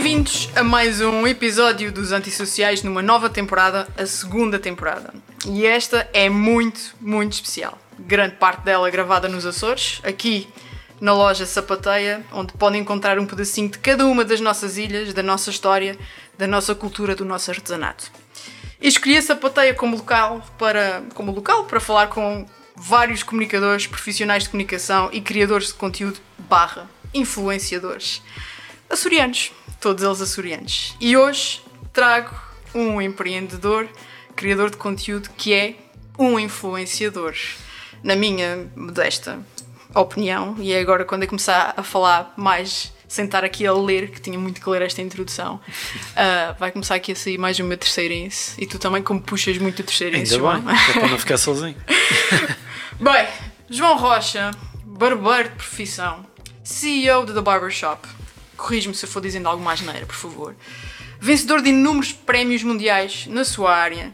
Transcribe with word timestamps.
Bem-vindos 0.00 0.48
a 0.54 0.62
mais 0.62 1.00
um 1.00 1.26
episódio 1.26 1.90
dos 1.90 2.12
Antissociais 2.12 2.84
numa 2.84 3.02
nova 3.02 3.28
temporada, 3.28 3.88
a 3.96 4.06
segunda 4.06 4.56
temporada. 4.56 5.12
E 5.44 5.66
esta 5.66 6.08
é 6.12 6.30
muito, 6.30 6.94
muito 7.00 7.32
especial. 7.32 7.76
Grande 7.98 8.36
parte 8.36 8.62
dela 8.62 8.88
gravada 8.90 9.28
nos 9.28 9.44
Açores, 9.44 10.00
aqui 10.04 10.46
na 11.00 11.12
loja 11.12 11.44
Sapateia, 11.44 12.24
onde 12.30 12.52
podem 12.52 12.80
encontrar 12.80 13.18
um 13.18 13.26
pedacinho 13.26 13.68
de 13.70 13.78
cada 13.80 14.06
uma 14.06 14.24
das 14.24 14.40
nossas 14.40 14.78
ilhas, 14.78 15.12
da 15.12 15.22
nossa 15.22 15.50
história, 15.50 15.98
da 16.38 16.46
nossa 16.46 16.76
cultura, 16.76 17.16
do 17.16 17.24
nosso 17.24 17.50
artesanato. 17.50 18.08
E 18.80 18.86
escolhi 18.86 19.16
a 19.16 19.22
Sapateia 19.22 19.74
como 19.74 19.96
local 19.96 20.46
para, 20.56 21.02
como 21.12 21.32
local 21.32 21.64
para 21.64 21.80
falar 21.80 22.06
com 22.06 22.46
vários 22.76 23.24
comunicadores, 23.24 23.88
profissionais 23.88 24.44
de 24.44 24.50
comunicação 24.50 25.10
e 25.12 25.20
criadores 25.20 25.66
de 25.68 25.74
conteúdo 25.74 26.20
barra 26.48 26.88
influenciadores 27.12 28.22
açorianos, 28.90 29.52
todos 29.80 30.02
eles 30.02 30.20
açorianos. 30.20 30.96
E 31.00 31.16
hoje 31.16 31.60
trago 31.92 32.34
um 32.74 33.00
empreendedor, 33.00 33.88
criador 34.36 34.70
de 34.70 34.76
conteúdo 34.76 35.30
que 35.36 35.52
é 35.52 35.74
um 36.18 36.38
influenciador. 36.38 37.34
Na 38.02 38.14
minha 38.14 38.70
modesta 38.76 39.40
opinião, 39.94 40.56
e 40.58 40.72
é 40.72 40.80
agora 40.80 41.04
quando 41.04 41.22
eu 41.22 41.28
começar 41.28 41.74
a 41.76 41.82
falar 41.82 42.32
mais, 42.36 42.92
sentar 43.08 43.42
aqui 43.44 43.66
a 43.66 43.72
ler, 43.72 44.10
que 44.10 44.20
tinha 44.20 44.38
muito 44.38 44.60
que 44.60 44.70
ler 44.70 44.82
esta 44.82 45.02
introdução, 45.02 45.56
uh, 45.56 46.54
vai 46.60 46.70
começar 46.70 46.94
aqui 46.94 47.12
a 47.12 47.16
sair 47.16 47.38
mais 47.38 47.58
o 47.58 47.64
meu 47.64 47.76
terceirense. 47.76 48.54
E 48.58 48.66
tu 48.66 48.78
também, 48.78 49.02
como 49.02 49.20
puxas 49.20 49.58
muito 49.58 49.80
o 49.80 49.82
terceirense, 49.82 50.34
Ainda 50.34 50.44
João. 50.44 50.60
bem, 50.60 50.76
é 50.76 50.92
para 50.92 51.08
não 51.08 51.18
ficar 51.18 51.38
sozinho. 51.38 51.76
Bem, 53.00 53.28
João 53.70 53.96
Rocha, 53.96 54.50
barbeiro 54.84 55.50
de 55.50 55.54
profissão, 55.54 56.26
CEO 56.64 57.24
de 57.24 57.32
The 57.32 57.40
Barbershop. 57.40 58.08
Corrige-me 58.58 58.94
se 58.94 59.06
eu 59.06 59.08
for 59.08 59.22
dizendo 59.22 59.48
algo 59.48 59.62
mais 59.62 59.80
neira, 59.80 60.04
por 60.04 60.16
favor. 60.16 60.54
Vencedor 61.20 61.62
de 61.62 61.70
inúmeros 61.70 62.12
prémios 62.12 62.62
mundiais 62.62 63.26
na 63.28 63.44
sua 63.44 63.74
área. 63.74 64.12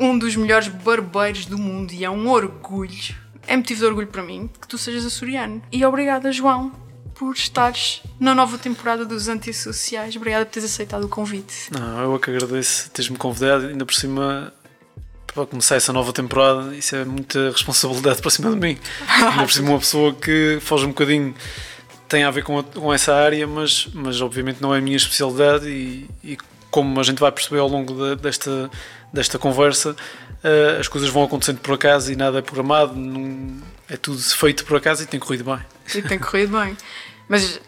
Um 0.00 0.18
dos 0.18 0.34
melhores 0.34 0.68
barbeiros 0.68 1.46
do 1.46 1.56
mundo 1.56 1.92
e 1.92 2.04
é 2.04 2.10
um 2.10 2.28
orgulho. 2.28 3.14
É 3.46 3.56
motivo 3.56 3.80
de 3.80 3.86
orgulho 3.86 4.06
para 4.08 4.22
mim 4.22 4.50
que 4.60 4.66
tu 4.66 4.76
sejas 4.76 5.04
açoriano. 5.04 5.62
E 5.70 5.84
obrigada, 5.84 6.32
João, 6.32 6.72
por 7.14 7.34
estares 7.34 8.02
na 8.18 8.34
nova 8.34 8.58
temporada 8.58 9.04
dos 9.04 9.28
Antissociais. 9.28 10.16
Obrigada 10.16 10.46
por 10.46 10.52
teres 10.52 10.70
aceitado 10.70 11.04
o 11.04 11.08
convite. 11.08 11.70
Não, 11.70 12.00
eu 12.00 12.16
é 12.16 12.18
que 12.18 12.30
agradeço 12.30 12.90
teres-me 12.90 13.16
convidado, 13.16 13.66
ainda 13.66 13.84
por 13.84 13.94
cima 13.94 14.52
para 15.36 15.44
começar 15.44 15.76
essa 15.76 15.92
nova 15.92 16.14
temporada, 16.14 16.74
isso 16.74 16.96
é 16.96 17.04
muita 17.04 17.50
responsabilidade 17.50 18.20
para 18.22 18.30
cima 18.30 18.50
de 18.50 18.56
mim. 18.56 18.78
Ainda 19.06 19.42
por 19.42 19.52
cima 19.52 19.68
uma 19.68 19.78
pessoa 19.78 20.14
que 20.14 20.58
foge 20.62 20.86
um 20.86 20.88
bocadinho 20.88 21.34
tem 22.08 22.24
a 22.24 22.30
ver 22.30 22.44
com, 22.44 22.58
a, 22.58 22.64
com 22.64 22.92
essa 22.92 23.14
área, 23.14 23.46
mas, 23.46 23.88
mas 23.92 24.20
obviamente 24.20 24.60
não 24.60 24.74
é 24.74 24.78
a 24.78 24.80
minha 24.80 24.96
especialidade 24.96 25.68
e, 25.68 26.08
e 26.22 26.38
como 26.70 27.00
a 27.00 27.02
gente 27.02 27.18
vai 27.18 27.32
perceber 27.32 27.60
ao 27.60 27.68
longo 27.68 27.94
de, 27.94 28.16
desta, 28.16 28.70
desta 29.12 29.38
conversa, 29.38 29.92
uh, 29.92 30.80
as 30.80 30.88
coisas 30.88 31.08
vão 31.08 31.24
acontecendo 31.24 31.58
por 31.58 31.74
acaso 31.74 32.12
e 32.12 32.16
nada 32.16 32.38
é 32.38 32.42
programado, 32.42 32.94
não, 32.94 33.62
é 33.88 33.96
tudo 33.96 34.20
feito 34.20 34.64
por 34.64 34.76
acaso 34.76 35.02
e 35.02 35.06
tem 35.06 35.18
corrido 35.18 35.44
bem. 35.44 35.60
E 35.94 36.02
tem 36.02 36.18
corrido 36.18 36.58
bem. 36.58 36.76
Mas 37.28 37.56
uh, 37.56 37.60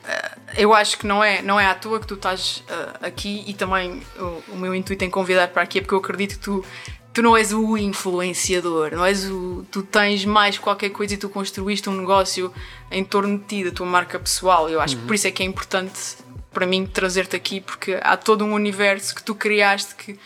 eu 0.57 0.73
acho 0.73 0.99
que 0.99 1.07
não 1.07 1.23
é, 1.23 1.43
não 1.43 1.59
é 1.59 1.67
à 1.67 1.75
toa 1.75 1.99
que 1.99 2.07
tu 2.07 2.15
estás 2.15 2.63
uh, 2.69 3.07
aqui 3.07 3.45
e 3.47 3.55
também 3.55 4.03
o, 4.19 4.53
o, 4.53 4.57
meu 4.57 4.75
intuito 4.75 5.05
em 5.05 5.11
convidar 5.11 5.49
para 5.49 5.63
aqui 5.63 5.79
é 5.79 5.81
porque 5.81 5.95
eu 5.95 5.99
acredito 5.99 6.35
que 6.35 6.41
tu, 6.41 6.65
tu 7.19 7.23
não 7.23 7.37
és 7.37 7.53
o 7.53 7.77
influenciador, 7.77 8.93
não 8.93 9.05
és 9.05 9.29
o. 9.29 9.67
Tu 9.73 9.83
tens 9.83 10.25
mais 10.25 10.57
qualquer 10.57 10.91
coisa 10.91 11.15
e 11.15 11.17
tu 11.17 11.29
construíste 11.29 11.91
um 11.91 11.97
negócio 11.97 12.53
em 12.93 13.03
torno 13.03 13.37
de 13.37 13.45
ti, 13.45 13.65
da 13.65 13.73
tua 13.73 13.87
marca 13.87 14.21
pessoal. 14.21 14.71
Eu 14.71 14.81
acho 14.81 14.95
uhum. 14.95 15.01
que 15.01 15.07
por 15.09 15.15
isso 15.17 15.27
é 15.27 15.33
que 15.33 15.43
é 15.43 15.47
importante 15.47 15.99
para 16.53 16.65
mim 16.65 16.87
trazer-te 16.87 17.35
aqui, 17.35 17.61
porque 17.61 17.99
há 18.01 18.17
todo 18.17 18.45
um 18.45 18.53
universo 18.53 19.17
que 19.17 19.23
tu 19.25 19.35
criaste 19.35 19.97
que 19.97 20.17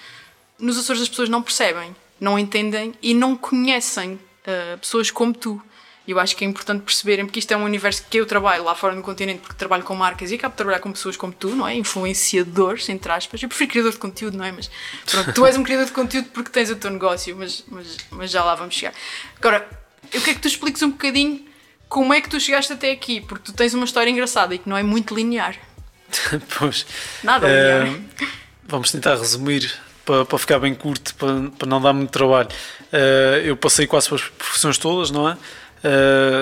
nos 0.58 0.78
Açores 0.78 1.00
as 1.00 1.08
pessoas 1.08 1.30
não 1.30 1.42
percebem, 1.42 1.96
não 2.20 2.38
entendem 2.38 2.92
e 3.00 3.14
não 3.14 3.36
conhecem 3.36 4.12
uh, 4.12 4.76
pessoas 4.78 5.10
como 5.10 5.32
tu. 5.32 5.62
E 6.06 6.10
eu 6.10 6.18
acho 6.18 6.34
que 6.34 6.44
é 6.44 6.48
importante 6.48 6.82
perceberem, 6.82 7.24
porque 7.24 7.38
isto 7.38 7.52
é 7.52 7.56
um 7.56 7.64
universo 7.64 8.04
que 8.10 8.18
eu 8.18 8.26
trabalho 8.26 8.64
lá 8.64 8.74
fora 8.74 8.94
no 8.94 9.02
continente, 9.02 9.40
porque 9.40 9.54
trabalho 9.54 9.84
com 9.84 9.94
marcas 9.94 10.32
e 10.32 10.34
acabo 10.34 10.52
de 10.52 10.56
trabalhar 10.56 10.80
com 10.80 10.90
pessoas 10.90 11.16
como 11.16 11.32
tu, 11.32 11.50
não 11.50 11.66
é? 11.66 11.74
Influenciadores, 11.74 12.88
entre 12.88 13.12
aspas. 13.12 13.40
Eu 13.42 13.48
prefiro 13.48 13.70
criador 13.70 13.92
de 13.92 13.98
conteúdo, 13.98 14.36
não 14.36 14.44
é? 14.44 14.50
Mas 14.50 14.68
pronto, 15.06 15.32
tu 15.32 15.46
és 15.46 15.56
um 15.56 15.62
criador 15.62 15.86
de 15.86 15.92
conteúdo 15.92 16.28
porque 16.32 16.50
tens 16.50 16.70
o 16.70 16.76
teu 16.76 16.90
negócio, 16.90 17.36
mas, 17.36 17.64
mas, 17.68 17.96
mas 18.10 18.30
já 18.30 18.42
lá 18.42 18.56
vamos 18.56 18.74
chegar. 18.74 18.94
Agora, 19.38 19.68
eu 20.12 20.20
quero 20.20 20.36
que 20.36 20.42
tu 20.42 20.48
expliques 20.48 20.82
um 20.82 20.90
bocadinho 20.90 21.46
como 21.88 22.12
é 22.12 22.20
que 22.20 22.28
tu 22.28 22.40
chegaste 22.40 22.72
até 22.72 22.90
aqui, 22.90 23.20
porque 23.20 23.44
tu 23.44 23.52
tens 23.52 23.72
uma 23.72 23.84
história 23.84 24.10
engraçada 24.10 24.54
e 24.54 24.58
que 24.58 24.68
não 24.68 24.76
é 24.76 24.82
muito 24.82 25.14
linear. 25.14 25.56
pois. 26.58 26.84
Nada 27.22 27.46
linear. 27.46 27.86
Uh, 27.86 28.26
vamos 28.64 28.90
tentar 28.90 29.14
resumir 29.14 29.72
para, 30.04 30.24
para 30.24 30.38
ficar 30.38 30.58
bem 30.58 30.74
curto, 30.74 31.14
para, 31.14 31.50
para 31.50 31.68
não 31.68 31.80
dar 31.80 31.92
muito 31.92 32.10
trabalho. 32.10 32.48
Uh, 32.92 33.44
eu 33.44 33.56
passei 33.56 33.86
quase 33.86 34.08
pelas 34.08 34.22
profissões 34.22 34.78
todas, 34.78 35.10
não 35.10 35.28
é? 35.28 35.36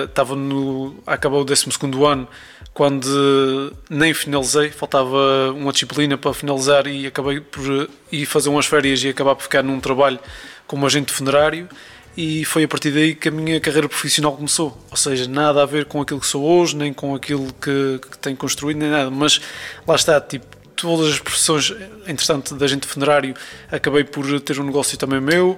Estava 0.07 0.33
uh, 0.33 0.37
no. 0.37 0.95
acabou 1.05 1.41
o 1.41 1.45
12 1.45 1.65
ano 2.07 2.27
quando 2.73 3.73
nem 3.89 4.13
finalizei, 4.13 4.69
faltava 4.69 5.51
uma 5.53 5.73
disciplina 5.73 6.17
para 6.17 6.33
finalizar 6.33 6.87
e 6.87 7.05
acabei 7.05 7.41
por 7.41 7.89
ir 8.11 8.25
fazer 8.25 8.49
umas 8.49 8.65
férias 8.65 9.03
e 9.03 9.09
acabar 9.09 9.35
por 9.35 9.43
ficar 9.43 9.61
num 9.61 9.79
trabalho 9.79 10.19
como 10.65 10.85
agente 10.85 11.11
funerário 11.11 11.67
e 12.15 12.43
foi 12.45 12.63
a 12.63 12.67
partir 12.67 12.91
daí 12.91 13.15
que 13.15 13.29
a 13.29 13.31
minha 13.31 13.59
carreira 13.59 13.87
profissional 13.87 14.33
começou. 14.35 14.77
Ou 14.89 14.97
seja, 14.97 15.27
nada 15.27 15.63
a 15.63 15.65
ver 15.65 15.85
com 15.85 16.01
aquilo 16.01 16.19
que 16.19 16.27
sou 16.27 16.43
hoje, 16.43 16.75
nem 16.75 16.93
com 16.93 17.15
aquilo 17.15 17.47
que, 17.53 17.99
que 18.09 18.17
tenho 18.19 18.37
construído, 18.37 18.77
nem 18.77 18.89
nada, 18.89 19.09
mas 19.09 19.39
lá 19.87 19.95
está, 19.95 20.19
tipo, 20.19 20.45
todas 20.75 21.13
as 21.13 21.19
profissões, 21.19 21.73
entretanto, 22.07 22.55
da 22.55 22.67
gente 22.67 22.87
funerário, 22.87 23.35
acabei 23.71 24.03
por 24.03 24.39
ter 24.41 24.59
um 24.59 24.63
negócio 24.63 24.97
também 24.97 25.21
meu, 25.21 25.57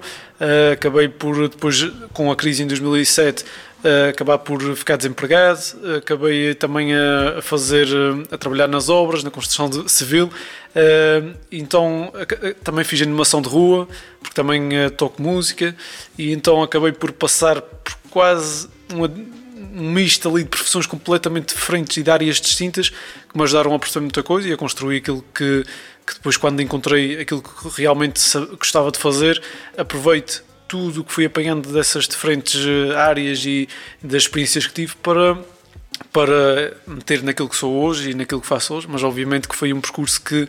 acabei 0.72 1.08
por, 1.08 1.48
depois, 1.48 1.82
com 2.12 2.30
a 2.30 2.36
crise 2.36 2.64
em 2.64 2.68
2007, 2.68 3.44
uh, 3.44 3.46
acabar 4.10 4.38
por 4.38 4.62
ficar 4.76 4.96
desempregado, 4.96 5.60
acabei 5.98 6.56
também 6.56 6.94
a, 6.94 7.42
fazer, 7.42 7.88
a 8.32 8.38
trabalhar 8.38 8.68
nas 8.68 8.90
obras, 8.90 9.24
na 9.24 9.30
construção 9.30 9.88
civil, 9.88 10.32
então 11.52 12.12
também 12.64 12.86
fiz 12.86 13.02
animação 13.02 13.42
de 13.42 13.50
rua, 13.50 13.88
porque 14.20 14.34
também 14.34 14.70
toco 14.98 15.22
música, 15.22 15.76
e 16.18 16.32
então 16.32 16.64
acabei 16.64 16.92
por 16.92 17.12
passar 17.12 17.62
por 17.62 17.94
quase 18.10 18.70
uma 18.92 19.10
um 19.74 19.92
misto 19.92 20.30
ali 20.30 20.44
de 20.44 20.50
profissões 20.50 20.86
completamente 20.86 21.56
diferentes 21.56 21.98
e 21.98 22.04
de 22.04 22.12
áreas 22.12 22.40
distintas 22.40 22.90
que 22.90 23.36
me 23.36 23.44
ajudaram 23.44 23.74
a 23.74 23.80
perceber 23.80 24.02
muita 24.02 24.22
coisa 24.22 24.48
e 24.48 24.54
a 24.54 24.58
construir 24.58 24.98
aquilo 24.98 25.26
que, 25.34 25.66
que 26.06 26.14
depois, 26.14 26.38
quando 26.38 26.62
encontrei 26.62 27.20
aquilo 27.20 27.42
que 27.42 27.82
realmente 27.82 28.22
gostava 28.58 28.92
de 28.92 29.00
fazer, 29.00 29.42
aproveito 29.76 30.44
tudo 30.74 31.02
o 31.02 31.04
que 31.04 31.14
fui 31.14 31.26
apanhando 31.26 31.72
dessas 31.72 32.08
diferentes 32.08 32.60
eh, 32.66 32.96
áreas 32.96 33.46
e 33.46 33.70
das 34.02 34.24
experiências 34.24 34.66
que 34.66 34.74
tive 34.74 34.96
para 34.96 35.38
para 36.12 36.76
meter 36.88 37.22
naquilo 37.22 37.48
que 37.48 37.56
sou 37.56 37.72
hoje 37.72 38.10
e 38.10 38.14
naquilo 38.16 38.42
que 38.42 38.48
faço 38.48 38.74
hoje, 38.74 38.88
mas 38.90 39.04
obviamente 39.04 39.48
que 39.48 39.56
foi 39.56 39.72
um 39.72 39.80
percurso 39.80 40.20
que, 40.20 40.48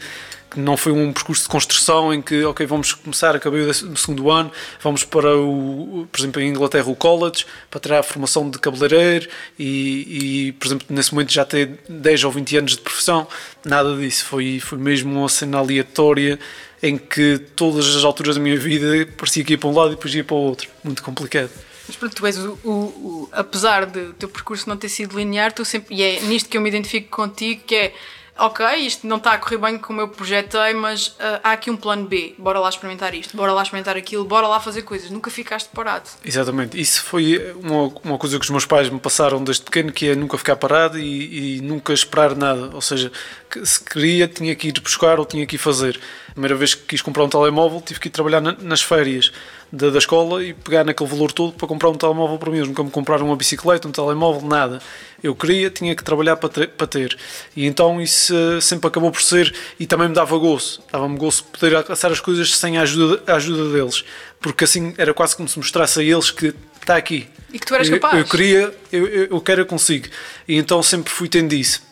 que 0.50 0.58
não 0.58 0.78
foi 0.78 0.92
um 0.92 1.12
percurso 1.12 1.42
de 1.42 1.48
construção 1.48 2.12
em 2.14 2.22
que, 2.22 2.42
ok, 2.44 2.64
vamos 2.64 2.94
começar, 2.94 3.36
acabei 3.36 3.60
o 3.60 3.96
segundo 3.96 4.30
ano, 4.30 4.50
vamos 4.82 5.04
para 5.04 5.36
o, 5.36 6.08
por 6.10 6.18
exemplo, 6.18 6.40
em 6.40 6.48
Inglaterra, 6.48 6.88
o 6.88 6.96
college, 6.96 7.44
para 7.70 7.80
tirar 7.80 7.98
a 7.98 8.02
formação 8.02 8.48
de 8.48 8.58
cabeleireiro 8.58 9.28
e, 9.58 10.46
e, 10.48 10.52
por 10.52 10.66
exemplo, 10.66 10.86
nesse 10.88 11.12
momento 11.12 11.32
já 11.32 11.44
ter 11.44 11.78
10 11.86 12.24
ou 12.24 12.32
20 12.32 12.56
anos 12.56 12.72
de 12.72 12.80
profissão, 12.80 13.28
nada 13.62 13.94
disso, 13.94 14.24
foi, 14.24 14.58
foi 14.60 14.78
mesmo 14.78 15.18
uma 15.18 15.28
cena 15.28 15.58
aleatória 15.58 16.38
em 16.84 16.98
que 16.98 17.38
todas 17.56 17.96
as 17.96 18.04
alturas 18.04 18.36
da 18.36 18.42
minha 18.42 18.58
vida 18.58 19.08
parecia 19.16 19.42
que 19.42 19.54
ia 19.54 19.58
para 19.58 19.70
um 19.70 19.74
lado 19.74 19.92
e 19.92 19.94
depois 19.96 20.14
ia 20.14 20.22
para 20.22 20.36
o 20.36 20.38
outro. 20.38 20.68
Muito 20.84 21.02
complicado. 21.02 21.50
Mas 21.86 21.96
pronto, 21.96 22.14
tu 22.14 22.26
és 22.26 22.36
o, 22.36 22.58
o, 22.62 22.70
o 22.70 23.28
apesar 23.32 23.86
de 23.86 24.00
o 24.00 24.12
teu 24.12 24.28
percurso 24.28 24.68
não 24.68 24.76
ter 24.76 24.90
sido 24.90 25.16
linear, 25.16 25.50
tu 25.50 25.64
sempre, 25.64 25.94
e 25.94 26.02
é 26.02 26.20
nisto 26.20 26.48
que 26.48 26.58
eu 26.58 26.60
me 26.60 26.68
identifico 26.68 27.08
contigo, 27.08 27.62
que 27.66 27.74
é 27.74 27.94
ok, 28.38 28.66
isto 28.76 29.06
não 29.06 29.16
está 29.16 29.32
a 29.32 29.38
correr 29.38 29.58
bem 29.58 29.78
como 29.78 30.00
eu 30.00 30.08
projetei, 30.08 30.74
mas 30.74 31.08
uh, 31.08 31.40
há 31.42 31.52
aqui 31.52 31.70
um 31.70 31.76
plano 31.76 32.06
B, 32.06 32.34
bora 32.38 32.58
lá 32.58 32.68
experimentar 32.68 33.14
isto, 33.14 33.36
bora 33.36 33.52
lá 33.52 33.62
experimentar 33.62 33.96
aquilo, 33.96 34.24
bora 34.24 34.46
lá 34.46 34.58
fazer 34.60 34.82
coisas, 34.82 35.10
nunca 35.10 35.30
ficaste 35.30 35.68
parado. 35.68 36.08
Exatamente, 36.24 36.80
isso 36.80 37.02
foi 37.02 37.54
uma, 37.56 37.92
uma 38.02 38.18
coisa 38.18 38.38
que 38.38 38.44
os 38.44 38.50
meus 38.50 38.66
pais 38.66 38.88
me 38.90 38.98
passaram 38.98 39.42
desde 39.42 39.62
pequeno, 39.62 39.92
que 39.92 40.08
é 40.08 40.14
nunca 40.14 40.36
ficar 40.36 40.56
parado 40.56 40.98
e, 40.98 41.58
e 41.58 41.60
nunca 41.60 41.92
esperar 41.92 42.34
nada, 42.34 42.70
ou 42.74 42.80
seja, 42.80 43.12
que 43.50 43.64
se 43.64 43.82
queria 43.82 44.26
tinha 44.26 44.54
que 44.54 44.68
ir 44.68 44.80
buscar 44.80 45.18
ou 45.18 45.24
tinha 45.24 45.46
que 45.46 45.56
ir 45.56 45.58
fazer. 45.58 46.00
A 46.28 46.32
primeira 46.32 46.56
vez 46.56 46.74
que 46.74 46.82
quis 46.82 47.02
comprar 47.02 47.22
um 47.22 47.28
telemóvel 47.28 47.80
tive 47.80 48.00
que 48.00 48.08
ir 48.08 48.10
trabalhar 48.10 48.40
na, 48.40 48.56
nas 48.60 48.82
férias 48.82 49.32
da, 49.70 49.90
da 49.90 49.98
escola 49.98 50.42
e 50.42 50.54
pegar 50.54 50.84
naquele 50.84 51.08
valor 51.08 51.32
todo 51.32 51.52
para 51.52 51.66
comprar 51.66 51.90
um 51.90 51.94
telemóvel 51.94 52.38
para 52.38 52.50
mim, 52.50 52.60
nunca 52.60 52.82
me 52.82 52.90
comprar 52.90 53.20
uma 53.22 53.36
bicicleta, 53.36 53.88
um 53.88 53.92
telemóvel, 53.92 54.48
nada. 54.48 54.80
Eu 55.22 55.34
queria, 55.34 55.70
tinha 55.70 55.94
que 55.94 56.04
trabalhar 56.04 56.36
para 56.36 56.48
ter, 56.48 56.68
para 56.68 56.86
ter. 56.86 57.16
E 57.56 57.66
então 57.66 58.00
isso 58.00 58.34
uh, 58.34 58.60
sempre 58.60 58.88
acabou 58.88 59.10
por 59.10 59.22
ser, 59.22 59.54
e 59.78 59.86
também 59.86 60.08
me 60.08 60.14
dava 60.14 60.36
gozo, 60.38 60.82
dava-me 60.90 61.16
gozo 61.16 61.44
poder 61.44 61.74
alcançar 61.74 62.12
as 62.12 62.20
coisas 62.20 62.56
sem 62.56 62.78
a 62.78 62.82
ajuda, 62.82 63.22
a 63.26 63.36
ajuda 63.36 63.72
deles, 63.72 64.04
porque 64.40 64.64
assim 64.64 64.94
era 64.98 65.12
quase 65.14 65.36
como 65.36 65.48
se 65.48 65.58
mostrasse 65.58 66.00
a 66.00 66.02
eles 66.02 66.30
que 66.30 66.54
está 66.80 66.96
aqui. 66.96 67.28
E 67.52 67.58
que 67.58 67.66
tu 67.66 67.74
eras 67.74 67.88
capaz. 67.88 68.14
Eu, 68.14 68.20
eu 68.20 68.26
queria, 68.26 68.74
eu, 68.92 69.06
eu, 69.06 69.24
eu 69.30 69.40
quero, 69.40 69.62
eu 69.62 69.66
consigo. 69.66 70.08
E 70.46 70.56
então 70.56 70.82
sempre 70.82 71.12
fui 71.12 71.28
tendo 71.28 71.52
isso 71.54 71.82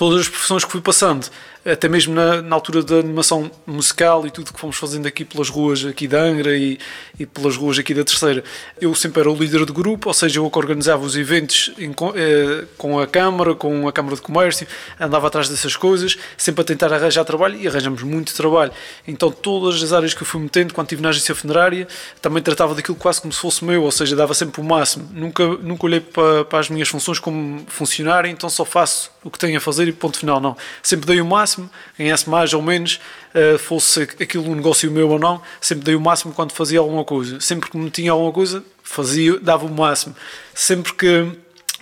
todas 0.00 0.20
as 0.22 0.28
profissões 0.28 0.64
que 0.64 0.72
fui 0.72 0.80
passando 0.80 1.26
até 1.64 1.88
mesmo 1.88 2.14
na, 2.14 2.40
na 2.40 2.54
altura 2.54 2.82
da 2.82 2.96
animação 2.96 3.50
musical 3.66 4.26
e 4.26 4.30
tudo 4.30 4.52
que 4.52 4.60
fomos 4.60 4.76
fazendo 4.76 5.06
aqui 5.06 5.24
pelas 5.24 5.48
ruas 5.48 5.84
aqui 5.84 6.08
da 6.08 6.20
Angra 6.20 6.56
e, 6.56 6.78
e 7.18 7.26
pelas 7.26 7.56
ruas 7.56 7.78
aqui 7.78 7.92
da 7.92 8.04
Terceira, 8.04 8.42
eu 8.80 8.94
sempre 8.94 9.20
era 9.20 9.30
o 9.30 9.34
líder 9.34 9.64
do 9.64 9.72
grupo, 9.72 10.08
ou 10.08 10.14
seja, 10.14 10.40
eu 10.40 10.50
que 10.50 10.58
organizava 10.58 11.04
os 11.04 11.16
eventos 11.16 11.72
em, 11.78 11.90
eh, 12.14 12.64
com 12.78 12.98
a 12.98 13.06
Câmara, 13.06 13.54
com 13.54 13.86
a 13.86 13.92
Câmara 13.92 14.16
de 14.16 14.22
Comércio, 14.22 14.66
andava 14.98 15.26
atrás 15.26 15.48
dessas 15.48 15.76
coisas, 15.76 16.16
sempre 16.36 16.62
a 16.62 16.64
tentar 16.64 16.92
arranjar 16.92 17.24
trabalho 17.24 17.58
e 17.58 17.68
arranjamos 17.68 18.02
muito 18.02 18.34
trabalho. 18.34 18.72
Então, 19.06 19.30
todas 19.30 19.82
as 19.82 19.92
áreas 19.92 20.14
que 20.14 20.22
eu 20.22 20.26
fui 20.26 20.40
metendo, 20.40 20.72
quando 20.72 20.86
estive 20.86 21.02
na 21.02 21.10
agência 21.10 21.34
funerária, 21.34 21.86
também 22.22 22.42
tratava 22.42 22.74
daquilo 22.74 22.96
quase 22.96 23.20
como 23.20 23.32
se 23.32 23.40
fosse 23.40 23.64
meu, 23.64 23.82
ou 23.82 23.90
seja, 23.90 24.16
dava 24.16 24.34
sempre 24.34 24.60
o 24.60 24.64
máximo. 24.64 25.08
Nunca, 25.12 25.46
nunca 25.46 25.86
olhei 25.86 26.00
para, 26.00 26.44
para 26.44 26.58
as 26.58 26.70
minhas 26.70 26.88
funções 26.88 27.18
como 27.18 27.64
funcionário, 27.68 28.30
então 28.30 28.48
só 28.48 28.64
faço 28.64 29.10
o 29.22 29.30
que 29.30 29.38
tenho 29.38 29.58
a 29.58 29.60
fazer 29.60 29.86
e 29.88 29.92
ponto 29.92 30.18
final. 30.18 30.40
Não. 30.40 30.56
Sempre 30.82 31.06
dei 31.06 31.20
o 31.20 31.26
máximo, 31.26 31.49
ganhasse 31.98 32.28
mais 32.28 32.52
ou 32.52 32.62
menos, 32.62 33.00
uh, 33.34 33.58
fosse 33.58 34.02
aquilo 34.02 34.50
um 34.50 34.54
negócio 34.54 34.90
meu 34.90 35.08
ou 35.08 35.18
não, 35.18 35.40
sempre 35.60 35.84
dei 35.84 35.94
o 35.94 36.00
máximo 36.00 36.32
quando 36.32 36.52
fazia 36.52 36.78
alguma 36.78 37.04
coisa. 37.04 37.40
Sempre 37.40 37.70
que 37.70 37.76
me 37.76 37.90
tinha 37.90 38.12
alguma 38.12 38.32
coisa, 38.32 38.62
fazia, 38.82 39.38
dava 39.40 39.66
o 39.66 39.70
máximo. 39.70 40.14
Sempre 40.54 40.92
que 40.94 41.26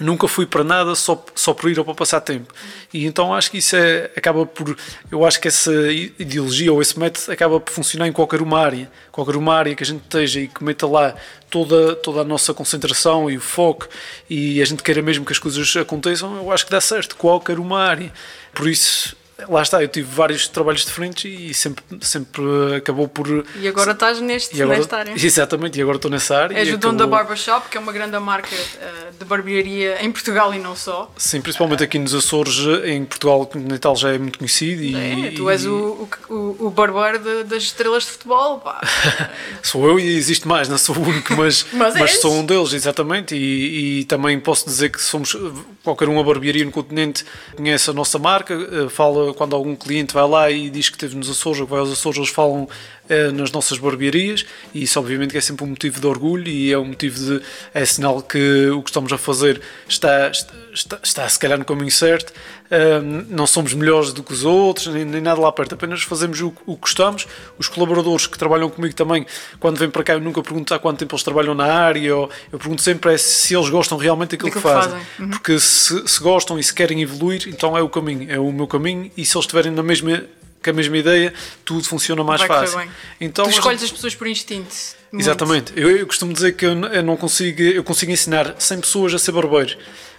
nunca 0.01 0.29
fui 0.29 0.47
para 0.47 0.63
nada 0.63 0.95
só, 0.95 1.25
só 1.35 1.53
por 1.53 1.71
ir 1.71 1.79
ou 1.79 1.85
para 1.85 1.95
passar 1.95 2.21
tempo. 2.21 2.53
E 2.93 3.07
então 3.07 3.35
acho 3.35 3.51
que 3.51 3.59
isso 3.59 3.77
é, 3.77 4.11
acaba 4.17 4.47
por. 4.47 4.77
Eu 5.11 5.25
acho 5.25 5.41
que 5.41 5.49
essa 5.49 5.73
ideologia 6.19 6.73
ou 6.73 6.81
esse 6.81 6.99
método 6.99 7.33
acaba 7.33 7.61
por 7.61 7.73
funcionar 7.73 8.07
em 8.07 8.13
qualquer 8.13 8.41
uma 8.41 8.61
área. 8.61 8.91
Qualquer 9.11 9.37
uma 9.37 9.55
área 9.55 9.75
que 9.75 9.83
a 9.83 9.87
gente 9.87 10.03
esteja 10.03 10.41
e 10.41 10.49
que 10.49 10.63
meta 10.63 10.87
lá 10.87 11.15
toda, 11.51 11.97
toda 11.97 12.21
a 12.21 12.25
nossa 12.25 12.55
concentração 12.55 13.31
e 13.31 13.37
o 13.37 13.41
foco 13.41 13.89
e 14.29 14.63
a 14.63 14.65
gente 14.65 14.83
queira 14.83 15.03
mesmo 15.03 15.25
que 15.25 15.33
as 15.33 15.39
coisas 15.39 15.77
aconteçam, 15.77 16.37
eu 16.37 16.53
acho 16.53 16.65
que 16.65 16.71
dá 16.71 16.81
certo. 16.81 17.17
Qualquer 17.17 17.59
uma 17.59 17.81
área. 17.81 18.13
Por 18.55 18.69
isso 18.69 19.17
lá 19.47 19.63
está, 19.63 19.81
eu 19.81 19.89
tive 19.89 20.09
vários 20.13 20.49
trabalhos 20.49 20.85
diferentes 20.85 21.25
e 21.25 21.55
sempre, 21.55 21.85
sempre 22.01 22.43
acabou 22.77 23.07
por. 23.07 23.47
E 23.61 23.69
agora 23.69 23.93
estás 23.93 24.21
neste, 24.21 24.61
agora, 24.61 24.79
nesta 24.79 24.97
área. 24.97 25.15
Exatamente, 25.15 25.79
e 25.79 25.83
agora 25.83 25.97
estou 25.97 26.11
nessa 26.11 26.37
área. 26.37 26.59
És 26.59 26.73
o 26.73 26.79
dono 26.79 26.99
da 26.99 27.07
Barbershop, 27.07 27.69
que 27.69 27.77
é 27.77 27.81
uma 27.81 27.93
grande 27.93 28.19
marca 28.19 28.55
uh, 28.55 29.19
de 29.19 29.25
barbearia 29.25 30.05
em 30.05 30.11
Portugal 30.11 30.53
e 30.53 30.59
não 30.59 30.75
só. 30.75 31.13
Sim, 31.17 31.41
principalmente 31.41 31.85
aqui 31.85 31.99
nos 31.99 32.15
Açores, 32.15 32.59
em 32.85 33.05
Portugal, 33.05 33.49
o 33.55 33.59
Natal 33.59 33.95
já 33.95 34.13
é 34.13 34.19
muito 34.19 34.39
conhecido. 34.39 34.83
E, 34.83 35.29
é, 35.29 35.31
tu 35.31 35.49
és 35.49 35.65
o, 35.67 36.09
o, 36.29 36.67
o 36.67 36.71
barbeiro 36.71 37.19
de, 37.19 37.45
das 37.45 37.63
estrelas 37.65 38.05
de 38.05 38.11
futebol, 38.11 38.59
pá. 38.59 38.81
sou 39.63 39.87
eu 39.87 40.01
e 40.01 40.17
existe 40.17 40.49
mais, 40.49 40.69
não 40.69 40.79
sou 40.79 40.97
o 40.97 41.03
único, 41.03 41.35
mas, 41.37 41.65
mas, 41.73 41.95
mas 41.95 42.21
sou 42.21 42.35
um 42.35 42.45
deles, 42.45 42.73
exatamente. 42.73 43.37
E, 43.37 44.01
e, 44.01 44.05
também 44.05 44.39
posso 44.41 44.65
dizer 44.65 44.91
que 44.91 45.01
somos 45.01 45.37
qualquer 45.85 46.09
uma 46.09 46.25
barbearia 46.25 46.65
no 46.65 46.73
continente 46.73 47.25
conhece 47.57 47.91
a 47.91 47.93
nossa 47.93 48.19
marca, 48.19 48.55
eh, 48.55 48.89
fala 48.89 49.28
quando 49.35 49.55
algum 49.55 49.75
cliente 49.75 50.15
vai 50.15 50.27
lá 50.27 50.51
e 50.51 50.71
diz 50.71 50.89
que 50.89 50.97
esteve 50.97 51.17
nos 51.17 51.29
Açores 51.29 51.61
ou 51.61 51.67
que 51.67 51.71
vai 51.71 51.81
aos 51.81 51.91
Açores, 51.91 52.19
eles 52.19 52.31
falam 52.31 52.69
eh, 53.09 53.31
nas 53.31 53.51
nossas 53.51 53.79
barbearias 53.79 54.45
e 54.75 54.83
isso 54.83 54.99
obviamente 54.99 55.37
é 55.37 55.41
sempre 55.41 55.65
um 55.65 55.69
motivo 55.69 56.01
de 56.01 56.07
orgulho 56.07 56.47
e 56.49 56.71
é 56.73 56.79
um 56.79 56.85
motivo 56.85 57.19
de 57.19 57.43
é 57.73 57.85
sinal 57.85 58.21
que 58.21 58.69
o 58.69 58.83
que 58.83 58.91
estamos 58.91 59.13
a 59.13 59.19
fazer 59.19 59.61
está, 59.89 60.31
está, 60.73 60.99
está 61.03 61.29
se 61.29 61.39
calhar 61.39 61.59
no 61.59 61.65
caminho 61.65 61.91
certo 61.91 62.33
uh, 62.71 63.27
não 63.29 63.47
somos 63.47 63.75
melhores 63.75 64.13
do 64.13 64.23
que 64.23 64.33
os 64.33 64.45
outros 64.45 64.87
nem, 64.89 65.05
nem 65.05 65.21
nada 65.21 65.41
lá 65.41 65.51
perto, 65.51 65.75
apenas 65.75 66.03
fazemos 66.03 66.41
o, 66.41 66.53
o 66.67 66.75
que 66.75 66.83
gostamos 66.83 67.27
os 67.59 67.69
colaboradores 67.69 68.27
que 68.27 68.39
trabalham 68.39 68.69
comigo 68.71 68.95
também 68.95 69.27
quando 69.59 69.79
vêm 69.79 69.91
para 69.91 70.03
cá 70.03 70.15
eu 70.15 70.21
nunca 70.21 70.43
pergunto 70.43 70.73
há 70.75 70.79
quanto 70.79 70.99
tempo 70.99 71.15
eles 71.15 71.23
trabalham 71.23 71.55
na 71.55 71.65
área 71.65 72.17
ou, 72.17 72.31
eu 72.53 72.59
pergunto 72.59 72.83
sempre 72.83 73.15
é 73.15 73.19
se 73.19 73.55
eles 73.55 73.69
gostam 73.69 73.99
realmente 73.99 74.31
daquilo 74.31 74.51
que 74.51 74.61
fazem, 74.61 74.93
fazem. 74.93 75.07
Uhum. 75.19 75.31
porque 75.31 75.59
se, 75.59 76.07
se 76.07 76.21
gostam 76.21 76.59
e 76.59 76.65
se 76.65 76.73
querem 76.73 77.03
evoluir 77.03 77.49
então 77.49 77.77
é 77.77 77.83
o 77.83 77.89
caminho, 77.89 78.31
é 78.31 78.39
o 78.39 78.53
meu 78.53 78.67
caminho 78.67 79.11
e 79.17 79.25
se 79.25 79.37
eles 79.37 79.45
estiverem 79.45 79.73
na 79.73 79.83
mesma 79.83 80.25
com 80.63 80.71
a 80.71 80.73
mesma 80.73 80.97
ideia, 80.97 81.33
tudo 81.65 81.85
funciona 81.85 82.25
mais 82.25 82.41
Vai 82.41 82.49
fácil. 82.49 82.91
Então, 83.21 83.45
tu 83.45 83.51
escolhes 83.51 83.83
as 83.83 83.93
pessoas 83.93 84.15
por 84.15 84.27
instinto. 84.27 84.75
Muito. 85.11 85.23
Exatamente. 85.23 85.73
Eu, 85.75 85.97
eu, 85.97 86.07
costumo 86.07 86.33
dizer 86.33 86.53
que 86.53 86.67
eu, 86.67 86.73
eu, 86.73 87.03
não 87.03 87.17
consigo, 87.17 87.63
eu 87.63 87.83
consigo 87.83 88.13
ensinar 88.13 88.55
100 88.59 88.81
pessoas 88.81 89.15
a 89.15 89.19
ser 89.19 89.33
barbeiro, 89.33 89.77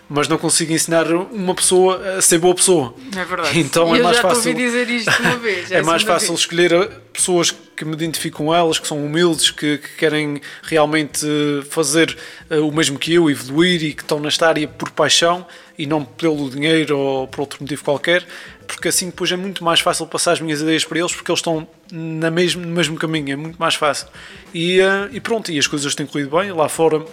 mas 0.09 0.27
não 0.27 0.37
consigo 0.37 0.73
ensinar 0.73 1.05
uma 1.11 1.53
pessoa 1.53 2.17
a 2.17 2.21
ser 2.21 2.39
boa 2.39 2.55
pessoa. 2.55 2.93
É 3.15 3.23
verdade. 3.23 3.59
Então 3.59 3.95
é 3.95 3.99
eu 3.99 4.03
mais 4.03 4.17
fácil. 4.17 4.53
dizer 4.53 4.89
isto 4.89 5.11
uma 5.21 5.37
vez. 5.39 5.71
É, 5.71 5.77
é 5.77 5.83
mais 5.83 6.01
fácil 6.03 6.29
vez. 6.29 6.39
escolher 6.39 6.89
pessoas 7.13 7.51
que 7.51 7.85
me 7.85 7.93
identificam 7.93 8.47
com 8.47 8.55
elas, 8.55 8.79
que 8.79 8.87
são 8.87 9.05
humildes, 9.05 9.51
que, 9.51 9.77
que 9.77 9.89
querem 9.97 10.41
realmente 10.63 11.25
fazer 11.69 12.17
uh, 12.49 12.67
o 12.67 12.73
mesmo 12.73 12.97
que 12.97 13.13
eu, 13.13 13.29
evoluir 13.29 13.83
e 13.83 13.93
que 13.93 14.01
estão 14.01 14.19
nesta 14.19 14.47
área 14.47 14.67
por 14.67 14.89
paixão 14.89 15.45
e 15.77 15.85
não 15.85 16.03
pelo 16.03 16.49
dinheiro 16.49 16.97
ou 16.97 17.27
por 17.27 17.41
outro 17.41 17.61
motivo 17.61 17.83
qualquer 17.83 18.25
porque 18.69 18.87
assim 18.87 19.07
depois 19.07 19.31
é 19.31 19.35
muito 19.35 19.63
mais 19.63 19.79
fácil 19.79 20.05
passar 20.05 20.33
as 20.33 20.39
minhas 20.39 20.61
ideias 20.61 20.85
para 20.85 20.99
eles 20.99 21.13
porque 21.13 21.31
eles 21.31 21.39
estão 21.39 21.67
na 21.91 22.29
mesmo, 22.29 22.63
no 22.63 22.73
mesmo 22.73 22.95
caminho, 22.97 23.33
é 23.33 23.35
muito 23.35 23.57
mais 23.57 23.73
fácil. 23.73 24.07
E, 24.53 24.79
uh, 24.79 25.09
e 25.11 25.19
pronto, 25.19 25.51
e 25.51 25.57
as 25.57 25.65
coisas 25.65 25.95
têm 25.95 26.05
corrido 26.05 26.37
bem. 26.37 26.51
Lá 26.51 26.69
fora, 26.69 27.03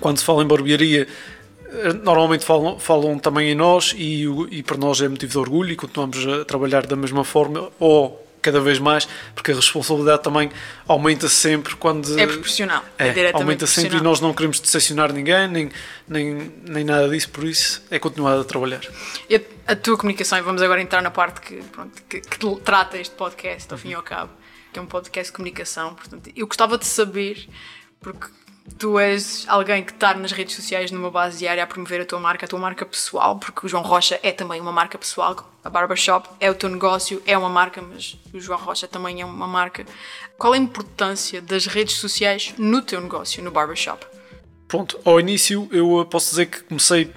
quando 0.00 0.18
se 0.18 0.24
fala 0.24 0.42
em 0.42 0.46
barbearia, 0.46 1.02
eh, 1.02 1.08
normalmente 2.02 2.44
falam, 2.44 2.78
falam 2.78 3.18
também 3.18 3.50
em 3.50 3.54
nós 3.54 3.94
e, 3.96 4.24
e 4.50 4.62
para 4.62 4.76
nós 4.76 5.00
é 5.00 5.08
motivo 5.08 5.32
de 5.32 5.38
orgulho 5.38 5.72
e 5.72 5.76
continuamos 5.76 6.26
a 6.26 6.44
trabalhar 6.44 6.86
da 6.86 6.96
mesma 6.96 7.24
forma 7.24 7.70
ou 7.78 8.26
cada 8.46 8.60
vez 8.60 8.78
mais, 8.78 9.08
porque 9.34 9.50
a 9.50 9.54
responsabilidade 9.56 10.22
também 10.22 10.52
aumenta 10.86 11.28
sempre 11.28 11.74
quando. 11.74 12.18
É 12.18 12.26
proporcional. 12.26 12.84
É, 12.96 13.08
é 13.08 13.32
aumenta 13.32 13.66
sempre 13.66 13.98
e 13.98 14.00
nós 14.00 14.20
não 14.20 14.32
queremos 14.32 14.60
decepcionar 14.60 15.12
ninguém, 15.12 15.48
nem, 15.48 15.70
nem, 16.06 16.52
nem 16.62 16.84
nada 16.84 17.08
disso, 17.08 17.28
por 17.30 17.42
isso 17.42 17.82
é 17.90 17.98
continuar 17.98 18.38
a 18.38 18.44
trabalhar. 18.44 18.82
E 19.28 19.34
a, 19.34 19.40
a 19.66 19.74
tua 19.74 19.96
comunicação, 19.96 20.38
e 20.38 20.42
vamos 20.42 20.62
agora 20.62 20.80
entrar 20.80 21.02
na 21.02 21.10
parte 21.10 21.40
que, 21.40 21.56
pronto, 21.72 22.00
que, 22.08 22.20
que 22.20 22.60
trata 22.64 22.96
este 22.98 23.14
podcast, 23.16 23.72
ao 23.72 23.78
fim 23.78 23.90
e 23.90 23.94
ao 23.94 24.02
cabo, 24.02 24.30
que 24.72 24.78
é 24.78 24.82
um 24.82 24.86
podcast 24.86 25.32
de 25.32 25.36
comunicação. 25.36 25.94
Portanto, 25.94 26.30
eu 26.36 26.46
gostava 26.46 26.78
de 26.78 26.86
saber, 26.86 27.48
porque 28.00 28.28
tu 28.78 28.98
és 28.98 29.44
alguém 29.48 29.82
que 29.82 29.92
está 29.92 30.14
nas 30.14 30.32
redes 30.32 30.54
sociais 30.54 30.90
numa 30.90 31.10
base 31.10 31.38
diária 31.38 31.62
a 31.62 31.66
promover 31.66 32.00
a 32.00 32.04
tua 32.04 32.18
marca, 32.18 32.44
a 32.44 32.48
tua 32.48 32.58
marca 32.58 32.84
pessoal, 32.84 33.38
porque 33.38 33.66
o 33.66 33.68
João 33.68 33.82
Rocha 33.82 34.18
é 34.22 34.32
também 34.32 34.60
uma 34.60 34.72
marca 34.72 34.98
pessoal, 34.98 35.50
a 35.64 35.70
Barbershop 35.70 36.28
é 36.40 36.50
o 36.50 36.54
teu 36.54 36.68
negócio, 36.68 37.22
é 37.26 37.36
uma 37.36 37.48
marca, 37.48 37.80
mas 37.82 38.18
o 38.32 38.40
João 38.40 38.58
Rocha 38.58 38.86
também 38.86 39.20
é 39.20 39.24
uma 39.24 39.46
marca. 39.46 39.84
Qual 40.38 40.52
a 40.52 40.58
importância 40.58 41.40
das 41.40 41.66
redes 41.66 41.96
sociais 41.96 42.54
no 42.58 42.82
teu 42.82 43.00
negócio, 43.00 43.42
no 43.42 43.50
Barbershop? 43.50 44.06
Pronto, 44.68 44.98
ao 45.04 45.20
início 45.20 45.68
eu 45.70 46.04
posso 46.10 46.30
dizer 46.30 46.46
que 46.46 46.60
comecei 46.64 47.12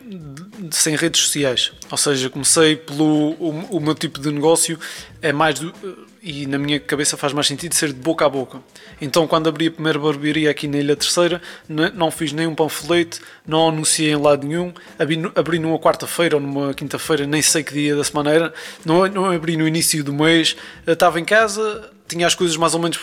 sem 0.72 0.96
redes 0.96 1.22
sociais, 1.22 1.72
ou 1.90 1.98
seja, 1.98 2.30
comecei 2.30 2.76
pelo 2.76 3.32
o, 3.34 3.78
o 3.78 3.80
meu 3.80 3.96
tipo 3.96 4.20
de 4.20 4.32
negócio 4.32 4.80
é 5.22 5.34
mais 5.34 5.60
do, 5.60 5.74
e 6.22 6.46
na 6.46 6.58
minha 6.58 6.80
cabeça 6.80 7.16
faz 7.16 7.34
mais 7.34 7.48
sentido 7.48 7.74
ser 7.74 7.88
de 7.88 8.00
boca 8.00 8.26
a 8.26 8.30
boca. 8.30 8.60
Então, 9.02 9.28
quando 9.28 9.48
abri 9.48 9.68
a 9.68 9.72
primeira 9.72 9.98
barbearia 9.98 10.52
aqui 10.52 10.68
na 10.68 10.78
Ilha 10.78 10.96
Terceira, 10.96 11.42
não 11.68 12.12
fiz 12.12 12.32
nenhum 12.32 12.54
panfleto, 12.54 13.20
não 13.48 13.70
anunciei 13.70 14.12
em 14.12 14.16
lado 14.16 14.46
nenhum, 14.46 14.74
abri, 14.98 15.32
abri 15.36 15.60
numa 15.60 15.80
quarta-feira 15.80 16.36
ou 16.36 16.42
numa 16.42 16.74
quinta-feira, 16.74 17.26
nem 17.26 17.42
sei 17.42 17.64
que 17.64 17.74
dia 17.74 17.96
da 17.96 18.04
semana 18.04 18.32
era, 18.32 18.54
não, 18.86 19.08
não 19.08 19.32
abri 19.32 19.56
no 19.56 19.68
início 19.68 20.04
do 20.04 20.14
mês, 20.14 20.56
estava 20.86 21.20
em 21.20 21.26
casa, 21.26 21.90
tinha 22.08 22.28
as 22.28 22.36
coisas 22.36 22.58
mais 22.58 22.74
ou 22.74 22.82
menos 22.82 23.00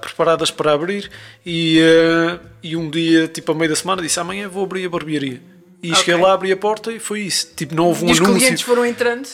preparadas 0.00 0.50
para 0.50 0.72
abrir 0.72 1.10
e, 1.44 1.80
uh, 1.80 2.40
e 2.62 2.76
um 2.76 2.90
dia, 2.90 3.28
tipo 3.28 3.52
a 3.52 3.54
meio 3.54 3.70
da 3.70 3.76
semana, 3.76 4.02
disse 4.02 4.18
amanhã 4.18 4.48
vou 4.48 4.64
abrir 4.64 4.86
a 4.86 4.88
barbearia. 4.88 5.55
E 5.86 5.92
okay. 5.92 6.04
cheguei 6.04 6.20
lá, 6.20 6.32
abri 6.32 6.50
a 6.50 6.56
porta 6.56 6.90
e 6.92 6.98
foi 6.98 7.20
isso. 7.20 7.52
Tipo, 7.54 7.76
não 7.76 7.86
houve 7.86 8.04
um 8.04 8.08
e 8.08 8.12
os 8.12 8.18
anúncio. 8.18 8.34
os 8.34 8.42
clientes 8.42 8.62
foram 8.64 8.84
entrando? 8.84 9.28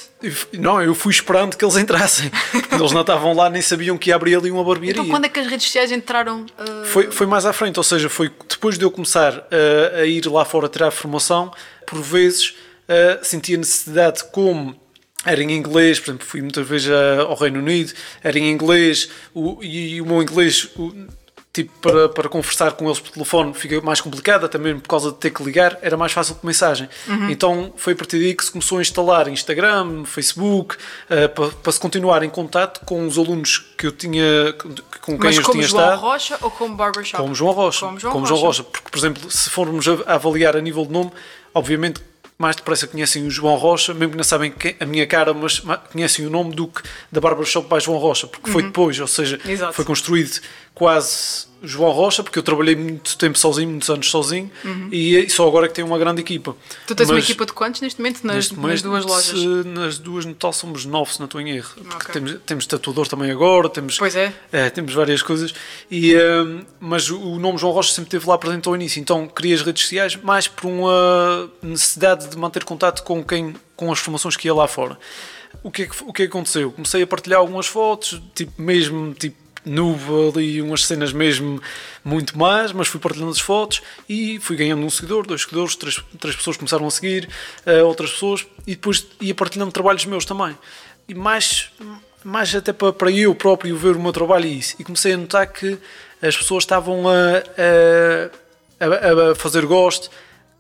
Não, 0.53 0.83
eu 0.83 0.95
fui 0.95 1.11
esperando 1.11 1.57
que 1.57 1.65
eles 1.65 1.77
entrassem. 1.79 2.31
eles 2.71 2.93
não 2.93 3.01
estavam 3.01 3.33
lá, 3.33 3.49
nem 3.49 3.63
sabiam 3.63 3.97
que 3.97 4.11
ia 4.11 4.17
abrir 4.17 4.37
ali 4.37 4.51
uma 4.51 4.63
barbearia. 4.63 5.01
Então 5.01 5.11
quando 5.11 5.25
é 5.25 5.31
que 5.31 5.41
as 5.41 5.47
redes 5.47 5.65
sociais 5.65 5.91
entraram? 5.91 6.45
Uh... 6.45 6.85
Foi, 6.85 7.11
foi 7.11 7.27
mais 7.27 7.47
à 7.47 7.55
frente, 7.55 7.79
ou 7.79 7.85
seja, 7.85 8.11
foi 8.11 8.31
depois 8.47 8.77
de 8.77 8.85
eu 8.85 8.91
começar 8.91 9.39
uh, 9.39 10.01
a 10.01 10.05
ir 10.05 10.27
lá 10.27 10.45
fora 10.45 10.69
tirar 10.69 10.91
formação, 10.91 11.51
por 11.87 12.03
vezes 12.03 12.51
uh, 12.51 13.25
sentia 13.25 13.57
necessidade 13.57 14.25
como 14.31 14.77
era 15.25 15.43
em 15.43 15.53
inglês, 15.53 16.01
por 16.01 16.11
exemplo, 16.11 16.27
fui 16.27 16.43
muitas 16.43 16.67
vezes 16.67 16.91
ao 16.91 17.37
Reino 17.37 17.61
Unido, 17.61 17.93
era 18.23 18.39
em 18.39 18.51
inglês, 18.51 19.09
o, 19.33 19.63
e 19.63 20.01
o 20.01 20.07
meu 20.07 20.21
inglês 20.21 20.69
o, 20.77 20.93
tipo, 21.53 21.71
para, 21.81 22.09
para 22.09 22.29
conversar 22.29 22.73
com 22.73 22.87
eles 22.87 22.99
por 22.99 23.11
telefone 23.11 23.53
fica 23.53 23.81
mais 23.83 24.01
complicado, 24.01 24.47
até 24.47 24.57
mesmo 24.57 24.81
por 24.81 24.89
causa 24.89 25.11
de 25.11 25.19
ter 25.19 25.31
que 25.31 25.43
ligar, 25.43 25.79
era 25.83 25.97
mais 25.97 26.13
fácil 26.13 26.35
com 26.35 26.47
mensagem. 26.47 26.89
Uhum. 27.07 27.29
Então 27.29 27.73
foi 27.77 27.93
a 27.93 27.97
partir 27.97 28.19
daí 28.19 28.35
que 28.35 28.45
se 28.45 28.51
começou 28.51 28.79
a 28.79 28.81
instalar 28.81 29.29
Instagram, 29.29 30.05
Facebook, 30.05 30.77
uh, 30.77 31.29
para, 31.29 31.49
para 31.49 31.73
se 31.73 31.79
continuar 31.79 32.23
em 32.23 32.31
contato 32.31 32.85
com 32.87 33.07
os 33.07 33.19
alunos 33.19 33.59
que 33.77 33.87
eu 33.87 33.93
tinha, 33.93 34.55
com 35.01 35.19
quem 35.19 35.19
Mas 35.19 35.37
eu 35.37 35.43
tinha 35.43 35.67
João 35.67 35.83
estado. 35.83 36.01
Como 36.01 36.13
Rocha 36.13 36.39
ou 36.41 36.51
como 36.51 36.75
Barbershop? 36.75 37.23
Como 37.23 37.35
João 37.35 37.53
Rocha. 37.53 37.87
Como 37.87 38.01
João, 38.01 38.13
como 38.13 38.25
Rocha. 38.25 38.35
João 38.35 38.47
Rocha. 38.47 38.65
Porque, 38.65 38.91
por 38.91 38.99
exemplo, 38.99 39.31
se 39.31 39.51
formos 39.51 39.87
a 39.89 40.15
avaliar 40.15 40.57
a 40.57 40.61
nível 40.61 40.87
de 40.87 40.93
nome, 40.93 41.13
obviamente 41.55 42.01
mais 42.39 42.57
depressa 42.57 42.87
conhecem 42.87 43.27
o 43.27 43.31
João 43.31 43.57
Rocha, 43.57 43.95
mesmo 43.95 44.13
que 44.13 44.17
não 44.17 44.25
sabem 44.25 44.53
a 44.81 44.87
minha 44.87 45.07
cara, 45.07 45.33
mas 45.33 45.63
conhecem 45.93 46.27
o 46.27 46.31
nome 46.31 46.55
do 46.55 46.67
que 46.67 46.83
da 47.11 47.21
Barbershop 47.21 47.73
by 47.73 47.81
João 47.81 47.99
Rocha, 47.99 48.27
porque 48.27 48.49
uhum. 48.49 48.53
foi 48.53 48.63
depois, 48.65 48.99
ou 48.99 49.07
seja, 49.07 49.39
Exato. 49.47 49.73
foi 49.73 49.85
construído 49.85 50.41
quase 50.75 51.52
João 51.63 51.93
Rocha, 51.93 52.23
porque 52.23 52.39
eu 52.39 52.43
trabalhei 52.43 52.75
muito 52.75 53.17
tempo 53.17 53.39
sozinho, 53.39 53.71
muitos 53.71 53.89
anos 53.89 54.11
sozinho, 54.11 54.51
e 54.91 55.29
só 55.31 55.47
agora 55.47 55.67
é 55.67 55.69
que 55.69 55.75
tenho 55.75 55.87
uma 55.87 55.99
grande 55.99 56.21
equipa. 56.21 56.57
Tu 56.87 56.95
tens 56.95 57.09
uma 57.09 57.15
Mas- 57.15 57.25
equipa 57.25 57.47
de 57.47 57.53
quantos 57.53 57.81
neste 57.81 58.01
momento 58.01 58.25
nas, 58.25 58.37
Neste 58.37 58.53
nas 58.55 58.61
momento, 58.61 58.83
duas 58.83 59.05
lojas? 59.05 59.39
se- 59.41 59.69
nas 59.69 59.99
duas 59.99 60.25
no 60.25 60.33
total 60.35 60.53
somos 60.53 60.85
nove, 60.85 61.13
se 61.13 61.19
não 61.21 61.27
estou 61.27 61.41
em 61.41 61.51
erro. 61.51 61.75
Porque 61.75 61.95
Ok. 61.95 62.13
temos, 62.13 62.37
temos 62.45 62.67
tatuador 62.67 63.07
também 63.09 63.31
agora, 63.31 63.69
temos, 63.69 63.97
Pois 63.99 64.15
é. 64.17 64.33
é, 64.51 64.69
temos 64.71 64.93
várias 64.93 65.23
coisas. 65.23 65.55
E, 65.91 66.17
hum, 66.17 66.65
mas 66.81 67.09
o 67.11 67.23
o 67.33 67.39
nome 67.39 67.57
João 67.59 67.73
Rocha 67.73 67.93
sempre 67.93 68.09
esteve 68.09 68.29
lá 68.29 68.37
presente 68.37 68.69
ao 68.69 68.75
início. 68.75 69.01
Então 69.01 69.27
criei 69.29 69.55
as 69.55 69.63
redes 69.63 69.83
sociais 69.83 70.17
mais 70.17 70.49
por 70.49 70.67
uma 70.69 71.51
necessidade 71.63 72.29
de 72.29 72.37
manter 72.37 72.65
contato 72.65 73.03
com 73.03 73.23
quem 73.25 73.55
com 73.77 73.91
as 73.91 73.99
formações 73.99 74.37
que 74.37 74.47
ia 74.49 74.55
lá 74.55 74.69
fora. 74.69 74.99
O 75.63 75.71
que, 75.71 75.83
é 75.83 75.87
que, 75.87 75.95
o 76.03 76.13
que 76.13 76.23
é 76.23 76.27
que 76.27 76.31
aconteceu? 76.31 76.71
Comecei 76.73 77.03
a 77.03 77.07
partilhar 77.07 77.39
algumas 77.41 77.67
fotos, 77.67 78.21
tipo 78.35 78.61
mesmo 78.61 79.13
tipo 79.15 79.37
nuvem 79.65 80.29
ali, 80.29 80.63
umas 80.63 80.85
cenas 80.87 81.13
mesmo 81.13 81.61
muito 82.05 82.37
mais, 82.39 82.73
mas 82.73 82.89
fui 82.89 82.99
partilhando 82.99 83.31
as 83.31 83.39
fotos 83.41 83.81
e 84.09 84.39
fui 84.41 84.57
ganhando 84.57 84.85
um 84.85 84.91
seguidor, 84.91 85.27
dois 85.27 85.43
seguidores, 85.43 85.77
três, 85.77 86.01
três 86.19 86.35
pessoas 86.37 86.57
começaram 86.57 86.87
a 86.87 86.91
seguir, 86.91 87.29
eh, 87.65 87.83
outras 87.83 88.11
pessoas, 88.13 88.45
e 88.67 88.73
depois 88.75 89.07
ia 89.21 89.35
partilhando 89.35 89.71
trabalhos 89.73 90.05
meus 90.05 90.25
também. 90.25 90.57
E 91.09 91.15
mais, 91.15 91.71
mais 92.25 92.55
até 92.55 92.73
para, 92.73 92.93
para 92.93 93.11
eu 93.11 93.35
próprio 93.35 93.77
ver 93.77 93.97
o 93.97 94.01
meu 94.01 94.13
trabalho 94.13 94.47
e 94.47 94.59
isso. 94.59 94.75
E 94.79 94.85
comecei 94.85 95.13
a 95.13 95.17
notar 95.17 95.47
que 95.47 95.79
as 96.21 96.37
pessoas 96.37 96.65
estavam 96.65 97.09
a, 97.09 97.13
a, 98.81 98.85
a- 98.85 99.31
a 99.33 99.35
fazer 99.35 99.65
gosto, 99.67 100.11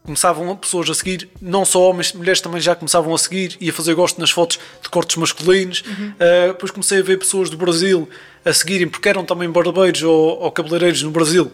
começavam 0.04 0.54
pessoas 0.56 0.90
a 0.90 0.94
seguir, 0.94 1.28
não 1.40 1.64
só 1.64 1.80
homens, 1.88 2.12
mulheres 2.12 2.40
também 2.40 2.60
já 2.60 2.74
começavam 2.74 3.14
a 3.14 3.18
seguir 3.18 3.56
e 3.60 3.70
a 3.70 3.72
fazer 3.72 3.94
gosto 3.94 4.20
nas 4.20 4.30
fotos 4.30 4.58
de 4.82 4.88
cortes 4.88 5.16
masculinos. 5.16 5.80
Uh, 5.80 6.48
depois 6.48 6.72
comecei 6.72 6.98
a 6.98 7.02
ver 7.02 7.18
pessoas 7.18 7.48
do 7.48 7.56
Brasil 7.56 8.08
a 8.44 8.52
seguirem, 8.52 8.88
porque 8.88 9.08
eram 9.08 9.24
também 9.24 9.48
barbeiros 9.48 10.02
ou, 10.02 10.40
ou 10.40 10.50
cabeleireiros 10.50 11.02
no 11.02 11.10
Brasil. 11.10 11.52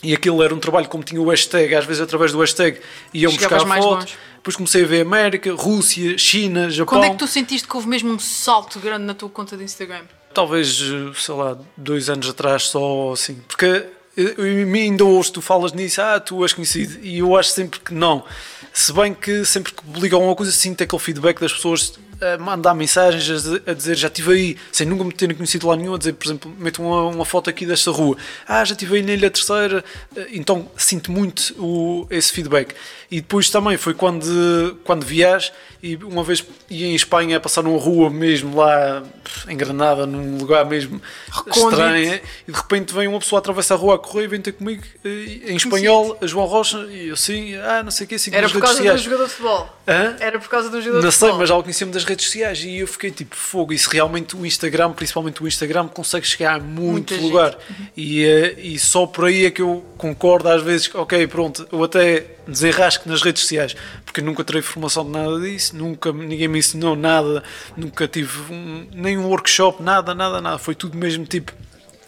E 0.00 0.14
aquilo 0.14 0.42
era 0.44 0.54
um 0.54 0.60
trabalho 0.60 0.86
como 0.86 1.02
tinha 1.02 1.20
o 1.20 1.28
hashtag, 1.28 1.74
às 1.74 1.84
vezes 1.84 2.00
através 2.00 2.30
do 2.30 2.38
hashtag 2.38 2.78
iam 3.12 3.32
Chegavas 3.32 3.64
buscar 3.64 3.82
fotos. 3.82 4.04
longe. 4.04 4.18
Depois 4.36 4.56
comecei 4.56 4.84
a 4.84 4.86
ver 4.86 5.00
América, 5.00 5.52
Rússia, 5.52 6.16
China, 6.16 6.70
Japão. 6.70 7.00
Quando 7.00 7.04
é 7.04 7.10
que 7.10 7.16
tu 7.16 7.26
sentiste 7.26 7.66
que 7.66 7.76
houve 7.76 7.88
mesmo 7.88 8.12
um 8.12 8.18
salto 8.18 8.78
grande 8.78 9.04
na 9.04 9.14
tua 9.14 9.28
conta 9.28 9.56
de 9.56 9.64
Instagram? 9.64 10.02
Talvez, 10.32 10.78
sei 11.16 11.34
lá, 11.34 11.58
dois 11.76 12.08
anos 12.08 12.28
atrás 12.28 12.64
só 12.64 13.12
assim. 13.12 13.42
Porque 13.48 13.86
em 14.22 14.72
ainda 14.74 15.04
hoje 15.04 15.32
tu 15.32 15.40
falas 15.40 15.72
nisso, 15.72 16.00
ah, 16.02 16.18
tu 16.20 16.42
és 16.42 16.52
conhecido. 16.52 16.98
E 17.02 17.18
eu 17.18 17.36
acho 17.36 17.50
sempre 17.50 17.80
que 17.80 17.94
não. 17.94 18.24
Se 18.72 18.92
bem 18.92 19.14
que 19.14 19.44
sempre 19.44 19.72
que 19.72 19.82
publico 19.82 20.14
alguma 20.14 20.34
coisa, 20.36 20.52
sinto 20.52 20.82
aquele 20.82 21.00
feedback 21.02 21.40
das 21.40 21.52
pessoas 21.52 21.98
a 22.20 22.36
mandar 22.36 22.74
mensagens 22.74 23.46
a 23.64 23.72
dizer- 23.72 23.96
já 23.96 24.08
estive 24.08 24.32
aí, 24.32 24.56
sem 24.72 24.84
nunca 24.84 25.04
me 25.04 25.12
terem 25.12 25.36
conhecido 25.36 25.68
lá 25.68 25.76
nenhum, 25.76 25.94
a 25.94 25.98
dizer, 25.98 26.14
por 26.14 26.26
exemplo, 26.26 26.52
meto 26.58 26.82
uma, 26.82 27.02
uma 27.06 27.24
foto 27.24 27.48
aqui 27.48 27.64
desta 27.64 27.92
rua, 27.92 28.16
ah, 28.46 28.64
já 28.64 28.72
estive 28.72 28.96
aí 28.96 29.02
na 29.02 29.12
Ilha 29.12 29.30
Terceira, 29.30 29.84
Eh, 30.16 30.26
então 30.32 30.68
sinto 30.76 31.12
muito 31.12 31.54
o, 31.58 32.06
esse 32.10 32.32
feedback. 32.32 32.74
E 33.08 33.20
depois 33.20 33.48
também 33.50 33.76
foi 33.76 33.94
quando, 33.94 34.76
quando 34.82 35.04
viajo 35.06 35.52
e 35.80 35.94
uma 35.96 36.24
vez 36.24 36.44
ia 36.68 36.88
em 36.88 36.94
Espanha 36.96 37.36
a 37.36 37.40
passar 37.40 37.62
numa 37.62 37.78
rua 37.78 38.10
mesmo 38.10 38.56
lá 38.56 39.02
em 39.48 39.56
Granada, 39.56 40.06
num 40.06 40.38
lugar 40.38 40.64
mesmo 40.66 41.00
Recôndito. 41.30 41.68
estranho, 41.70 42.20
e 42.46 42.52
de 42.52 42.56
repente 42.58 42.94
vem 42.94 43.08
uma 43.08 43.18
pessoa 43.18 43.38
atravessa 43.38 43.74
a 43.74 43.76
rua 43.76 43.94
a 43.96 43.98
correr 43.98 44.24
e 44.24 44.28
vem 44.28 44.40
ter 44.40 44.52
comigo 44.52 44.82
eh, 45.04 45.40
em 45.52 45.56
espanhol, 45.56 46.16
a 46.20 46.26
João 46.26 46.46
Rocha, 46.46 46.78
e 46.90 47.08
eu 47.08 47.14
assim, 47.14 47.54
ah, 47.56 47.82
não 47.82 47.90
sei 47.90 48.04
o 48.04 48.08
que, 48.08 48.14
assim, 48.14 48.34
Era 48.34 48.48
por 48.48 48.60
causa 48.60 48.74
de 48.74 48.80
um 48.80 48.84
sociais. 48.84 49.02
jogador 49.02 49.24
de 49.24 49.30
futebol. 49.30 49.78
Hã? 49.86 50.16
Era 50.20 50.38
por 50.38 50.48
causa 50.48 50.68
de 50.70 50.76
um 50.76 50.80
jogador 50.80 51.02
Não 51.02 51.08
de 51.08 51.14
sei, 51.14 51.20
futebol. 51.20 51.38
mas 51.40 51.48
já 51.48 51.56
o 51.56 51.62
conhecia-me 51.62 51.92
das 51.92 52.04
redes 52.04 52.24
sociais 52.26 52.62
e 52.64 52.78
eu 52.78 52.86
fiquei 52.86 53.10
tipo 53.10 53.34
fogo. 53.36 53.72
E 53.72 53.78
se 53.78 53.88
realmente 53.90 54.36
o 54.36 54.44
Instagram, 54.46 54.92
principalmente 54.92 55.42
o 55.42 55.48
Instagram, 55.48 55.88
consegue 55.88 56.26
chegar 56.26 56.56
a 56.56 56.58
muito 56.60 57.14
Muita 57.14 57.16
lugar. 57.16 57.58
E, 57.96 58.24
eh, 58.24 58.54
e 58.58 58.78
só 58.78 59.06
por 59.06 59.26
aí 59.26 59.46
é 59.46 59.50
que 59.50 59.62
eu 59.62 59.84
concordo 59.98 60.48
às 60.48 60.62
vezes, 60.62 60.88
ok, 60.94 61.26
pronto, 61.26 61.68
eu 61.70 61.82
até 61.82 62.24
desenrasco 62.46 63.08
nas 63.08 63.20
redes 63.20 63.42
sociais, 63.42 63.76
porque 64.04 64.22
nunca 64.22 64.44
terei 64.44 64.62
formação 64.62 65.04
de 65.04 65.10
nada 65.10 65.38
disso, 65.40 65.76
nunca 65.76 66.12
ninguém 66.12 66.48
me 66.48 66.60
ensinou 66.60 66.96
nada, 66.96 67.42
nunca 67.76 68.06
tive 68.08 68.52
um, 68.52 68.86
nem 68.92 69.18
um 69.18 69.26
workshop, 69.26 69.82
nada, 69.82 70.14
nada, 70.14 70.40
nada. 70.40 70.56
Foi 70.56 70.74
tudo 70.74 70.96
mesmo 70.96 71.26
tipo 71.26 71.52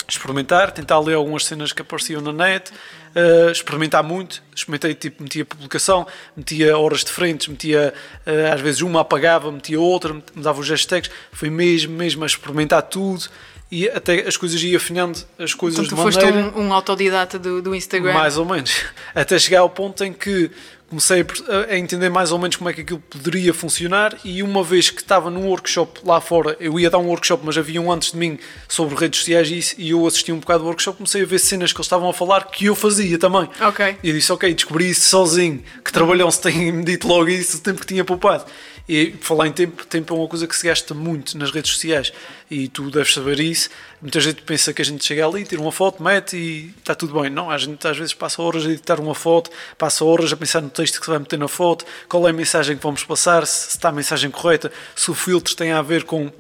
experimentar, 0.09 0.73
tentar 0.73 0.99
ler 1.01 1.15
algumas 1.15 1.45
cenas 1.45 1.73
que 1.73 1.83
apareciam 1.83 2.21
na 2.21 2.33
net, 2.33 2.73
eh, 3.15 3.51
experimentar 3.53 4.03
muito, 4.03 4.43
experimentei 4.61 4.95
tipo, 4.95 5.23
metia 5.23 5.45
publicação, 5.45 6.07
metia 6.37 6.77
horas 6.79 7.05
de 7.05 7.11
frente, 7.11 7.51
metia 7.51 7.93
eh, 8.25 8.51
às 8.53 8.61
vezes 8.61 8.81
uma 8.83 9.01
apagava, 9.01 9.51
metia 9.51 9.81
outra, 9.81 10.15
mudava 10.35 10.61
os 10.61 10.69
hashtags, 10.69 11.11
foi 11.33 11.51
mesmo, 11.51 11.95
mesmo 11.95 12.23
a 12.23 12.27
experimentar 12.27 12.83
tudo 12.83 13.29
e 13.71 13.89
até 13.89 14.27
as 14.27 14.37
coisas 14.37 14.61
ia 14.63 14.77
afinando 14.77 15.19
as 15.39 15.55
coisas 15.55 15.79
Então 15.79 15.89
tu 15.89 15.97
de 15.97 16.03
foste 16.03 16.25
maneira 16.25 16.53
um, 16.57 16.67
um 16.67 16.75
autodidata 16.75 17.39
do, 17.39 17.63
do 17.63 17.75
Instagram. 17.75 18.13
mais 18.13 18.37
ou 18.37 18.45
menos. 18.45 18.85
Até 19.15 19.39
chegar 19.39 19.61
ao 19.61 19.71
ponto 19.71 20.05
em 20.05 20.13
que 20.13 20.51
comecei 20.91 21.25
a 21.71 21.79
entender 21.79 22.09
mais 22.09 22.33
ou 22.33 22.39
menos 22.39 22.57
como 22.57 22.69
é 22.69 22.73
que 22.73 22.81
aquilo 22.81 22.99
poderia 22.99 23.55
funcionar 23.55 24.19
e 24.25 24.43
uma 24.43 24.65
vez 24.65 24.91
que 24.91 25.01
estava 25.01 25.31
num 25.31 25.47
workshop 25.47 26.01
lá 26.05 26.21
fora, 26.21 26.57
eu 26.59 26.81
ia 26.81 26.91
dar 26.91 26.99
um 26.99 27.07
workshop, 27.07 27.45
mas 27.47 27.57
havia 27.57 27.81
um 27.81 27.93
antes 27.93 28.11
de 28.11 28.19
mim 28.19 28.37
sobre 28.69 28.97
redes 28.97 29.21
sociais 29.21 29.49
e, 29.49 29.59
isso, 29.59 29.75
e 29.79 29.91
eu 29.91 30.05
assisti 30.05 30.33
um 30.33 30.41
bocado 30.41 30.65
do 30.65 30.67
workshop, 30.67 30.97
comecei 30.97 31.23
a 31.23 31.27
ver 31.27 31.39
cenas 31.39 31.73
que 31.73 31.79
eles 31.79 31.87
estavam 31.87 32.11
a 32.11 32.13
falar 32.13 32.51
que 32.51 32.65
eu 32.65 32.75
fazia 32.75 33.17
também. 33.19 33.49
Ok. 33.61 33.99
E 34.03 34.09
eu 34.09 34.15
disse, 34.15 34.33
ok, 34.33 34.50
descobri 34.55 34.91
isso 34.91 35.09
sozinho. 35.09 35.63
Que 35.85 35.93
trabalhão 35.93 36.31
se 36.31 36.41
tem-me 36.41 36.83
dito 36.85 37.09
logo 37.09 37.29
isso, 37.29 37.59
o 37.59 37.61
tempo 37.61 37.81
que 37.81 37.87
tinha 37.87 38.05
poupado. 38.05 38.45
E 38.89 39.15
falar 39.21 39.47
em 39.47 39.53
tempo, 39.53 39.87
tempo 39.87 40.13
é 40.13 40.19
uma 40.19 40.27
coisa 40.27 40.49
que 40.49 40.57
se 40.57 40.67
gasta 40.67 40.95
muito 40.95 41.39
nas 41.39 41.51
redes 41.53 41.71
sociais. 41.73 42.13
E 42.51 42.67
tu 42.67 42.91
deves 42.91 43.15
saber 43.15 43.39
isso. 43.39 43.71
Muita 44.03 44.19
gente 44.19 44.43
pensa 44.43 44.73
que 44.73 44.83
a 44.83 44.85
gente 44.85 45.05
chega 45.05 45.25
ali, 45.25 45.45
tira 45.45 45.63
uma 45.63 45.71
foto, 45.71 46.03
mete 46.03 46.37
e 46.37 46.75
está 46.79 46.95
tudo 46.95 47.21
bem. 47.21 47.31
Não, 47.31 47.51
a 47.51 47.57
gente 47.57 47.87
às 47.87 47.97
vezes 47.97 48.15
passa 48.15 48.43
horas 48.43 48.67
a 48.67 48.71
editar 48.71 48.99
uma 48.99 49.15
foto, 49.15 49.51
passa 49.79 50.05
horas 50.05 50.33
a 50.33 50.37
pensar 50.37 50.61
no 50.61 50.71
texto 50.71 50.99
que 50.99 51.05
se 51.05 51.11
vai 51.11 51.21
meter 51.21 51.39
na 51.39 51.47
foto, 51.47 51.85
qual 52.09 52.27
é 52.27 52.31
a 52.31 52.33
mensagem 52.33 52.77
que 52.77 52.83
vamos 52.83 53.05
passar, 53.05 53.47
se 53.47 53.69
está 53.69 53.91
a 53.91 53.93
mensagem 53.93 54.31
correta, 54.31 54.73
se 54.97 55.11
o 55.11 55.15
filtro 55.15 55.55
tem 55.55 55.71
a 55.71 55.83
ver 55.83 56.03
com 56.03 56.33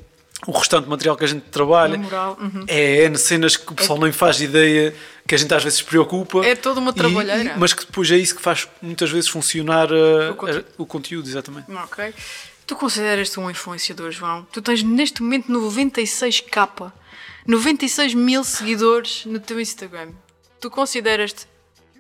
o 0.46 0.52
restante 0.52 0.88
material 0.88 1.16
que 1.16 1.24
a 1.24 1.26
gente 1.28 1.42
trabalha. 1.50 1.98
Uhum. 1.98 2.64
É, 2.66 3.04
é 3.04 3.14
cenas 3.14 3.56
que 3.56 3.70
o 3.72 3.74
pessoal 3.74 3.98
nem 3.98 4.10
faz 4.12 4.40
ideia, 4.40 4.94
que 5.26 5.34
a 5.34 5.38
gente 5.38 5.52
às 5.54 5.62
vezes 5.62 5.78
se 5.78 5.84
preocupa. 5.84 6.44
É 6.44 6.54
toda 6.56 6.80
uma 6.80 6.92
trabalheira. 6.92 7.54
e- 7.54 7.58
mas 7.58 7.72
que 7.74 7.84
depois 7.84 8.10
é 8.10 8.16
isso 8.16 8.34
que 8.34 8.42
faz 8.42 8.66
muitas 8.80 9.10
vezes 9.10 9.28
funcionar 9.28 9.90
uh, 9.92 10.30
O 10.30 10.34
conteúdo. 10.34 10.58
a- 10.78 10.82
o 10.82 10.86
conteúdo, 10.86 11.28
exatamente. 11.28 11.70
Ok. 11.70 12.14
Tu 12.66 12.76
consideras-te 12.76 13.38
um 13.40 13.50
influenciador, 13.50 14.10
João? 14.12 14.46
Tu 14.52 14.62
tens 14.62 14.82
neste 14.82 15.22
momento 15.22 15.50
96k, 15.52 16.92
96 17.46 18.14
mil 18.14 18.44
seguidores 18.44 19.24
no 19.26 19.40
teu 19.40 19.60
Instagram. 19.60 20.10
Tu 20.60 20.70
consideras-te 20.70 21.46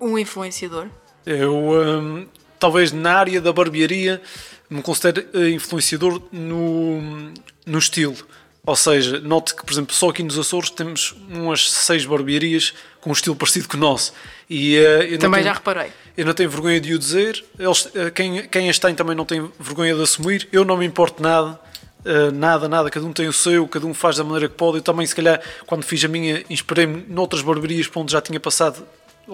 um 0.00 0.18
influenciador? 0.18 0.86
Eu, 1.26 1.54
um, 1.56 2.26
talvez 2.58 2.92
na 2.92 3.14
área 3.14 3.40
da 3.40 3.52
barbearia, 3.52 4.22
me 4.70 4.82
considero 4.82 5.26
uh, 5.34 5.48
influenciador 5.48 6.22
no, 6.32 7.32
no 7.66 7.78
estilo. 7.78 8.16
Ou 8.64 8.76
seja, 8.76 9.18
note 9.20 9.54
que, 9.56 9.64
por 9.64 9.72
exemplo, 9.72 9.94
só 9.94 10.10
aqui 10.10 10.22
nos 10.22 10.38
Açores 10.38 10.70
temos 10.70 11.14
umas 11.30 11.70
seis 11.72 12.04
barbearias 12.04 12.74
com 13.00 13.10
um 13.10 13.12
estilo 13.12 13.34
parecido 13.34 13.66
com 13.66 13.76
o 13.76 13.80
nosso. 13.80 14.12
E, 14.48 14.78
uh, 14.78 15.18
Também 15.18 15.40
tenho- 15.40 15.44
já 15.44 15.52
reparei. 15.54 15.90
Eu 16.16 16.26
não 16.26 16.34
tenho 16.34 16.50
vergonha 16.50 16.78
de 16.80 16.92
o 16.94 16.98
dizer. 16.98 17.42
Eles, 17.58 17.88
eh, 17.94 18.10
quem, 18.10 18.46
quem 18.48 18.68
as 18.68 18.78
tem 18.78 18.94
também 18.94 19.16
não 19.16 19.24
tem 19.24 19.50
vergonha 19.58 19.94
de 19.94 20.02
assumir. 20.02 20.46
Eu 20.52 20.64
não 20.64 20.76
me 20.76 20.84
importo 20.84 21.22
nada. 21.22 21.58
eh, 22.04 22.30
nada, 22.30 22.68
nada. 22.68 22.90
Cada 22.90 23.06
um 23.06 23.12
tem 23.12 23.26
o 23.28 23.32
seu, 23.32 23.66
cada 23.68 23.86
um 23.86 23.94
faz 23.94 24.16
da 24.16 24.24
maneira 24.24 24.48
que 24.48 24.54
pode. 24.54 24.78
Eu 24.78 24.82
também, 24.82 25.06
se 25.06 25.14
calhar, 25.14 25.40
quando 25.66 25.82
fiz 25.82 26.04
a 26.04 26.08
minha, 26.08 26.44
inspirei-me 26.50 27.04
noutras 27.08 27.40
barbarias 27.42 27.86
para 27.88 28.02
onde 28.02 28.12
já 28.12 28.20
tinha 28.20 28.38
passado, 28.40 28.84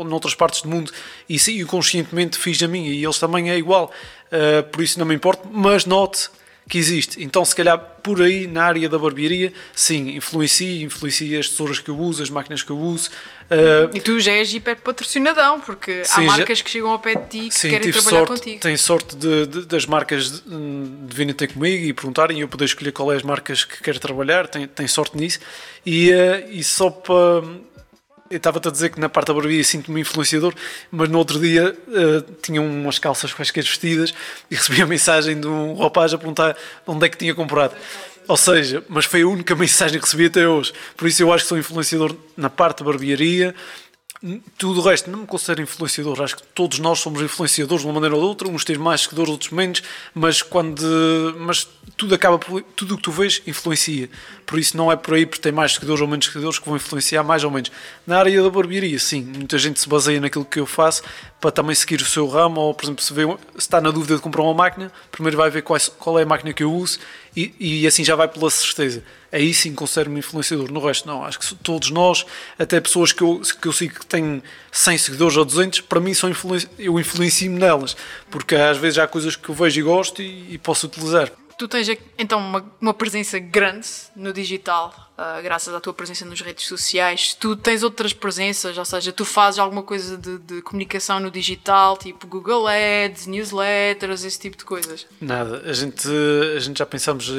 noutras 0.05 0.35
partes 0.35 0.62
do 0.62 0.69
mundo, 0.69 0.91
e 1.29 1.38
sim, 1.38 1.65
conscientemente 1.65 2.38
fiz 2.38 2.62
a 2.62 2.69
minha. 2.69 2.91
E 2.91 3.05
eles 3.05 3.19
também 3.19 3.50
é 3.50 3.57
igual. 3.59 3.93
Eh, 4.31 4.62
por 4.62 4.83
isso 4.83 4.99
não 4.99 5.07
me 5.07 5.15
importo. 5.15 5.49
Mas 5.50 5.85
note 5.87 6.29
que 6.69 6.79
existe. 6.79 7.23
Então, 7.23 7.45
se 7.45 7.55
calhar, 7.55 7.79
por 8.03 8.21
aí, 8.21 8.49
na 8.49 8.65
área 8.65 8.88
da 8.88 8.99
barbearia, 8.99 9.53
sim, 9.73 10.17
influencia, 10.17 10.83
influencia 10.85 11.38
as 11.38 11.49
tesouras 11.49 11.79
que 11.79 11.88
eu 11.88 11.97
uso, 11.97 12.21
as 12.25 12.29
máquinas 12.29 12.61
que 12.61 12.71
eu 12.71 12.76
uso. 12.76 13.09
eh, 13.49 13.88
E 13.95 14.00
tu 14.00 14.19
já 14.19 14.33
és 14.33 14.53
hiper 14.53 14.75
patrocinadão, 14.75 15.61
porque 15.61 16.03
há 16.03 16.05
Sim, 16.05 16.23
já- 16.26 16.37
marcas 16.38 16.61
que 16.62 16.69
chegam 16.69 16.91
ao 16.91 16.99
pé 16.99 17.15
de 17.15 17.26
ti 17.29 17.49
que 17.50 17.55
Sim, 17.55 17.71
querem 17.71 17.93
trabalhar 17.93 18.19
sorte, 18.26 18.33
contigo. 18.41 18.61
tenho 18.61 18.79
sorte 18.79 19.15
de, 19.15 19.47
de- 19.47 19.67
das 19.67 19.87
marcas 19.87 20.41
de, 20.43 20.49
de 21.07 21.15
virem 21.17 21.33
ter 21.33 21.53
comigo 21.53 21.85
e 21.85 21.93
perguntarem 21.93 22.38
e 22.38 22.41
eu 22.41 22.49
poder 22.49 22.65
escolher 22.65 22.91
qual 22.91 23.12
é 23.12 23.17
as 23.17 23.23
marcas 23.23 23.65
que 23.65 23.81
quero 23.81 24.00
trabalhar, 24.00 24.49
tenho, 24.49 24.67
tenho 24.67 24.88
sorte 24.88 25.17
nisso. 25.17 25.38
E, 25.85 26.11
eh, 26.11 26.49
e 26.50 26.65
só 26.65 26.91
para. 26.91 27.45
Eu 28.30 28.38
estava-te 28.38 28.68
a 28.68 28.71
dizer 28.71 28.90
que 28.90 28.99
na 28.99 29.09
parte 29.09 29.28
da 29.28 29.35
barbearia 29.35 29.62
sinto-me 29.62 30.00
influenciador, 30.00 30.54
mas 30.90 31.09
no 31.09 31.18
outro 31.18 31.38
dia 31.38 31.76
eh, 31.88 32.25
tinha 32.42 32.61
umas 32.61 32.99
calças 32.99 33.33
quaisquer 33.33 33.62
vestidas 33.62 34.12
e 34.50 34.54
recebi 34.56 34.83
a 34.83 34.87
mensagem 34.87 35.38
de 35.40 35.47
um 35.47 35.76
rapaz 35.76 36.12
a 36.12 36.18
perguntar 36.18 36.56
onde 36.87 37.06
é 37.06 37.09
que 37.09 37.16
tinha 37.16 37.35
comprado. 37.35 37.75
Ou 38.28 38.37
seja, 38.37 38.83
mas 38.88 39.04
foi 39.04 39.23
a 39.23 39.28
única 39.28 39.54
mensagem 39.56 39.99
que 39.99 40.04
recebi 40.04 40.26
até 40.26 40.49
hoje. 40.49 40.73
Por 40.97 41.06
isso 41.06 41.23
eu 41.23 41.33
acho 41.33 41.45
que 41.45 41.49
sou 41.49 41.59
influenciador 41.59 42.16
na 42.37 42.50
parte 42.50 42.78
da 42.78 42.85
barbearia, 42.85 43.54
tudo 44.59 44.80
o 44.80 44.83
resto, 44.83 45.11
não 45.11 45.21
me 45.21 45.26
considero 45.26 45.62
influenciador. 45.62 46.21
Acho 46.23 46.37
que 46.37 46.42
todos 46.42 46.78
nós 46.78 46.99
somos 46.99 47.23
influenciadores 47.23 47.83
de 47.83 47.87
uma 47.87 47.95
maneira 47.95 48.14
ou 48.14 48.21
de 48.21 48.26
outra. 48.26 48.49
Uns 48.49 48.64
têm 48.64 48.76
mais 48.76 49.02
seguidores, 49.02 49.30
outros 49.30 49.50
menos. 49.50 49.83
Mas 50.14 50.42
quando. 50.42 50.83
Mas 51.38 51.68
tudo 51.97 52.14
acaba. 52.14 52.38
Tudo 52.75 52.95
o 52.95 52.97
que 52.97 53.02
tu 53.02 53.12
vês 53.12 53.42
influencia. 53.47 54.09
Por 54.45 54.59
isso 54.59 54.76
não 54.76 54.90
é 54.90 54.97
por 54.97 55.14
aí 55.14 55.26
porque 55.26 55.40
tem 55.40 55.52
mais 55.52 55.75
seguidores 55.75 56.00
ou 56.00 56.09
menos 56.09 56.26
seguidores 56.26 56.59
que 56.59 56.66
vão 56.66 56.76
influenciar 56.76 57.23
mais 57.23 57.45
ou 57.45 57.50
menos. 57.50 57.71
Na 58.06 58.18
área 58.18 58.42
da 58.42 58.50
barbearia, 58.50 58.99
sim. 58.99 59.23
Muita 59.23 59.59
gente 59.59 59.80
se 59.80 59.88
baseia 59.88 60.21
naquilo 60.21 60.45
que 60.45 60.61
eu 60.61 60.66
faço 60.66 61.02
para 61.40 61.50
também 61.50 61.75
seguir 61.75 62.00
o 62.00 62.04
seu 62.04 62.26
ramo. 62.26 62.61
Ou, 62.61 62.75
por 62.75 62.85
exemplo, 62.85 63.02
se, 63.02 63.12
vê, 63.12 63.25
se 63.25 63.37
está 63.59 63.80
na 63.80 63.90
dúvida 63.90 64.16
de 64.16 64.23
comprar 64.23 64.42
uma 64.42 64.54
máquina, 64.54 64.92
primeiro 65.11 65.37
vai 65.37 65.50
ver 65.50 65.62
qual 65.62 66.18
é 66.18 66.23
a 66.23 66.26
máquina 66.26 66.52
que 66.52 66.62
eu 66.62 66.73
uso 66.73 66.99
e, 67.37 67.83
e 67.83 67.87
assim 67.87 68.02
já 68.02 68.16
vai 68.16 68.28
pela 68.28 68.50
certeza 68.50 69.02
aí 69.37 69.52
sim 69.52 69.75
considero-me 69.75 70.19
influenciador. 70.19 70.73
No 70.73 70.81
resto, 70.81 71.07
não. 71.07 71.25
Acho 71.25 71.38
que 71.38 71.55
todos 71.57 71.90
nós, 71.90 72.25
até 72.59 72.81
pessoas 72.81 73.12
que 73.12 73.23
eu, 73.23 73.40
que 73.61 73.69
eu 73.69 73.73
sigo 73.73 74.00
que 74.00 74.07
têm 74.07 74.43
100 74.73 74.99
seguidores 74.99 75.37
ou 75.37 75.45
200, 75.45 75.81
para 75.83 76.00
mim 76.00 76.14
são 76.14 76.33
eu 76.78 76.99
influencio-me 76.99 77.59
nelas, 77.59 77.97
porque 78.31 78.55
às 78.55 78.78
vezes 78.78 78.99
há 78.99 79.07
coisas 79.07 79.37
que 79.37 79.49
eu 79.49 79.55
vejo 79.55 79.78
e 79.78 79.83
gosto 79.83 80.23
e, 80.23 80.55
e 80.55 80.59
posso 80.59 80.87
utilizar. 80.87 81.31
Tu 81.59 81.67
tens 81.67 81.89
então 82.19 82.39
uma, 82.39 82.65
uma 82.81 82.93
presença 82.93 83.39
grande 83.39 83.89
no 84.15 84.33
digital, 84.33 84.95
uh, 85.17 85.43
graças 85.43 85.73
à 85.75 85.81
tua 85.81 85.95
presença 85.95 86.25
nas 86.25 86.41
redes 86.41 86.67
sociais. 86.67 87.35
Tu 87.35 87.57
tens 87.57 87.83
outras 87.83 88.13
presenças, 88.13 88.77
ou 88.77 88.85
seja, 88.85 89.11
tu 89.11 89.25
fazes 89.25 89.59
alguma 89.59 89.83
coisa 89.83 90.19
de, 90.19 90.39
de 90.39 90.61
comunicação 90.61 91.19
no 91.19 91.31
digital, 91.31 91.97
tipo 91.97 92.27
Google 92.27 92.67
Ads, 92.67 93.27
newsletters, 93.27 94.23
esse 94.23 94.39
tipo 94.39 94.57
de 94.57 94.65
coisas? 94.67 95.07
Nada. 95.19 95.63
A 95.65 95.73
gente, 95.73 96.09
a 96.55 96.61
gente 96.61 96.79
já 96.79 96.87
pensamos 96.87 97.33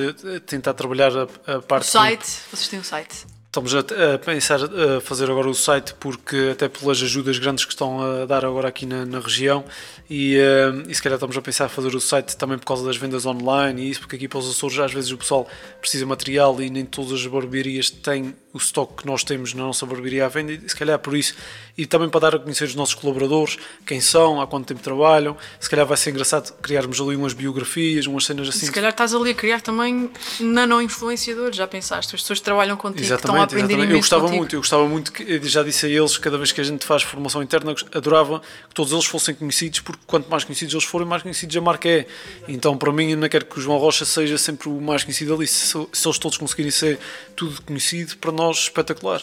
tentar 0.48 0.74
trabalhar 0.74 1.12
a, 1.16 1.58
a 1.58 1.62
parte. 1.62 1.84
O 1.84 1.92
site, 1.92 2.26
vocês 2.52 2.68
têm 2.68 2.80
um 2.80 2.84
site? 2.84 3.37
Estamos 3.58 3.74
a, 3.74 4.20
pensar 4.20 4.60
a 4.62 5.02
fazer 5.02 5.32
agora 5.32 5.50
o 5.50 5.56
site 5.56 5.96
porque 6.00 6.50
até 6.52 6.70
pelas 6.70 7.02
ajudas 7.02 7.40
grandes 7.40 7.66
que 7.66 7.72
estão 7.72 8.00
a 8.00 8.26
dar 8.28 8.46
agora 8.46 8.68
aqui 8.68 8.86
na, 8.86 9.04
na 9.04 9.20
região 9.20 9.66
e, 10.08 10.38
uh, 10.38 10.88
e 10.88 10.94
se 10.94 11.02
calhar 11.02 11.16
estamos 11.16 11.36
a 11.36 11.42
pensar 11.42 11.66
a 11.66 11.70
fazer 11.70 11.96
o 11.96 12.00
site 12.00 12.38
também 12.38 12.60
por 12.60 12.68
causa 12.68 12.86
das 12.86 12.98
vendas 12.98 13.26
online 13.26 13.82
e 13.82 13.90
isso, 13.90 14.02
porque 14.02 14.16
aqui 14.16 14.28
para 14.28 14.38
os 14.38 14.48
Açores 14.48 14.78
às 14.78 14.94
vezes 14.94 15.10
o 15.10 15.18
pessoal 15.18 15.48
precisa 15.82 16.04
de 16.04 16.08
material 16.08 16.62
e 16.62 16.70
nem 16.70 16.86
todas 16.86 17.14
as 17.14 17.26
barbearias 17.26 17.90
têm 17.90 18.36
o 18.58 18.60
estoque 18.60 19.04
que 19.04 19.06
nós 19.06 19.24
temos 19.24 19.54
na 19.54 19.64
nossa 19.64 19.86
barbearia 19.86 20.26
à 20.26 20.30
venda 20.30 20.52
e 20.52 20.70
se 20.70 20.76
calhar 20.76 20.98
por 21.00 21.16
isso 21.16 21.36
e 21.78 21.86
também 21.86 22.10
para 22.10 22.22
dar 22.22 22.36
a 22.36 22.40
conhecer 22.40 22.64
os 22.64 22.74
nossos 22.74 22.96
colaboradores, 22.96 23.58
quem 23.86 24.02
são, 24.02 24.42
há 24.42 24.48
quanto 24.48 24.66
tempo 24.66 24.82
trabalham, 24.82 25.38
se 25.60 25.70
calhar 25.70 25.86
vai 25.86 25.96
ser 25.96 26.10
engraçado 26.10 26.52
criarmos 26.60 27.00
ali 27.00 27.16
umas 27.16 27.34
biografias, 27.34 28.08
umas 28.08 28.26
cenas 28.26 28.50
assim. 28.50 28.66
Se 28.66 28.72
calhar 28.72 28.90
estás 28.90 29.14
ali 29.14 29.30
a 29.30 29.36
criar 29.36 29.62
também 29.62 30.10
nano-influenciadores, 30.40 31.56
já 31.56 31.68
pensaste, 31.68 32.16
as 32.16 32.22
pessoas 32.22 32.40
que 32.40 32.46
trabalham 32.46 32.76
contigo, 32.76 33.06
exatamente, 33.06 33.22
que 33.22 33.28
estão 33.28 33.42
a 33.42 33.44
aprender 33.44 33.74
exatamente. 33.74 33.92
Eu 33.92 33.98
gostava 33.98 34.22
contigo. 34.24 34.38
muito, 34.40 34.56
eu 34.56 34.60
gostava 34.60 34.88
muito, 34.88 35.12
que, 35.12 35.48
já 35.48 35.62
disse 35.62 35.86
a 35.86 35.90
eles, 35.90 36.18
cada 36.18 36.38
vez 36.38 36.52
que 36.52 36.60
a 36.60 36.64
gente 36.64 36.84
faz 36.84 37.04
formação 37.04 37.44
interna, 37.44 37.76
adorava 37.94 38.42
que 38.68 38.74
todos 38.74 38.92
eles 38.92 39.06
fossem 39.06 39.36
conhecidos, 39.36 39.82
porque 39.82 40.02
quanto 40.08 40.28
mais 40.32 40.44
conhecidos 40.44 40.74
eles 40.74 40.86
forem, 40.86 41.08
mais 41.08 41.22
conhecidos 41.22 41.56
a 41.56 41.62
marca 41.62 41.88
é. 41.88 42.08
Então 42.48 42.76
para 42.76 42.92
mim 42.92 43.12
eu 43.12 43.18
não 43.18 43.30
quero 43.30 43.46
que 43.46 43.60
o 43.60 43.62
João 43.62 43.78
Rocha 43.78 44.04
seja 44.04 44.38
sempre 44.38 44.68
o 44.68 44.82
mais 44.82 45.04
conhecido 45.04 45.36
ali, 45.36 45.46
se, 45.46 45.78
se 45.94 46.08
eles 46.08 46.18
todos 46.18 46.38
conseguirem 46.38 46.72
ser 46.72 46.98
tudo 47.36 47.62
conhecido, 47.62 48.18
para 48.18 48.32
nós 48.32 48.47
espetacular. 48.52 49.22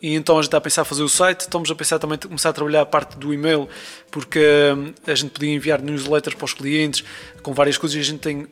E 0.00 0.14
então 0.14 0.36
a 0.36 0.42
gente 0.42 0.48
está 0.48 0.58
a 0.58 0.60
pensar 0.60 0.84
fazer 0.84 1.02
o 1.02 1.08
site, 1.08 1.40
estamos 1.40 1.70
a 1.70 1.74
pensar 1.74 1.98
também 1.98 2.18
começar 2.18 2.50
a 2.50 2.52
trabalhar 2.52 2.82
a 2.82 2.86
parte 2.86 3.16
do 3.16 3.32
e-mail, 3.32 3.68
porque 4.16 4.40
hum, 4.74 4.94
a 5.06 5.14
gente 5.14 5.30
podia 5.30 5.52
enviar 5.52 5.82
newsletters 5.82 6.34
para 6.34 6.46
os 6.46 6.54
clientes 6.54 7.04
com 7.42 7.52
várias 7.52 7.76
coisas 7.76 7.96
e 7.96 8.00
a 8.00 8.02
gente 8.02 8.18
tem, 8.18 8.46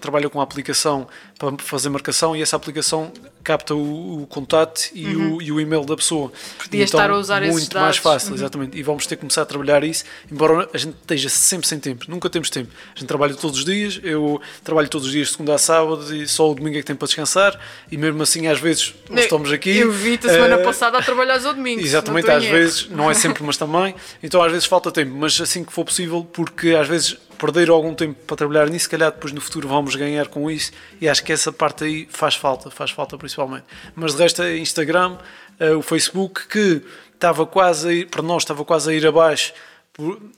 trabalha 0.00 0.28
com 0.30 0.40
a 0.40 0.42
aplicação 0.42 1.06
para 1.38 1.56
fazer 1.58 1.90
marcação 1.90 2.34
e 2.34 2.40
essa 2.42 2.56
aplicação 2.56 3.12
capta 3.44 3.74
o, 3.74 4.22
o 4.22 4.26
contato 4.26 4.90
e, 4.94 5.06
uhum. 5.14 5.36
o, 5.36 5.42
e 5.42 5.52
o 5.52 5.60
e-mail 5.60 5.84
da 5.84 5.96
pessoa. 5.96 6.32
Podia 6.58 6.82
então, 6.82 7.00
estar 7.00 7.10
a 7.10 7.16
usar 7.16 7.42
muito 7.42 7.56
esses 7.56 7.68
dados. 7.68 7.82
mais 7.82 7.96
fácil, 7.98 8.30
uhum. 8.30 8.34
exatamente. 8.34 8.78
E 8.78 8.82
vamos 8.82 9.06
ter 9.06 9.16
que 9.16 9.20
começar 9.20 9.42
a 9.42 9.44
trabalhar 9.44 9.84
isso, 9.84 10.04
embora 10.30 10.68
a 10.72 10.78
gente 10.78 10.96
esteja 11.00 11.28
sempre 11.28 11.68
sem 11.68 11.78
tempo, 11.78 12.06
nunca 12.08 12.30
temos 12.30 12.50
tempo. 12.50 12.70
A 12.94 12.98
gente 12.98 13.06
trabalha 13.06 13.34
todos 13.34 13.58
os 13.58 13.64
dias, 13.64 14.00
eu 14.02 14.40
trabalho 14.64 14.88
todos 14.88 15.06
os 15.06 15.12
dias 15.12 15.28
de 15.28 15.32
segunda 15.32 15.54
a 15.54 15.58
sábado 15.58 16.14
e 16.14 16.26
só 16.26 16.50
o 16.50 16.54
domingo 16.54 16.76
é 16.76 16.80
que 16.80 16.86
tem 16.86 16.96
para 16.96 17.06
descansar 17.06 17.58
e 17.90 17.96
mesmo 17.96 18.22
assim 18.22 18.46
às 18.46 18.58
vezes 18.58 18.94
nós 19.08 19.24
estamos 19.24 19.52
aqui. 19.52 19.78
Eu 19.78 19.92
vi-te 19.92 20.26
a 20.26 20.30
semana 20.30 20.58
uh, 20.58 20.64
passada 20.64 20.98
a 20.98 21.02
trabalhar 21.02 21.44
ao 21.44 21.54
domingo. 21.54 21.80
Exatamente, 21.82 22.30
às 22.30 22.44
vezes, 22.44 22.88
não 22.88 23.10
é 23.10 23.14
sempre, 23.14 23.42
mas 23.42 23.56
também. 23.56 23.94
Então 24.22 24.42
às 24.42 24.52
vezes 24.52 24.66
falta 24.66 24.90
tempo, 24.90 25.01
mas 25.04 25.40
assim 25.40 25.64
que 25.64 25.72
for 25.72 25.84
possível, 25.84 26.24
porque 26.24 26.70
às 26.70 26.88
vezes 26.88 27.16
perder 27.38 27.70
algum 27.70 27.92
tempo 27.92 28.14
para 28.24 28.36
trabalhar 28.36 28.68
nisso, 28.68 28.84
se 28.84 28.88
calhar 28.88 29.10
depois 29.10 29.32
no 29.32 29.40
futuro 29.40 29.66
vamos 29.66 29.96
ganhar 29.96 30.28
com 30.28 30.48
isso 30.48 30.70
e 31.00 31.08
acho 31.08 31.24
que 31.24 31.32
essa 31.32 31.50
parte 31.50 31.82
aí 31.82 32.08
faz 32.08 32.36
falta, 32.36 32.70
faz 32.70 32.92
falta 32.92 33.18
principalmente. 33.18 33.64
Mas 33.96 34.14
de 34.14 34.22
resto 34.22 34.42
é 34.42 34.56
Instagram, 34.56 35.18
uh, 35.60 35.76
o 35.76 35.82
Facebook 35.82 36.46
que 36.46 36.82
estava 37.12 37.44
quase 37.44 37.88
a 37.88 37.92
ir, 37.92 38.06
para 38.08 38.22
nós 38.22 38.44
estava 38.44 38.64
quase 38.64 38.90
a 38.90 38.94
ir 38.94 39.04
abaixo 39.04 39.52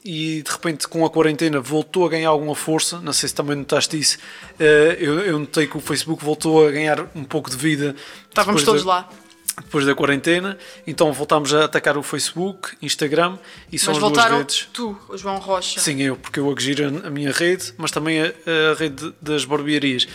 e 0.05 0.43
de 0.43 0.51
repente 0.51 0.89
com 0.89 1.05
a 1.05 1.11
quarentena 1.11 1.61
voltou 1.61 2.07
a 2.07 2.09
ganhar 2.09 2.31
alguma 2.31 2.55
força, 2.55 2.99
não 3.01 3.13
sei 3.13 3.29
se 3.29 3.35
também 3.35 3.57
notaste 3.57 3.99
isso, 3.99 4.19
uh, 4.59 4.63
eu, 4.99 5.21
eu 5.21 5.39
notei 5.39 5.67
que 5.67 5.77
o 5.77 5.81
Facebook 5.81 6.25
voltou 6.25 6.67
a 6.67 6.71
ganhar 6.71 7.07
um 7.15 7.25
pouco 7.25 7.51
de 7.51 7.57
vida. 7.57 7.95
Estávamos 8.31 8.63
todos 8.63 8.83
lá 8.83 9.11
depois 9.57 9.87
da 9.87 9.95
quarentena, 9.95 10.59
então 10.87 11.13
voltámos 11.13 11.55
a 11.55 11.65
atacar 11.65 11.97
o 11.97 12.03
Facebook, 12.03 12.77
Instagram 12.83 13.39
e 13.71 13.79
são 13.79 13.95
mas 13.95 14.03
as 14.03 14.13
duas 14.13 14.31
redes. 14.31 14.69
tu, 14.73 14.99
o 15.09 15.17
João 15.17 15.39
Rocha. 15.39 15.79
Sim, 15.79 16.03
eu, 16.03 16.17
porque 16.17 16.41
eu 16.41 16.53
agiro 16.53 17.03
a 17.07 17.11
minha 17.11 17.31
rede, 17.31 17.73
mas 17.77 17.91
também 17.91 18.21
a, 18.21 18.27
a 18.27 18.75
rede 18.77 19.13
das 19.21 19.45
barbearias. 19.45 20.09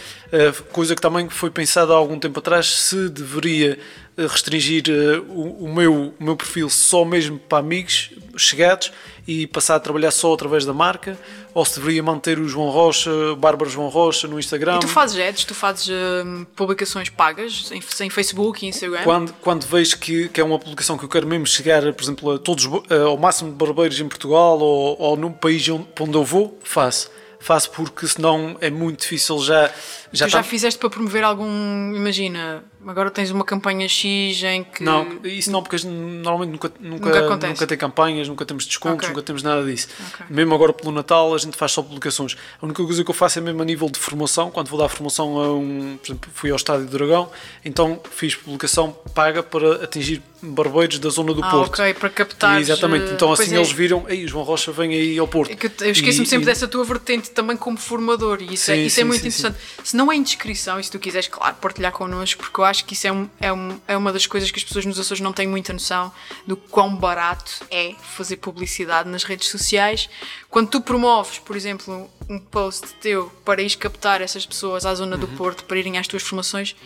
Coisa 0.71 0.95
que 0.95 1.01
também 1.01 1.29
foi 1.29 1.49
pensada 1.49 1.93
há 1.93 1.95
algum 1.95 2.19
tempo 2.19 2.39
atrás, 2.39 2.67
se 2.67 3.09
deveria 3.09 3.79
eh, 4.19 4.27
restringir 4.27 4.83
uh, 4.89 5.21
o, 5.31 5.65
o, 5.65 5.73
meu, 5.73 6.13
o 6.19 6.23
meu 6.23 6.35
perfil 6.35 6.69
só 6.69 7.05
mesmo 7.05 7.39
para 7.39 7.59
amigos 7.59 8.11
chegados 8.35 8.91
e 9.29 9.45
passar 9.45 9.75
a 9.75 9.79
trabalhar 9.79 10.09
só 10.09 10.33
através 10.33 10.65
da 10.65 10.73
marca 10.73 11.15
ou 11.53 11.63
se 11.63 11.79
deveria 11.79 12.01
manter 12.01 12.39
o 12.39 12.47
João 12.47 12.71
Rocha, 12.71 13.11
Bárbara 13.37 13.69
João 13.69 13.87
Rocha 13.87 14.27
no 14.27 14.39
Instagram. 14.39 14.77
E 14.77 14.79
tu 14.79 14.87
fazes 14.87 15.19
ads, 15.19 15.43
tu 15.45 15.53
fazes 15.53 15.87
uh, 15.87 16.45
publicações 16.55 17.09
pagas 17.09 17.71
em, 17.71 17.77
em, 18.05 18.09
Facebook 18.09 18.65
e 18.65 18.69
Instagram? 18.69 19.03
Quando, 19.03 19.33
quando 19.33 19.67
vejo 19.67 19.99
que, 19.99 20.29
que 20.29 20.41
é 20.41 20.43
uma 20.43 20.57
publicação 20.57 20.97
que 20.97 21.05
eu 21.05 21.09
quero 21.09 21.27
mesmo 21.27 21.45
chegar, 21.45 21.81
por 21.93 22.03
exemplo, 22.03 22.31
a 22.31 22.39
todos, 22.39 22.65
uh, 22.65 22.81
ao 23.05 23.17
máximo 23.17 23.51
de 23.51 23.55
barbeiros 23.55 23.99
em 23.99 24.07
Portugal 24.07 24.57
ou, 24.59 24.99
ou 24.99 25.15
no 25.15 25.31
país 25.31 25.69
onde, 25.69 25.85
onde 25.99 26.15
eu 26.15 26.23
vou, 26.23 26.57
faço 26.63 27.11
faço 27.39 27.71
porque 27.71 28.05
senão 28.05 28.57
é 28.59 28.69
muito 28.69 28.99
difícil 28.99 29.39
já. 29.39 29.71
Já, 30.11 30.25
tu 30.25 30.31
já 30.31 30.37
tá... 30.39 30.43
fizeste 30.43 30.79
para 30.79 30.89
promover 30.89 31.23
algum. 31.23 31.93
Imagina, 31.95 32.63
agora 32.85 33.11
tens 33.11 33.29
uma 33.31 33.45
campanha 33.45 33.87
X 33.87 34.43
em 34.43 34.63
que. 34.63 34.83
Não, 34.83 35.19
isso 35.23 35.51
não, 35.51 35.61
porque 35.61 35.85
normalmente 35.85 36.51
nunca, 36.51 36.71
nunca, 36.79 37.21
nunca, 37.21 37.47
nunca 37.47 37.67
tem 37.67 37.77
campanhas, 37.77 38.27
nunca 38.27 38.45
temos 38.45 38.65
descontos, 38.65 38.97
okay. 38.97 39.09
nunca 39.09 39.21
temos 39.21 39.43
nada 39.43 39.63
disso. 39.63 39.87
Okay. 40.13 40.25
Mesmo 40.29 40.55
agora 40.55 40.73
pelo 40.73 40.91
Natal 40.91 41.33
a 41.33 41.37
gente 41.37 41.55
faz 41.55 41.71
só 41.71 41.83
publicações. 41.83 42.35
A 42.61 42.65
única 42.65 42.83
coisa 42.83 43.03
que 43.03 43.09
eu 43.09 43.15
faço 43.15 43.39
é 43.39 43.41
mesmo 43.41 43.61
a 43.61 43.65
nível 43.65 43.89
de 43.89 43.99
formação, 43.99 44.49
quando 44.49 44.67
vou 44.67 44.79
dar 44.79 44.89
formação 44.89 45.39
a 45.39 45.53
um. 45.53 45.97
Por 45.97 46.07
exemplo, 46.07 46.31
fui 46.33 46.49
ao 46.49 46.55
Estádio 46.55 46.85
do 46.85 46.97
Dragão, 46.97 47.29
então 47.63 48.01
fiz 48.11 48.35
publicação 48.35 48.95
paga 49.13 49.43
para 49.43 49.83
atingir 49.83 50.21
barbeiros 50.41 50.99
da 50.99 51.09
zona 51.09 51.33
do 51.33 51.43
ah, 51.43 51.49
Porto. 51.49 51.73
ok, 51.73 51.93
para 51.93 52.09
captar. 52.09 52.61
Exatamente, 52.61 53.11
então 53.11 53.31
assim 53.31 53.53
é. 53.53 53.57
eles 53.57 53.71
viram, 53.71 54.05
ei, 54.07 54.27
João 54.27 54.43
Rocha 54.43 54.71
vem 54.71 54.93
aí 54.93 55.19
ao 55.19 55.27
Porto. 55.27 55.51
É 55.51 55.85
eu 55.85 55.91
esqueço-me 55.91 56.25
sempre 56.25 56.43
e... 56.43 56.45
dessa 56.45 56.67
tua 56.67 56.83
vertente 56.83 57.31
também 57.31 57.57
como 57.57 57.77
formador 57.77 58.41
e 58.41 58.53
isso, 58.53 58.71
é, 58.71 58.75
sim, 58.75 58.81
é, 58.81 58.85
isso 58.85 58.95
sim, 58.95 59.01
é 59.01 59.03
muito 59.03 59.21
sim, 59.21 59.27
interessante. 59.27 59.57
Não 59.99 60.09
é 60.09 60.15
indiscrição 60.15 60.79
e 60.79 60.83
se 60.85 60.89
tu 60.89 60.97
quiseres, 60.97 61.27
claro, 61.27 61.57
partilhar 61.57 61.91
connosco, 61.91 62.41
porque 62.41 62.61
eu 62.61 62.63
acho 62.63 62.85
que 62.85 62.93
isso 62.93 63.05
é, 63.05 63.11
um, 63.11 63.29
é, 63.37 63.51
um, 63.51 63.81
é 63.85 63.97
uma 63.97 64.13
das 64.13 64.25
coisas 64.25 64.49
que 64.49 64.57
as 64.57 64.63
pessoas 64.63 64.85
nos 64.85 64.97
Açores 64.97 65.19
não 65.19 65.33
têm 65.33 65.45
muita 65.45 65.73
noção 65.73 66.09
do 66.47 66.55
quão 66.55 66.95
barato 66.95 67.65
é 67.69 67.93
fazer 68.01 68.37
publicidade 68.37 69.09
nas 69.09 69.25
redes 69.25 69.49
sociais. 69.49 70.09
Quando 70.49 70.69
tu 70.69 70.79
promoves, 70.79 71.39
por 71.39 71.53
exemplo, 71.53 72.09
um 72.29 72.39
post 72.39 72.93
teu 73.01 73.29
para 73.43 73.61
ir 73.61 73.75
captar 73.75 74.21
essas 74.21 74.45
pessoas 74.45 74.85
à 74.85 74.95
zona 74.95 75.17
uhum. 75.17 75.19
do 75.19 75.27
Porto 75.27 75.65
para 75.65 75.77
irem 75.77 75.97
às 75.97 76.07
tuas 76.07 76.23
formações, 76.23 76.77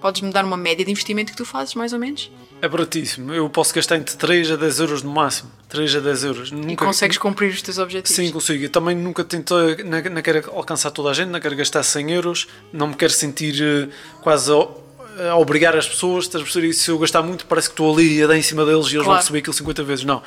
podes-me 0.00 0.32
dar 0.32 0.46
uma 0.46 0.56
média 0.56 0.86
de 0.86 0.90
investimento 0.90 1.32
que 1.32 1.36
tu 1.36 1.44
fazes, 1.44 1.74
mais 1.74 1.92
ou 1.92 1.98
menos? 1.98 2.32
É 2.64 2.68
baratíssimo. 2.68 3.30
Eu 3.34 3.46
posso 3.50 3.74
gastar 3.74 3.96
entre 3.96 4.16
3 4.16 4.52
a 4.52 4.56
10 4.56 4.80
euros 4.80 5.02
no 5.02 5.10
máximo. 5.10 5.50
3 5.68 5.96
a 5.96 6.00
10 6.00 6.24
euros. 6.24 6.50
Nunca... 6.50 6.72
E 6.72 6.76
consegues 6.76 7.18
cumprir 7.18 7.52
os 7.52 7.60
teus 7.60 7.76
objetivos? 7.76 8.16
Sim, 8.16 8.32
consigo. 8.32 8.64
Eu 8.64 8.70
também 8.70 8.96
nunca 8.96 9.22
tentei, 9.22 9.84
não, 9.84 10.00
não 10.00 10.22
quero 10.22 10.50
alcançar 10.50 10.90
toda 10.90 11.10
a 11.10 11.12
gente, 11.12 11.28
não 11.28 11.38
quero 11.40 11.54
gastar 11.56 11.82
100 11.82 12.12
euros, 12.12 12.48
não 12.72 12.86
me 12.86 12.94
quero 12.94 13.12
sentir 13.12 13.62
uh, 13.62 13.90
quase 14.22 14.50
a, 14.50 15.32
a, 15.32 15.36
obrigar 15.36 15.76
as 15.76 15.86
pessoas. 15.86 16.26
Se 16.72 16.90
eu 16.90 16.98
gastar 16.98 17.20
muito, 17.20 17.44
parece 17.44 17.68
que 17.68 17.74
estou 17.74 17.92
ali 17.92 18.22
a 18.22 18.28
dar 18.28 18.38
em 18.38 18.42
cima 18.42 18.64
deles 18.64 18.86
e 18.86 18.94
eles 18.94 19.04
claro. 19.04 19.08
vão 19.08 19.16
receber 19.16 19.40
aquilo 19.40 19.52
50 19.52 19.84
vezes. 19.84 20.04
Não 20.06 20.22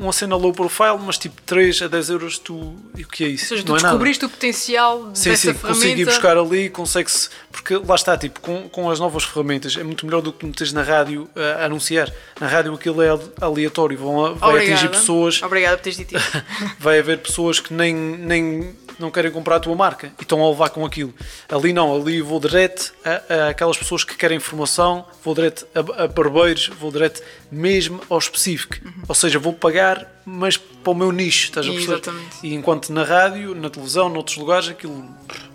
uma 0.00 0.12
cena 0.12 0.34
low 0.34 0.52
profile, 0.52 0.98
mas 1.04 1.18
tipo 1.18 1.40
3 1.42 1.82
a 1.82 1.88
10 1.88 2.10
euros 2.10 2.38
tu. 2.38 2.74
E 2.96 3.02
o 3.02 3.08
que 3.08 3.24
é 3.24 3.28
isso? 3.28 3.44
Ou 3.44 3.48
seja, 3.48 3.62
tu 3.62 3.68
não 3.68 3.76
é 3.76 3.80
descobriste 3.80 4.24
o 4.24 4.28
potencial 4.28 5.10
sim, 5.14 5.30
dessa 5.30 5.52
sim, 5.52 5.54
ferramenta. 5.54 5.84
Consegui 5.86 6.04
buscar 6.04 6.36
ali, 6.36 6.70
consegue-se. 6.70 7.28
Porque 7.52 7.76
lá 7.76 7.94
está, 7.94 8.16
tipo, 8.16 8.40
com, 8.40 8.68
com 8.68 8.90
as 8.90 8.98
novas 8.98 9.24
ferramentas 9.24 9.76
é 9.76 9.84
muito 9.84 10.06
melhor 10.06 10.22
do 10.22 10.32
que 10.32 10.46
meteres 10.46 10.72
na 10.72 10.82
rádio 10.82 11.28
a, 11.36 11.62
a 11.62 11.64
anunciar. 11.66 12.12
Na 12.40 12.46
rádio 12.46 12.72
aquilo 12.74 13.02
é 13.02 13.08
aleatório, 13.40 13.98
vão, 13.98 14.34
vai 14.34 14.50
Obrigada. 14.50 14.74
atingir 14.74 14.88
pessoas. 14.88 15.42
Obrigada 15.42 15.76
por 15.76 15.82
teres 15.82 15.98
dito 15.98 16.16
isso. 16.16 16.42
vai 16.80 16.98
haver 16.98 17.18
pessoas 17.18 17.60
que 17.60 17.74
nem, 17.74 17.94
nem 17.94 18.74
não 19.00 19.10
querem 19.10 19.30
comprar 19.30 19.56
a 19.56 19.60
tua 19.60 19.74
marca 19.74 20.12
e 20.18 20.22
estão 20.22 20.44
a 20.44 20.50
levar 20.50 20.70
com 20.70 20.84
aquilo. 20.84 21.12
Ali 21.48 21.72
não, 21.72 21.94
ali 21.94 22.20
vou 22.20 22.38
direto 22.38 22.92
a, 23.04 23.34
a 23.34 23.48
aquelas 23.48 23.76
pessoas 23.76 24.04
que 24.04 24.16
querem 24.16 24.36
informação, 24.36 25.04
vou 25.24 25.34
direto 25.34 25.66
a, 25.74 26.04
a 26.04 26.08
barbeiros, 26.08 26.68
vou 26.78 26.92
direto 26.92 27.22
mesmo 27.50 28.00
ao 28.08 28.18
específico. 28.18 28.76
Ou 29.08 29.14
seja, 29.14 29.38
vou 29.38 29.52
pagar, 29.52 30.20
mas 30.24 30.56
para 30.56 30.92
o 30.92 30.94
meu 30.94 31.10
nicho, 31.10 31.46
estás 31.46 31.66
a 31.66 31.70
perceber? 31.70 31.92
Exatamente. 31.94 32.36
E 32.42 32.54
enquanto 32.54 32.92
na 32.92 33.02
rádio, 33.02 33.54
na 33.54 33.68
televisão, 33.68 34.08
noutros 34.08 34.36
lugares, 34.36 34.68
aquilo 34.68 35.04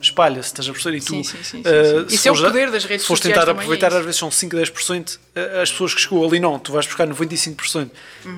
espalha-se, 0.02 0.50
estás 0.50 0.68
a 0.68 0.72
perceber? 0.72 0.98
E 0.98 1.02
tu, 1.02 1.08
Sim, 1.08 1.24
sim, 1.24 1.38
sim, 1.44 1.64
sim. 1.64 2.06
Isso 2.10 2.18
se 2.24 2.28
é 2.28 2.32
o 2.32 2.36
poder 2.36 2.72
das 2.72 2.84
redes 2.84 3.04
se 3.04 3.08
fores 3.08 3.22
sociais 3.22 3.34
tentar 3.34 3.46
também, 3.46 3.62
é 3.62 3.64
aproveitar, 3.64 3.88
isso. 3.88 3.98
às 3.98 4.06
vezes 4.06 4.20
são 4.20 4.32
5, 4.32 4.56
10%, 4.56 5.20
eh, 5.36 5.62
as 5.62 5.72
pessoas 5.72 5.94
que 5.94 6.02
chegou 6.02 6.26
ali 6.26 6.40
não, 6.40 6.60
tu 6.60 6.72
vais 6.72 6.86
buscar 6.86 7.08
95%. 7.08 7.90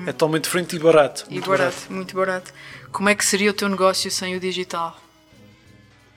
É 0.06 0.12
totalmente 0.12 0.44
diferente 0.44 0.76
e 0.76 0.78
barato. 0.78 1.22
Uhum. 1.24 1.30
E 1.30 1.34
muito 1.34 1.50
barato, 1.50 1.76
muito 1.90 2.16
barato. 2.16 2.52
Como 2.98 3.08
é 3.08 3.14
que 3.14 3.24
seria 3.24 3.48
o 3.48 3.54
teu 3.54 3.68
negócio 3.68 4.10
sem 4.10 4.34
o 4.34 4.40
digital? 4.40 5.00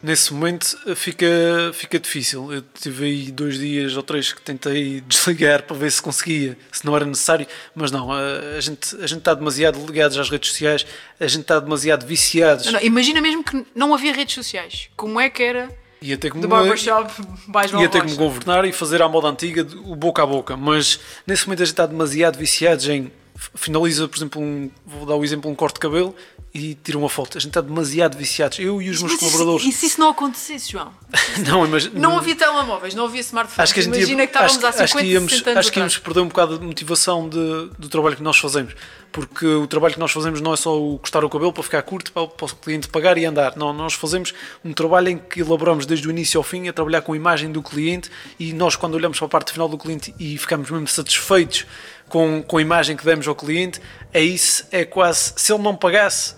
Nesse 0.01 0.33
momento 0.33 0.75
eh, 0.87 0.95
fica, 0.95 1.27
fica 1.75 1.99
difícil. 1.99 2.51
Eu 2.51 2.63
tive 2.73 3.05
aí 3.05 3.31
dois 3.31 3.59
dias 3.59 3.95
ou 3.95 4.01
três 4.01 4.33
que 4.33 4.41
tentei 4.41 4.99
desligar 5.07 5.61
para 5.61 5.77
ver 5.77 5.91
se 5.91 6.01
conseguia, 6.01 6.57
se 6.71 6.83
não 6.83 6.95
era 6.95 7.05
necessário, 7.05 7.45
mas 7.75 7.91
não, 7.91 8.11
a, 8.11 8.17
a 8.57 8.59
gente, 8.59 8.95
a 8.95 9.05
gente 9.05 9.19
está 9.19 9.35
demasiado 9.35 9.77
ligados 9.85 10.17
às 10.17 10.27
redes 10.27 10.49
sociais, 10.49 10.83
a 11.19 11.27
gente 11.27 11.41
está 11.41 11.59
demasiado 11.59 12.03
viciados. 12.03 12.65
Não, 12.65 12.71
não, 12.71 12.81
imagina 12.81 13.21
mesmo 13.21 13.43
que 13.43 13.63
não 13.75 13.93
havia 13.93 14.11
redes 14.11 14.33
sociais. 14.33 14.89
Como 14.97 15.19
é 15.19 15.29
que 15.29 15.43
era 15.43 15.69
Ia 16.01 16.17
ter 16.17 16.31
que 16.31 16.37
me- 16.39 16.47
barbershop 16.47 17.13
ia 17.79 17.89
ter 17.89 18.03
que 18.03 18.09
me 18.09 18.17
governar 18.17 18.65
e 18.65 18.71
fazer 18.71 19.03
à 19.03 19.07
moda 19.07 19.27
antiga, 19.27 19.67
o 19.85 19.95
boca 19.95 20.23
a 20.23 20.25
boca. 20.25 20.57
Mas 20.57 20.99
nesse 21.27 21.45
momento 21.45 21.61
a 21.61 21.65
gente 21.65 21.73
está 21.73 21.85
demasiado 21.85 22.39
viciados 22.39 22.89
em. 22.89 23.11
Finaliza, 23.55 24.07
por 24.07 24.17
exemplo, 24.17 24.41
um, 24.41 24.69
vou 24.85 25.05
dar 25.05 25.15
o 25.15 25.23
exemplo, 25.23 25.49
um 25.49 25.55
corte 25.55 25.75
de 25.75 25.79
cabelo 25.79 26.15
e 26.53 26.75
tira 26.75 26.97
uma 26.97 27.07
foto. 27.09 27.37
A 27.37 27.41
gente 27.41 27.49
está 27.51 27.61
demasiado 27.61 28.17
viciados. 28.17 28.59
Eu 28.59 28.81
e 28.81 28.89
os 28.89 29.01
meus 29.01 29.15
colaboradores. 29.15 29.65
E 29.65 29.71
se 29.71 29.85
isso 29.85 29.99
não 29.99 30.09
acontecesse, 30.09 30.71
João? 30.71 30.91
Não, 31.45 31.67
mas, 31.67 31.91
Não 31.93 32.17
havia 32.17 32.35
telemóveis, 32.35 32.93
não 32.95 33.03
havia 33.05 33.19
smartphones. 33.19 33.59
Acho 33.59 33.73
que 33.73 33.79
a 33.81 33.83
gente 33.83 33.93
ia- 33.95 33.99
Imagina 33.99 34.21
que 34.27 34.29
estávamos 34.33 34.57
acho, 34.57 34.65
há 34.65 34.69
acho 34.83 34.93
50, 34.93 35.01
que 35.05 35.13
íamos, 35.13 35.31
60 35.31 35.49
anos 35.49 35.59
acho 35.59 35.71
que 35.73 35.79
íamos 35.79 35.97
perder 35.97 36.19
um 36.21 36.27
bocado 36.29 36.57
de 36.57 36.65
motivação 36.65 37.27
de- 37.27 37.69
do 37.77 37.89
trabalho 37.89 38.15
que 38.15 38.23
nós 38.23 38.37
fazemos. 38.37 38.73
Porque 39.11 39.45
o 39.45 39.67
trabalho 39.67 39.93
que 39.93 39.99
nós 39.99 40.11
fazemos 40.11 40.39
não 40.39 40.53
é 40.53 40.55
só 40.57 40.77
o 40.81 40.97
cortar 40.99 41.23
o 41.25 41.29
cabelo 41.29 41.51
para 41.51 41.63
ficar 41.63 41.81
curto, 41.81 42.13
para, 42.13 42.27
para 42.27 42.45
o 42.45 42.55
cliente 42.55 42.87
pagar 42.87 43.17
e 43.17 43.25
andar. 43.25 43.57
Não, 43.57 43.73
nós 43.73 43.93
fazemos 43.93 44.33
um 44.63 44.71
trabalho 44.71 45.09
em 45.09 45.17
que 45.17 45.41
elaboramos 45.41 45.85
desde 45.85 46.07
o 46.07 46.11
início 46.11 46.37
ao 46.37 46.43
fim 46.43 46.69
a 46.69 46.73
trabalhar 46.73 47.01
com 47.01 47.11
a 47.11 47.15
imagem 47.17 47.51
do 47.51 47.61
cliente 47.61 48.09
e 48.39 48.53
nós, 48.53 48.77
quando 48.77 48.93
olhamos 48.95 49.17
para 49.17 49.25
a 49.25 49.29
parte 49.29 49.51
final 49.51 49.67
do 49.67 49.77
cliente 49.77 50.15
e 50.17 50.37
ficamos 50.37 50.69
mesmo 50.71 50.87
satisfeitos 50.87 51.65
com, 52.07 52.41
com 52.41 52.57
a 52.57 52.61
imagem 52.61 52.95
que 52.95 53.03
demos 53.03 53.27
ao 53.27 53.35
cliente, 53.35 53.81
é 54.13 54.21
isso, 54.21 54.65
é 54.71 54.85
quase. 54.85 55.33
Se 55.35 55.51
ele 55.51 55.61
não 55.61 55.75
pagasse, 55.75 56.35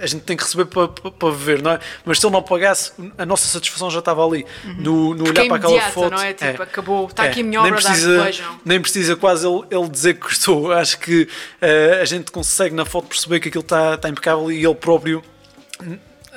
a 0.00 0.06
gente 0.06 0.22
tem 0.22 0.36
que 0.36 0.42
receber 0.44 0.66
para, 0.66 0.88
para, 0.88 1.10
para 1.10 1.30
viver, 1.30 1.62
não 1.62 1.72
é? 1.72 1.80
Mas 2.04 2.18
se 2.18 2.26
ele 2.26 2.32
não 2.32 2.42
pagasse, 2.42 2.92
a 3.16 3.24
nossa 3.26 3.46
satisfação 3.48 3.90
já 3.90 3.98
estava 4.00 4.24
ali. 4.26 4.44
No, 4.78 5.14
no 5.14 5.24
Porque 5.24 5.40
olhar 5.40 5.44
é 5.44 5.48
para 5.48 5.56
aquela 5.56 5.90
foto. 5.90 6.10
não 6.12 6.22
é? 6.22 6.32
Tipo, 6.34 6.62
acabou, 6.62 7.06
está 7.06 7.24
aqui 7.24 7.40
a 7.40 7.44
minha 7.44 7.62
nem 7.62 7.72
obra 7.72 7.82
precisa, 7.84 8.22
vejam. 8.24 8.60
Nem 8.64 8.80
precisa 8.80 9.16
quase 9.16 9.46
ele, 9.46 9.62
ele 9.70 9.88
dizer 9.88 10.14
que 10.14 10.20
gostou. 10.20 10.72
Acho 10.78 10.98
que 10.98 11.28
eh, 11.60 11.98
a 12.00 12.04
gente 12.04 12.30
consegue 12.30 12.74
na 12.74 12.84
foto 12.84 13.08
perceber 13.08 13.40
que 13.40 13.48
aquilo 13.48 13.62
está, 13.62 13.94
está 13.94 14.08
impecável 14.08 14.50
e 14.52 14.64
ele 14.64 14.74
próprio 14.74 15.22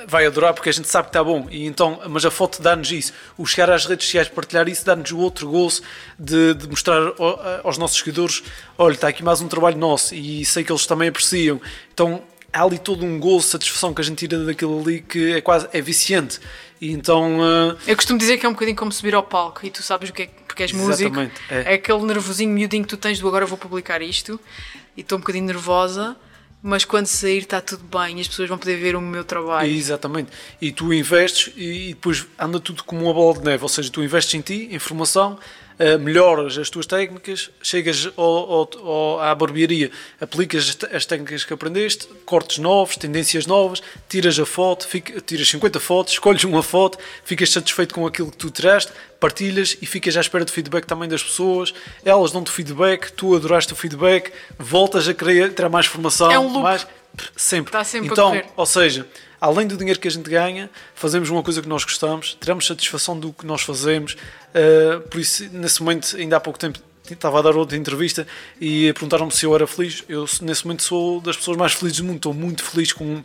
vai 0.06 0.26
adorar 0.26 0.52
porque 0.52 0.68
a 0.68 0.72
gente 0.72 0.88
sabe 0.88 1.04
que 1.04 1.10
está 1.10 1.22
bom. 1.22 1.46
E 1.50 1.64
então, 1.66 2.00
mas 2.08 2.24
a 2.24 2.30
foto 2.30 2.60
dá-nos 2.60 2.90
isso. 2.90 3.12
O 3.38 3.46
chegar 3.46 3.70
às 3.70 3.86
redes 3.86 4.06
sociais, 4.06 4.28
partilhar 4.28 4.68
isso, 4.68 4.84
dá-nos 4.84 5.10
o 5.12 5.18
outro 5.18 5.48
gozo 5.48 5.82
de, 6.18 6.54
de 6.54 6.68
mostrar 6.68 6.98
ao- 7.18 7.60
aos 7.64 7.78
nossos 7.78 7.98
seguidores: 7.98 8.42
olha, 8.76 8.94
está 8.94 9.08
aqui 9.08 9.22
mais 9.22 9.40
um 9.40 9.46
trabalho 9.48 9.76
nosso 9.78 10.14
e 10.14 10.44
sei 10.44 10.64
que 10.64 10.72
eles 10.72 10.86
também 10.86 11.08
apreciam. 11.08 11.60
Então 11.94 12.22
há 12.52 12.62
ali 12.62 12.78
todo 12.78 13.04
um 13.04 13.18
gozo, 13.18 13.48
satisfação 13.48 13.94
que 13.94 14.00
a 14.00 14.04
gente 14.04 14.18
tira 14.18 14.44
daquilo 14.44 14.80
ali 14.80 15.00
que 15.00 15.32
é 15.32 15.40
quase 15.40 15.68
é 15.72 15.80
viciante. 15.80 16.38
E 16.80 16.90
então. 16.90 17.38
eh, 17.44 17.76
Eu 17.92 17.96
costumo 17.96 18.18
dizer 18.18 18.38
que 18.38 18.44
é 18.46 18.48
um 18.48 18.52
bocadinho 18.52 18.76
como 18.76 18.90
subir 18.92 19.14
ao 19.14 19.22
palco 19.22 19.64
e 19.64 19.70
tu 19.70 19.82
sabes 19.82 20.10
o 20.10 20.12
que 20.12 20.22
é 20.22 20.26
porque 20.46 20.62
és 20.64 20.72
músico. 20.72 21.08
Exatamente, 21.08 21.40
é. 21.48 21.72
É 21.72 21.74
aquele 21.74 22.02
nervosinho 22.02 22.50
miudinho 22.52 22.82
que 22.82 22.88
tu 22.88 22.96
tens 22.96 23.18
do 23.18 23.26
agora 23.28 23.46
vou 23.46 23.56
publicar 23.56 24.02
isto 24.02 24.38
e 24.96 25.00
estou 25.00 25.16
um 25.16 25.20
bocadinho 25.20 25.46
nervosa, 25.46 26.16
mas 26.62 26.84
quando 26.84 27.06
sair 27.06 27.38
está 27.38 27.60
tudo 27.60 27.84
bem 27.84 28.18
e 28.18 28.20
as 28.20 28.28
pessoas 28.28 28.48
vão 28.48 28.58
poder 28.58 28.76
ver 28.76 28.94
o 28.96 29.00
meu 29.00 29.24
trabalho. 29.24 29.70
Exatamente. 29.72 30.30
E 30.60 30.70
tu 30.72 30.92
investes 30.92 31.52
e, 31.56 31.90
e 31.90 31.94
depois 31.94 32.26
anda 32.38 32.60
tudo 32.60 32.84
como 32.84 33.04
uma 33.04 33.14
bola 33.14 33.38
de 33.38 33.44
neve. 33.44 33.62
Ou 33.62 33.68
seja, 33.68 33.90
tu 33.90 34.02
investes 34.02 34.34
em 34.34 34.40
ti, 34.40 34.68
em 34.70 34.78
formação, 34.78 35.38
eh, 35.78 35.96
melhoras 35.98 36.56
as 36.58 36.68
tuas 36.70 36.86
técnicas, 36.86 37.50
chegas 37.62 38.08
ao, 38.16 38.24
ao- 38.24 38.70
ao- 38.86 39.20
à 39.20 39.34
barbearia, 39.34 39.90
aplicas 40.20 40.76
as, 40.92 41.04
técnicas 41.06 41.44
que 41.44 41.52
aprendeste, 41.52 42.06
cortes 42.24 42.58
novos, 42.58 42.96
tendências 42.96 43.46
novas, 43.46 43.82
tiras 44.08 44.38
a 44.38 44.46
foto, 44.46 44.86
fica- 44.86 45.20
tiras 45.20 45.48
50 45.48 45.80
fotos, 45.80 46.12
escolhes 46.14 46.44
uma 46.44 46.62
foto, 46.62 46.98
ficas 47.24 47.50
satisfeito 47.50 47.94
com 47.94 48.06
aquilo 48.06 48.30
que 48.30 48.36
tu 48.36 48.50
tiraste, 48.50 48.92
partilhas 49.18 49.76
e 49.80 49.86
ficas 49.86 50.16
à 50.16 50.20
espera 50.20 50.44
de 50.44 50.52
feedback 50.52 50.84
também 50.84 51.08
das 51.08 51.22
pessoas. 51.22 51.72
Elas 52.04 52.32
dão-te 52.32 52.50
feedback, 52.50 53.10
tu 53.12 53.34
adoraste 53.36 53.72
o 53.72 53.76
feedback, 53.76 54.32
voltas 54.58 55.06
a 55.08 55.14
querer 55.14 55.52
ter 55.54 55.68
mais 55.68 55.86
formação. 55.86 56.30
É 56.30 56.38
um 56.38 56.48
mais- 56.60 56.86
sempre. 57.36 57.68
Está 57.68 57.84
sempre 57.84 58.08
então, 58.08 58.30
ou 58.56 58.64
seja, 58.66 59.06
além 59.40 59.66
do 59.66 59.76
dinheiro 59.76 60.00
que 60.00 60.08
a 60.08 60.10
gente 60.10 60.28
ganha, 60.30 60.70
fazemos 60.94 61.28
uma 61.28 61.42
coisa 61.42 61.60
que 61.60 61.68
nós 61.68 61.84
gostamos, 61.84 62.36
tiramos 62.40 62.66
satisfação 62.66 63.18
do 63.18 63.32
que 63.32 63.44
nós 63.46 63.60
fazemos. 63.62 64.16
Uh, 64.52 65.00
por 65.08 65.20
isso, 65.20 65.48
nesse 65.52 65.82
momento, 65.82 66.16
ainda 66.16 66.36
há 66.36 66.40
pouco 66.40 66.58
tempo, 66.58 66.78
estava 67.10 67.38
a 67.38 67.42
dar 67.42 67.56
outra 67.56 67.76
entrevista 67.76 68.26
e 68.60 68.92
perguntaram-me 68.92 69.32
se 69.32 69.44
eu 69.44 69.54
era 69.54 69.66
feliz. 69.66 70.04
Eu, 70.08 70.26
nesse 70.42 70.64
momento, 70.64 70.82
sou 70.82 71.20
das 71.20 71.36
pessoas 71.36 71.56
mais 71.56 71.72
felizes 71.72 71.98
do 71.98 72.04
mundo. 72.04 72.16
Estou 72.16 72.34
muito 72.34 72.62
feliz 72.62 72.92
com, 72.92 73.22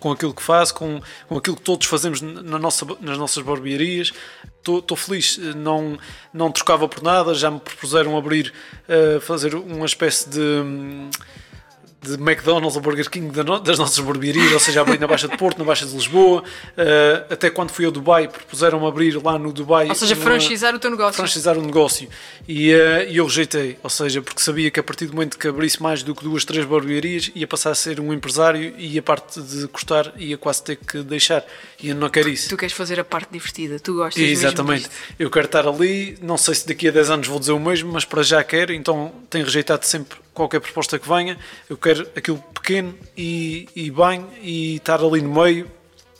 com 0.00 0.10
aquilo 0.10 0.34
que 0.34 0.42
faço, 0.42 0.74
com, 0.74 1.00
com 1.28 1.36
aquilo 1.36 1.56
que 1.56 1.62
todos 1.62 1.86
fazemos 1.86 2.20
na 2.20 2.58
nossa, 2.58 2.86
nas 3.00 3.18
nossas 3.18 3.44
barbearias. 3.44 4.12
Estou, 4.58 4.78
estou 4.78 4.96
feliz, 4.96 5.38
não, 5.56 5.98
não 6.32 6.50
trocava 6.50 6.88
por 6.88 7.02
nada. 7.02 7.34
Já 7.34 7.50
me 7.50 7.60
propuseram 7.60 8.16
abrir, 8.16 8.52
uh, 8.88 9.20
fazer 9.20 9.54
uma 9.54 9.86
espécie 9.86 10.28
de. 10.28 10.40
hum, 10.40 11.10
de 12.02 12.14
McDonald's 12.14 12.74
ou 12.76 12.82
Burger 12.82 13.08
King 13.08 13.30
das 13.64 13.78
nossas 13.78 13.98
barbearias, 14.04 14.52
ou 14.52 14.58
seja, 14.60 14.80
abri 14.80 14.98
na 14.98 15.06
Baixa 15.06 15.28
de 15.28 15.36
Porto, 15.36 15.58
na 15.58 15.64
Baixa 15.64 15.86
de 15.86 15.92
Lisboa, 15.94 16.42
eh, 16.76 17.24
até 17.30 17.48
quando 17.48 17.70
fui 17.70 17.84
ao 17.84 17.92
Dubai, 17.92 18.26
propuseram-me 18.28 18.86
abrir 18.86 19.22
lá 19.22 19.38
no 19.38 19.52
Dubai. 19.52 19.88
Ou 19.88 19.94
seja, 19.94 20.14
uma- 20.14 20.22
franchizar 20.24 20.74
o 20.74 20.78
teu 20.78 20.90
negócio. 20.90 21.14
franchizar 21.14 21.56
um 21.56 21.62
negócio 21.62 22.08
e, 22.48 22.70
e 23.08 23.16
eu 23.16 23.24
rejeitei, 23.24 23.78
ou 23.82 23.90
seja, 23.90 24.20
porque 24.20 24.40
sabia 24.42 24.70
que 24.70 24.80
a 24.80 24.82
partir 24.82 25.06
do 25.06 25.14
momento 25.14 25.38
que 25.38 25.46
abrisse 25.46 25.80
mais 25.80 26.02
do 26.02 26.14
que 26.14 26.24
duas, 26.24 26.44
três 26.44 26.64
barbearias 26.64 27.30
ia 27.34 27.46
passar 27.46 27.70
a 27.70 27.74
ser 27.74 28.00
um 28.00 28.12
empresário 28.12 28.74
e 28.76 28.98
a 28.98 29.02
parte 29.02 29.40
de 29.40 29.68
custar 29.68 30.12
ia 30.16 30.36
quase 30.36 30.62
ter 30.64 30.76
que 30.76 30.98
deixar 31.02 31.44
e 31.80 31.90
eu 31.90 31.94
não 31.94 32.08
quero 32.10 32.28
isso. 32.28 32.48
Tu 32.48 32.56
queres 32.56 32.74
fazer 32.74 32.98
a 32.98 33.04
parte 33.04 33.30
divertida, 33.32 33.78
tu 33.78 33.94
gostas 33.94 34.20
mesmo 34.20 34.32
Exatamente. 34.32 34.88
Eu 35.18 35.30
quero 35.30 35.46
estar 35.46 35.66
ali, 35.68 36.18
não 36.20 36.36
sei 36.36 36.54
se 36.54 36.66
daqui 36.66 36.88
a 36.88 36.90
10 36.90 37.10
anos 37.10 37.28
vou 37.28 37.38
dizer 37.38 37.52
o 37.52 37.60
mesmo, 37.60 37.92
mas 37.92 38.04
para 38.04 38.22
já 38.22 38.42
quero, 38.42 38.72
então 38.72 39.12
tenho 39.30 39.44
rejeitado 39.44 39.84
sempre 39.86 40.18
qualquer 40.34 40.60
proposta 40.60 40.98
que 40.98 41.08
venha. 41.08 41.38
Eu 41.68 41.76
quero 41.76 42.08
aquilo 42.16 42.38
pequeno 42.54 42.94
e, 43.16 43.68
e 43.74 43.90
bem 43.90 44.26
e 44.40 44.76
estar 44.76 45.00
ali 45.00 45.20
no 45.20 45.42
meio 45.42 45.70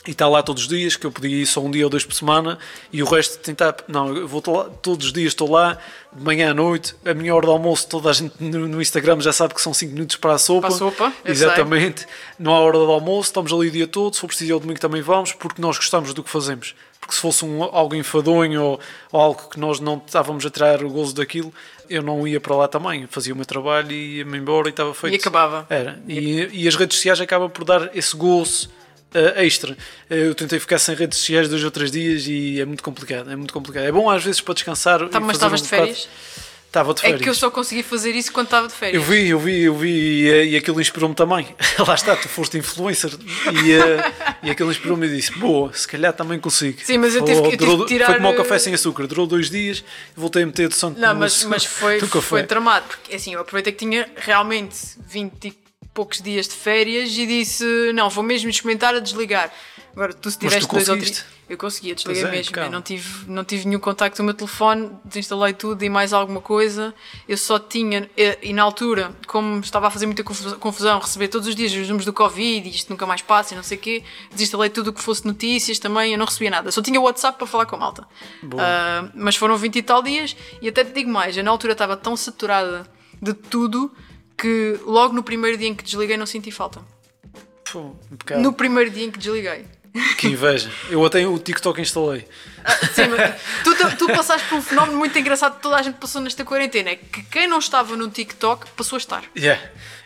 e 0.06 0.10
estar 0.10 0.28
lá 0.28 0.42
todos 0.42 0.62
os 0.62 0.68
dias, 0.68 0.96
que 0.96 1.06
eu 1.06 1.12
podia 1.12 1.36
ir 1.42 1.46
só 1.46 1.60
um 1.60 1.70
dia 1.70 1.84
ou 1.84 1.90
dois 1.90 2.04
por 2.04 2.14
semana 2.14 2.58
e 2.92 3.02
o 3.02 3.06
resto 3.06 3.38
tentar. 3.38 3.76
Não, 3.86 4.16
eu 4.16 4.26
vou 4.26 4.42
lá, 4.48 4.64
todos 4.64 5.06
os 5.06 5.12
dias 5.12 5.28
estou 5.28 5.50
lá, 5.50 5.78
de 6.12 6.22
manhã 6.22 6.50
à 6.50 6.54
noite, 6.54 6.94
a 7.04 7.14
minha 7.14 7.34
hora 7.34 7.46
de 7.46 7.52
almoço, 7.52 7.88
toda 7.88 8.10
a 8.10 8.12
gente 8.12 8.34
no, 8.40 8.66
no 8.66 8.82
Instagram 8.82 9.20
já 9.20 9.32
sabe 9.32 9.54
que 9.54 9.62
são 9.62 9.72
5 9.72 9.92
minutos 9.92 10.16
para 10.16 10.32
a 10.34 10.38
sopa. 10.38 10.66
Para 10.66 10.74
a 10.74 10.78
sopa, 10.78 11.12
Exatamente. 11.24 12.06
Não 12.38 12.52
há 12.52 12.58
hora 12.60 12.78
de 12.78 12.84
almoço, 12.84 13.28
estamos 13.28 13.52
ali 13.52 13.68
o 13.68 13.70
dia 13.70 13.86
todo, 13.86 14.14
se 14.14 14.20
for 14.20 14.26
preciso 14.26 14.54
ao 14.54 14.60
domingo 14.60 14.80
também 14.80 15.02
vamos, 15.02 15.32
porque 15.32 15.62
nós 15.62 15.76
gostamos 15.76 16.12
do 16.12 16.24
que 16.24 16.30
fazemos. 16.30 16.74
Porque 17.02 17.14
se 17.16 17.20
fosse 17.20 17.44
um, 17.44 17.64
algo 17.64 17.96
enfadonho 17.96 18.62
ou, 18.62 18.80
ou 19.10 19.20
algo 19.20 19.48
que 19.50 19.58
nós 19.58 19.80
não 19.80 20.00
estávamos 20.06 20.46
a 20.46 20.50
tirar 20.50 20.84
o 20.84 20.88
gozo 20.88 21.12
daquilo, 21.16 21.52
eu 21.90 22.00
não 22.00 22.26
ia 22.28 22.40
para 22.40 22.54
lá 22.54 22.68
também. 22.68 23.08
Fazia 23.10 23.32
o 23.34 23.36
meu 23.36 23.44
trabalho 23.44 23.90
e 23.90 24.18
ia-me 24.18 24.38
embora 24.38 24.68
e 24.68 24.70
estava 24.70 24.94
feito. 24.94 25.12
E 25.12 25.16
acabava. 25.16 25.66
Era. 25.68 26.00
E, 26.06 26.48
e 26.52 26.68
as 26.68 26.76
redes 26.76 26.96
sociais 26.96 27.20
acabam 27.20 27.50
por 27.50 27.64
dar 27.64 27.90
esse 27.94 28.16
gozo 28.16 28.70
eh, 29.12 29.44
extra. 29.44 29.76
Eh, 30.08 30.28
eu 30.28 30.34
tentei 30.34 30.60
ficar 30.60 30.78
sem 30.78 30.94
redes 30.94 31.18
sociais 31.18 31.48
dois 31.48 31.64
ou 31.64 31.72
três 31.72 31.90
dias 31.90 32.26
e 32.28 32.60
é 32.60 32.64
muito 32.64 32.84
complicado. 32.84 33.28
É 33.30 33.34
muito 33.34 33.52
complicado. 33.52 33.82
É 33.84 33.90
bom 33.92 34.08
às 34.08 34.22
vezes 34.22 34.40
para 34.40 34.54
descansar. 34.54 35.06
Tá, 35.08 35.18
mas 35.18 35.36
estavas 35.36 35.60
um 35.60 35.64
de 35.64 35.70
bocado- 35.70 35.86
férias? 35.88 36.08
Estava 36.72 36.94
de 36.94 37.00
É 37.00 37.02
férias. 37.02 37.20
que 37.20 37.28
eu 37.28 37.34
só 37.34 37.50
consegui 37.50 37.82
fazer 37.82 38.12
isso 38.16 38.32
quando 38.32 38.46
estava 38.46 38.66
de 38.66 38.72
Eu 38.72 38.78
férias. 38.78 39.04
vi, 39.04 39.28
eu 39.28 39.38
vi, 39.38 39.60
eu 39.64 39.76
vi 39.76 39.90
e, 40.26 40.52
e 40.52 40.56
aquilo 40.56 40.80
inspirou-me 40.80 41.14
também. 41.14 41.46
Lá 41.86 41.94
está, 41.94 42.16
tu 42.16 42.30
foste 42.30 42.56
influencer 42.56 43.10
e, 43.62 43.72
eh, 43.72 44.12
e 44.42 44.50
aquilo 44.50 44.70
inspirou-me 44.70 45.06
e 45.06 45.14
disse: 45.14 45.32
Boa, 45.38 45.70
se 45.74 45.86
calhar 45.86 46.14
também 46.14 46.38
consigo. 46.40 46.78
Sim, 46.82 46.96
mas 46.96 47.14
eu 47.14 47.26
tive 47.26 47.42
que- 47.42 47.48
eu 47.48 47.58
tive 47.58 47.76
que 47.80 47.84
tirar, 47.88 48.06
Foi 48.06 48.14
como 48.14 48.30
o 48.30 48.34
café 48.34 48.54
eh, 48.54 48.58
sem 48.58 48.72
açúcar, 48.72 49.06
durou 49.06 49.26
dois 49.26 49.50
dias 49.50 49.84
e 50.16 50.18
voltei 50.18 50.44
a 50.44 50.46
meter 50.46 50.68
de 50.70 50.74
santo 50.74 50.98
Não, 50.98 51.14
mas, 51.14 51.44
mas 51.44 51.62
foi, 51.66 52.00
foi 52.00 52.42
tramado, 52.44 52.86
porque 52.86 53.16
assim, 53.16 53.34
eu 53.34 53.40
aproveitei 53.40 53.74
que 53.74 53.78
tinha 53.84 54.08
realmente 54.16 54.74
20 55.10 55.48
e 55.48 55.62
poucos 55.92 56.22
dias 56.22 56.48
de 56.48 56.54
férias 56.54 57.10
e 57.18 57.26
disse, 57.26 57.64
não, 57.94 58.08
vou 58.08 58.24
mesmo 58.24 58.48
experimentar 58.48 58.94
a 58.94 58.98
desligar. 58.98 59.52
Agora, 59.94 60.12
tu 60.14 60.30
se 60.30 60.38
tiveste 60.38 60.68
dois 60.68 60.88
ou 60.88 60.96
três. 60.96 61.24
Eu 61.48 61.58
conseguia, 61.58 61.94
desliguei 61.94 62.22
é, 62.22 62.30
mesmo. 62.30 62.56
Eu 62.56 62.70
não 62.70 62.80
tive, 62.80 63.30
não 63.30 63.44
tive 63.44 63.66
nenhum 63.66 63.78
contacto 63.78 64.16
com 64.16 64.22
o 64.22 64.24
meu 64.26 64.32
telefone, 64.34 64.90
desinstalei 65.04 65.52
tudo 65.52 65.82
e 65.84 65.90
mais 65.90 66.14
alguma 66.14 66.40
coisa. 66.40 66.94
Eu 67.28 67.36
só 67.36 67.58
tinha, 67.58 68.08
e, 68.16 68.38
e 68.42 68.52
na 68.54 68.62
altura, 68.62 69.12
como 69.26 69.60
estava 69.60 69.88
a 69.88 69.90
fazer 69.90 70.06
muita 70.06 70.24
confus- 70.24 70.54
confusão, 70.54 70.98
receber 70.98 71.28
todos 71.28 71.46
os 71.46 71.54
dias 71.54 71.70
os 71.72 71.80
números 71.88 72.06
do 72.06 72.12
Covid 72.12 72.66
e 72.66 72.70
isto 72.70 72.88
nunca 72.88 73.04
mais 73.04 73.20
passa 73.20 73.52
e 73.52 73.56
não 73.56 73.62
sei 73.62 73.76
o 73.76 73.80
quê, 73.82 74.02
desinstalei 74.30 74.70
tudo 74.70 74.88
o 74.88 74.92
que 74.94 75.00
fosse 75.02 75.26
notícias 75.26 75.78
também, 75.78 76.12
eu 76.12 76.18
não 76.18 76.24
recebia 76.24 76.48
nada. 76.50 76.72
Só 76.72 76.80
tinha 76.80 76.98
o 76.98 77.02
WhatsApp 77.04 77.36
para 77.36 77.46
falar 77.46 77.66
com 77.66 77.76
a 77.76 77.78
malta. 77.78 78.08
Ah, 78.58 79.10
mas 79.14 79.36
foram 79.36 79.58
20 79.58 79.76
e 79.76 79.82
tal 79.82 80.02
dias 80.02 80.34
e 80.62 80.68
até 80.70 80.84
te 80.84 80.92
digo 80.92 81.10
mais, 81.10 81.36
eu 81.36 81.44
na 81.44 81.50
altura 81.50 81.74
estava 81.74 81.98
tão 81.98 82.16
saturada 82.16 82.86
de 83.20 83.34
tudo 83.34 83.92
que 84.38 84.80
logo 84.86 85.12
no 85.12 85.22
primeiro 85.22 85.58
dia 85.58 85.68
em 85.68 85.74
que 85.74 85.84
desliguei 85.84 86.16
não 86.16 86.24
senti 86.26 86.50
falta. 86.50 86.80
Pô. 87.70 87.94
No 88.38 88.52
primeiro 88.54 88.90
dia 88.90 89.04
em 89.04 89.10
que 89.10 89.18
desliguei. 89.18 89.66
Que 90.16 90.28
inveja. 90.28 90.70
Eu 90.88 91.04
até 91.04 91.26
o 91.26 91.38
TikTok 91.38 91.80
instalei. 91.80 92.26
Sim, 92.94 93.08
mas 93.08 93.34
tu, 93.62 93.74
tu, 93.76 93.96
tu 93.98 94.06
passaste 94.08 94.48
por 94.48 94.56
um 94.58 94.62
fenómeno 94.62 94.96
muito 94.96 95.18
engraçado 95.18 95.56
que 95.56 95.62
toda 95.62 95.76
a 95.76 95.82
gente 95.82 95.96
passou 95.96 96.20
nesta 96.20 96.44
quarentena. 96.44 96.90
É 96.90 96.96
que 96.96 97.22
quem 97.24 97.46
não 97.46 97.58
estava 97.58 97.96
no 97.96 98.08
TikTok 98.08 98.70
passou 98.76 98.96
a 98.96 98.98
estar. 98.98 99.22
Yeah. 99.36 99.60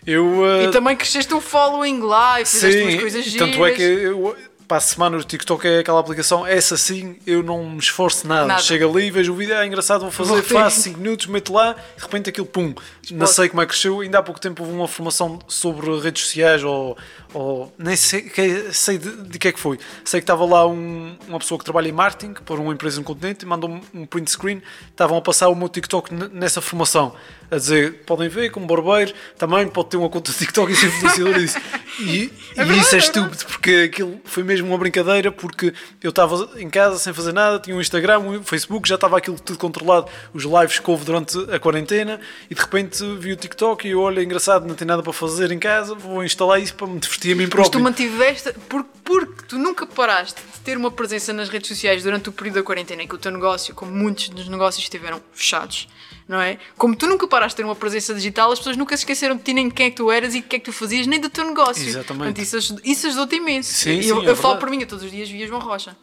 Eu. 0.05 0.25
uh, 0.41 0.63
E 0.63 0.71
também 0.71 0.97
cresceste 0.97 1.33
um 1.35 1.41
following 1.41 2.01
lá 2.01 2.41
e 2.41 2.45
fizeste 2.45 2.81
umas 2.83 2.93
Sim, 2.95 3.01
coisas 3.01 3.27
e 3.27 3.31
giras. 3.31 3.49
tanto 3.51 3.65
é 3.67 3.73
que 3.73 3.83
eu, 3.83 4.37
para 4.67 4.79
a 4.79 4.81
semana 4.81 5.17
o 5.17 5.23
TikTok 5.23 5.65
é 5.67 5.79
aquela 5.79 6.01
aplicação, 6.01 6.45
essa 6.45 6.77
sim 6.77 7.17
eu 7.25 7.41
não 7.43 7.65
me 7.71 7.79
esforço 7.79 8.27
nada. 8.27 8.47
Nada. 8.47 8.63
Chego 8.63 8.89
ali, 8.97 9.11
vejo 9.13 9.33
o 9.33 9.37
vídeo, 9.37 9.55
é 9.55 9.65
engraçado, 9.65 10.01
vou 10.01 10.11
fazer, 10.11 10.43
faço 10.43 10.81
5 10.81 10.99
minutos, 10.99 11.27
meto 11.27 11.53
lá, 11.53 11.73
de 11.97 12.03
repente 12.03 12.31
aquilo 12.31 12.47
pum, 12.47 12.75
não 13.13 13.27
sei 13.29 13.49
como 13.49 13.63
é 13.63 13.65
que 13.67 13.71
cresceu. 13.71 14.01
Ainda 14.01 14.19
há 14.19 14.23
pouco 14.23 14.41
tempo 14.41 14.65
houve 14.65 14.75
uma 14.75 14.89
formação 14.89 15.39
sobre 15.47 15.89
redes 16.01 16.25
sociais 16.25 16.65
ou, 16.65 16.97
ou 17.37 17.71
nem 17.79 17.95
sei, 17.97 18.23
que- 18.23 18.73
sei 18.73 18.97
de, 18.97 19.11
de 19.25 19.39
que 19.39 19.49
é 19.49 19.53
que 19.53 19.61
foi. 19.61 19.79
Sei 20.05 20.21
que 20.21 20.25
estava 20.25 20.45
lá 20.47 20.67
um- 20.67 21.17
uma 21.29 21.39
pessoa 21.39 21.59
que 21.59 21.65
trabalha 21.65 21.87
em 21.89 21.93
marketing 21.93 22.33
para 22.33 22.55
uma 22.55 22.73
empresa 22.73 22.97
no 22.99 23.05
continente 23.05 23.45
e 23.45 23.47
mandou-me 23.47 23.83
um 23.93 24.07
print 24.07 24.31
screen, 24.31 24.63
estavam 24.89 25.19
a 25.19 25.21
passar 25.21 25.49
o 25.49 25.55
meu 25.55 25.69
TikTok 25.69 26.15
nessa 26.33 26.61
formação. 26.63 27.15
A 27.51 27.57
dizer, 27.57 28.03
podem 28.07 28.29
ver, 28.29 28.51
como 28.51 28.67
barbeiro, 28.67 29.13
também 29.39 29.69
pode 29.69 29.91
ter 29.91 29.97
uma 29.99 30.09
conta 30.09 30.33
de 30.33 30.39
TikTok 30.39 30.73
e 30.73 30.75
ser 30.77 30.87
influenciador 30.87 31.35
disso. 31.35 31.59
E, 31.99 32.31
e 32.59 32.79
isso 32.79 32.95
é 32.95 32.99
estúpido, 32.99 33.43
porque 33.47 33.89
aquilo 33.91 34.21
foi 34.23 34.43
mesmo 34.43 34.69
uma 34.69 34.77
brincadeira, 34.77 35.33
porque 35.33 35.73
eu 36.03 36.11
estava 36.11 36.47
em 36.61 36.69
casa 36.69 36.99
sem 36.99 37.11
fazer 37.15 37.33
nada, 37.33 37.59
tinha 37.59 37.75
um 37.75 37.81
Instagram, 37.81 38.19
um 38.19 38.43
Facebook, 38.43 38.87
já 38.87 38.97
estava 38.97 39.17
aquilo 39.17 39.41
tudo 39.41 39.59
controlado, 39.59 40.07
os 40.35 40.45
lives 40.45 40.79
que 40.79 40.91
houve 40.91 41.07
durante 41.07 41.39
a 41.51 41.59
quarentena, 41.59 42.21
e 42.51 42.55
de 42.55 42.61
repente 42.61 43.03
vi 43.19 43.33
o 43.33 43.37
TikTok 43.37 43.89
e 43.89 43.93
eu, 43.93 44.01
olha, 44.03 44.23
engraçado, 44.23 44.67
não 44.67 44.75
tenho 44.75 44.89
nada 44.89 45.03
para 45.03 45.11
fazer 45.15 45.51
em 45.51 45.59
casa, 45.59 45.95
vou 45.95 46.23
instalar 46.23 46.61
isso 46.61 46.75
para 46.75 46.87
me 46.87 47.01
divertir 47.01 47.26
a 47.33 47.37
mim 47.37 47.43
Mas 47.45 47.51
próprio. 47.51 47.73
tu 47.73 47.81
mantiveste, 47.81 48.53
porque, 48.69 48.91
porque 49.05 49.43
tu 49.49 49.59
nunca 49.59 49.87
paraste 49.87 50.41
de 50.55 50.61
ter 50.61 50.77
uma 50.77 50.91
presença 50.91 51.33
nas 51.33 51.49
redes 51.49 51.69
sociais 51.69 52.03
durante 52.03 52.29
o 52.29 52.33
período 52.33 52.57
da 52.57 52.63
quarentena 52.63 53.03
em 53.03 53.09
que 53.09 53.15
o 53.15 53.19
teu 53.19 53.31
negócio, 53.33 53.75
como 53.75 53.91
muitos 53.93 54.29
dos 54.31 54.49
negócios 54.49 54.83
estiveram 54.85 55.21
fechados, 55.33 55.89
não 56.29 56.41
é? 56.41 56.59
Como 56.77 56.97
tu 56.97 57.07
nunca 57.07 57.27
paraste 57.29 57.53
de 57.55 57.57
ter 57.59 57.65
uma 57.65 57.77
presença 57.77 58.13
digital, 58.15 58.51
as 58.51 58.59
pessoas 58.59 58.77
nunca 58.77 58.97
se 58.97 59.03
esqueceram 59.03 59.37
de 59.37 59.43
ti, 59.45 59.53
nem 59.55 59.69
de 59.69 59.75
quem 59.75 59.87
é 59.87 59.91
que 59.91 59.97
tu 59.97 60.11
eras 60.11 60.35
e 60.35 60.41
o 60.41 60.43
que 60.43 60.57
é 60.57 60.59
que 60.59 60.65
tu 60.65 60.73
fazias, 60.73 61.07
nem 61.07 61.21
do 61.21 61.31
teu 61.31 61.45
negócio. 61.45 61.87
Exatamente. 61.87 62.25
Portanto, 62.35 62.39
isso, 62.43 62.57
aj- 62.57 62.81
isso 62.85 63.07
ajudou-te 63.07 63.37
imenso. 63.37 63.73
Sim, 63.73 63.99
E 63.99 64.03
sim, 64.03 64.09
eu, 64.11 64.23
é 64.23 64.31
eu 64.31 64.37
falo 64.37 64.57
por 64.59 64.69
mim, 64.69 64.81
eu 64.81 64.87
todos 64.89 65.05
os 65.05 65.11
dias 65.11 65.29
via 65.31 65.47
João 65.47 65.61
Rocha. 65.61 65.97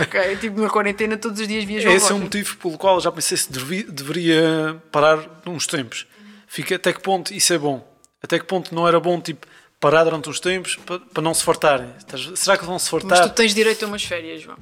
ok? 0.00 0.36
Tipo, 0.40 0.60
na 0.60 0.70
quarentena, 0.70 1.16
todos 1.16 1.40
os 1.40 1.48
dias 1.48 1.64
via 1.64 1.80
João 1.80 1.94
Esse 1.94 2.06
é 2.06 2.08
Rocha. 2.10 2.20
um 2.20 2.24
motivo 2.24 2.56
pelo 2.58 2.78
qual 2.78 3.00
já 3.00 3.10
pensei 3.10 3.36
se 3.36 3.50
deveria 3.50 4.80
parar 4.92 5.18
uns 5.46 5.66
tempos. 5.66 6.06
Fica 6.46 6.76
até 6.76 6.92
que 6.92 7.00
ponto 7.00 7.34
isso 7.34 7.52
é 7.52 7.58
bom? 7.58 7.92
Até 8.22 8.38
que 8.38 8.44
ponto 8.44 8.74
não 8.74 8.86
era 8.86 8.98
bom, 9.00 9.20
tipo, 9.20 9.46
parar 9.84 10.04
durante 10.04 10.28
uns 10.30 10.40
tempos 10.40 10.76
para, 10.76 10.98
para 10.98 11.22
não 11.22 11.34
se 11.34 11.44
fartarem? 11.44 11.88
Será 12.36 12.56
que 12.56 12.64
vão 12.64 12.78
se 12.78 12.90
Mas 12.94 13.02
fartar? 13.02 13.28
tu 13.28 13.34
tens 13.34 13.54
direito 13.54 13.84
a 13.84 13.88
umas 13.88 14.02
férias, 14.02 14.42
João. 14.42 14.56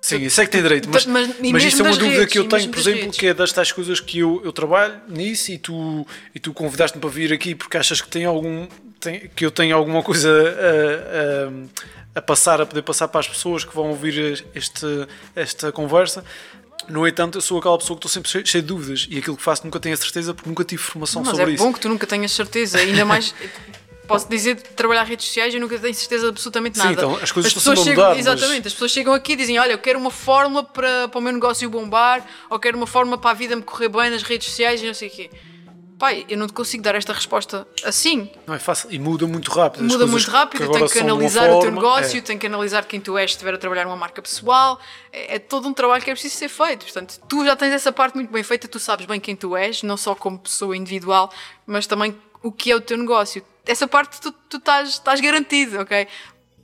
Sim, 0.00 0.22
isso 0.22 0.40
é 0.40 0.46
que 0.46 0.50
tem 0.52 0.62
direito, 0.62 0.88
mas, 0.90 1.04
Mas- 1.06 1.28
mas 1.52 1.62
isso 1.64 1.80
é 1.82 1.84
uma 1.84 1.96
dúvida 1.96 2.18
redes, 2.20 2.32
que 2.32 2.38
eu 2.38 2.48
tenho, 2.48 2.68
por 2.70 2.78
exemplo, 2.80 3.00
redes. 3.02 3.18
que 3.18 3.26
é 3.26 3.34
das 3.34 3.52
tais 3.52 3.70
coisas 3.70 4.00
que 4.00 4.18
eu, 4.20 4.40
eu 4.44 4.52
trabalho 4.52 4.94
nisso 5.08 5.52
e 5.52 5.58
tu, 5.58 6.06
e 6.34 6.40
tu 6.40 6.52
convidaste-me 6.52 7.00
para 7.00 7.10
vir 7.10 7.32
aqui 7.32 7.54
porque 7.54 7.76
achas 7.76 8.00
que, 8.00 8.08
tem 8.08 8.24
algum, 8.24 8.66
tem- 8.98 9.30
que 9.36 9.44
eu 9.46 9.50
tenho 9.50 9.76
alguma 9.76 10.02
coisa 10.02 10.28
a, 10.32 12.16
a- 12.16 12.18
a 12.18 12.22
passar, 12.22 12.60
a 12.60 12.66
poder 12.66 12.82
passar 12.82 13.06
para 13.08 13.20
as 13.20 13.28
pessoas 13.28 13.64
que 13.64 13.74
vão 13.74 13.90
ouvir 13.90 14.44
este, 14.54 14.86
esta 15.36 15.70
conversa. 15.70 16.24
No 16.88 17.06
entanto, 17.06 17.38
eu 17.38 17.42
sou 17.42 17.58
aquela 17.60 17.78
pessoa 17.78 17.96
que 17.96 18.00
estou 18.06 18.10
sempre 18.10 18.28
cheio, 18.28 18.44
cheio 18.46 18.62
de 18.62 18.66
dúvidas 18.68 19.06
e 19.08 19.18
aquilo 19.18 19.36
que 19.36 19.42
faço 19.42 19.62
nunca 19.64 19.78
tenho 19.78 19.94
a 19.94 19.98
certeza 19.98 20.34
porque 20.34 20.48
nunca 20.48 20.64
tive 20.64 20.82
formação 20.82 21.22
Mas 21.22 21.30
sobre 21.36 21.52
é 21.52 21.54
isso. 21.54 21.62
bom 21.62 21.72
que 21.72 21.78
tu 21.78 21.88
nunca 21.88 22.06
tenhas 22.08 22.32
certeza, 22.32 22.78
ainda 22.78 23.04
mais. 23.04 23.32
Posso 24.12 24.28
dizer 24.28 24.54
de 24.54 24.62
trabalhar 24.62 25.04
redes 25.04 25.26
sociais, 25.26 25.54
eu 25.54 25.60
nunca 25.60 25.78
tenho 25.78 25.94
certeza 25.94 26.24
de 26.24 26.28
absolutamente 26.30 26.76
Sim, 26.78 26.84
nada. 26.84 26.94
então, 26.94 27.16
as 27.16 27.32
coisas 27.32 27.50
estão 27.50 27.72
pessoas 27.72 27.86
chegam, 27.86 28.04
mudar, 28.04 28.16
mas- 28.16 28.26
Exatamente, 28.26 28.68
as 28.68 28.72
pessoas 28.72 28.90
chegam 28.90 29.14
aqui 29.14 29.32
e 29.32 29.36
dizem: 29.36 29.58
Olha, 29.58 29.72
eu 29.72 29.78
quero 29.78 29.98
uma 29.98 30.10
fórmula 30.10 30.62
para, 30.62 31.08
para 31.08 31.18
o 31.18 31.22
meu 31.22 31.32
negócio 31.32 31.68
bombar, 31.70 32.26
ou 32.48 32.58
quero 32.58 32.76
uma 32.76 32.86
fórmula 32.86 33.18
para 33.18 33.30
a 33.30 33.34
vida 33.34 33.56
me 33.56 33.62
correr 33.62 33.88
bem 33.88 34.10
nas 34.10 34.22
redes 34.22 34.48
sociais 34.48 34.82
e 34.82 34.86
não 34.86 34.94
sei 34.94 35.08
o 35.08 35.10
quê. 35.10 35.30
Pai, 36.02 36.26
eu 36.28 36.36
não 36.36 36.48
te 36.48 36.52
consigo 36.52 36.82
dar 36.82 36.96
esta 36.96 37.12
resposta 37.12 37.64
assim. 37.84 38.28
Não 38.44 38.54
é 38.54 38.58
fácil 38.58 38.90
e 38.90 38.98
muda 38.98 39.24
muito 39.24 39.52
rápido. 39.52 39.84
As 39.84 39.92
Muda 39.92 40.04
muito 40.04 40.28
rápido, 40.28 40.66
que 40.66 40.72
tenho 40.72 40.88
que 40.90 40.98
analisar 40.98 41.48
o 41.48 41.60
teu 41.60 41.70
negócio, 41.70 42.18
é. 42.18 42.20
tenho 42.20 42.40
que 42.40 42.46
analisar 42.48 42.84
quem 42.86 43.00
tu 43.00 43.16
és 43.16 43.30
se 43.30 43.36
estiver 43.36 43.54
a 43.54 43.56
trabalhar 43.56 43.84
numa 43.84 43.94
marca 43.94 44.20
pessoal. 44.20 44.80
É, 45.12 45.36
é 45.36 45.38
todo 45.38 45.68
um 45.68 45.72
trabalho 45.72 46.02
que 46.02 46.10
é 46.10 46.12
preciso 46.12 46.34
ser 46.34 46.48
feito. 46.48 46.86
Portanto, 46.86 47.20
tu 47.28 47.44
já 47.44 47.54
tens 47.54 47.70
essa 47.72 47.92
parte 47.92 48.16
muito 48.16 48.32
bem 48.32 48.42
feita, 48.42 48.66
tu 48.66 48.80
sabes 48.80 49.06
bem 49.06 49.20
quem 49.20 49.36
tu 49.36 49.56
és, 49.56 49.84
não 49.84 49.96
só 49.96 50.12
como 50.12 50.40
pessoa 50.40 50.76
individual, 50.76 51.30
mas 51.64 51.86
também 51.86 52.16
o 52.42 52.50
que 52.50 52.72
é 52.72 52.74
o 52.74 52.80
teu 52.80 52.98
negócio. 52.98 53.40
Essa 53.66 53.86
parte 53.86 54.20
tu, 54.20 54.34
estás 54.84 55.20
garantido, 55.20 55.80
ok? 55.80 56.06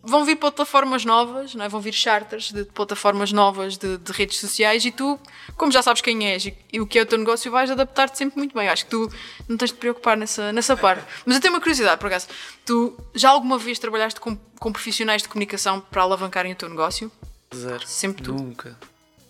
Vão 0.02 0.24
vir 0.24 0.36
plataformas 0.36 1.04
novas, 1.04 1.54
não 1.54 1.64
é? 1.64 1.68
vão 1.68 1.80
vir 1.80 1.92
charters 1.92 2.52
de 2.52 2.64
plataformas 2.64 3.32
novas 3.32 3.76
de, 3.76 3.98
de 3.98 4.12
redes 4.12 4.38
sociais 4.38 4.84
e 4.84 4.90
tu, 4.90 5.18
como 5.56 5.70
já 5.70 5.82
sabes 5.82 6.00
quem 6.00 6.26
és 6.26 6.46
e, 6.46 6.56
e 6.72 6.80
o 6.80 6.86
que 6.86 6.98
é 6.98 7.02
o 7.02 7.06
teu 7.06 7.18
negócio, 7.18 7.50
vais 7.50 7.70
adaptar-te 7.70 8.16
sempre 8.16 8.38
muito 8.38 8.54
bem. 8.54 8.68
Acho 8.68 8.84
que 8.84 8.90
tu 8.90 9.12
não 9.48 9.56
tens 9.56 9.70
de 9.70 9.76
te 9.76 9.80
preocupar 9.80 10.16
nessa, 10.16 10.52
nessa 10.52 10.76
parte. 10.76 11.04
Mas 11.26 11.36
eu 11.36 11.42
tenho 11.42 11.52
uma 11.52 11.60
curiosidade, 11.60 12.00
por 12.00 12.06
acaso. 12.06 12.28
Tu 12.64 12.96
já 13.14 13.30
alguma 13.30 13.58
vez 13.58 13.78
trabalhaste 13.78 14.20
com, 14.20 14.36
com 14.58 14.72
profissionais 14.72 15.22
de 15.22 15.28
comunicação 15.28 15.80
para 15.80 16.02
alavancarem 16.02 16.52
o 16.52 16.56
teu 16.56 16.68
negócio? 16.68 17.10
Zero. 17.54 17.86
Sempre 17.86 18.22
tu. 18.22 18.32
Nunca. 18.32 18.78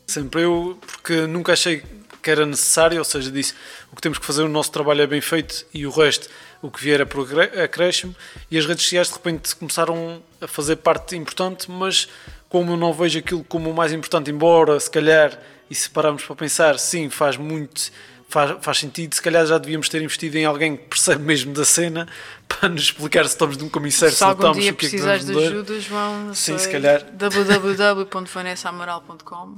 Sempre 0.06 0.42
eu, 0.42 0.78
porque 0.86 1.26
nunca 1.26 1.52
achei 1.52 1.82
que 2.22 2.30
era 2.30 2.44
necessário, 2.44 2.98
ou 2.98 3.04
seja, 3.04 3.30
disse 3.30 3.54
o 3.92 3.96
que 3.96 4.02
temos 4.02 4.18
que 4.18 4.26
fazer, 4.26 4.42
o 4.42 4.48
nosso 4.48 4.70
trabalho 4.70 5.02
é 5.02 5.06
bem 5.06 5.20
feito 5.20 5.64
e 5.72 5.86
o 5.86 5.90
resto, 5.90 6.28
o 6.62 6.70
que 6.70 6.82
vier 6.82 7.00
acré- 7.02 7.62
acréscimo. 7.62 8.14
E 8.50 8.56
as 8.58 8.64
redes 8.66 8.84
sociais 8.84 9.08
de 9.08 9.14
repente 9.14 9.54
começaram 9.56 10.22
a 10.40 10.46
fazer 10.46 10.76
parte 10.76 11.16
importante, 11.16 11.70
mas 11.70 12.08
como 12.48 12.72
eu 12.72 12.76
não 12.76 12.92
vejo 12.92 13.18
aquilo 13.18 13.42
como 13.44 13.70
o 13.70 13.74
mais 13.74 13.92
importante, 13.92 14.30
embora 14.30 14.78
se 14.80 14.90
calhar, 14.90 15.38
e 15.70 15.74
se 15.74 15.88
pararmos 15.90 16.24
para 16.24 16.34
pensar, 16.36 16.78
sim, 16.78 17.10
faz 17.10 17.36
muito. 17.36 17.90
Faz, 18.30 18.56
faz 18.60 18.78
sentido, 18.78 19.14
se 19.14 19.22
calhar 19.22 19.46
já 19.46 19.56
devíamos 19.56 19.88
ter 19.88 20.02
investido 20.02 20.36
em 20.36 20.44
alguém 20.44 20.76
que 20.76 20.84
percebe 20.84 21.24
mesmo 21.24 21.54
da 21.54 21.64
cena 21.64 22.06
para 22.46 22.68
nos 22.68 22.82
explicar 22.82 23.24
se 23.24 23.30
estamos 23.30 23.56
num 23.56 23.70
certo, 23.90 24.12
Se 24.12 24.18
se 24.18 24.22
não 24.22 24.28
algum 24.28 24.42
estamos, 24.42 24.58
dia 24.62 24.70
o 24.72 24.76
que 24.76 24.84
é 24.84 24.88
que 24.88 24.96
precisares 24.96 25.24
de 25.24 25.32
ajuda, 25.46 25.80
João, 25.80 26.34
Sim, 26.34 26.36
sei, 26.58 26.58
se 26.58 26.68
calhar. 26.70 27.04
www.vanessaamaral.com 27.14 29.56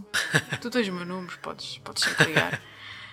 Tu 0.60 0.70
tens 0.70 0.86
o 0.88 0.92
meu 0.92 1.04
número, 1.04 1.36
podes, 1.42 1.78
podes 1.78 2.04
sempre 2.14 2.26
ligar. 2.26 2.62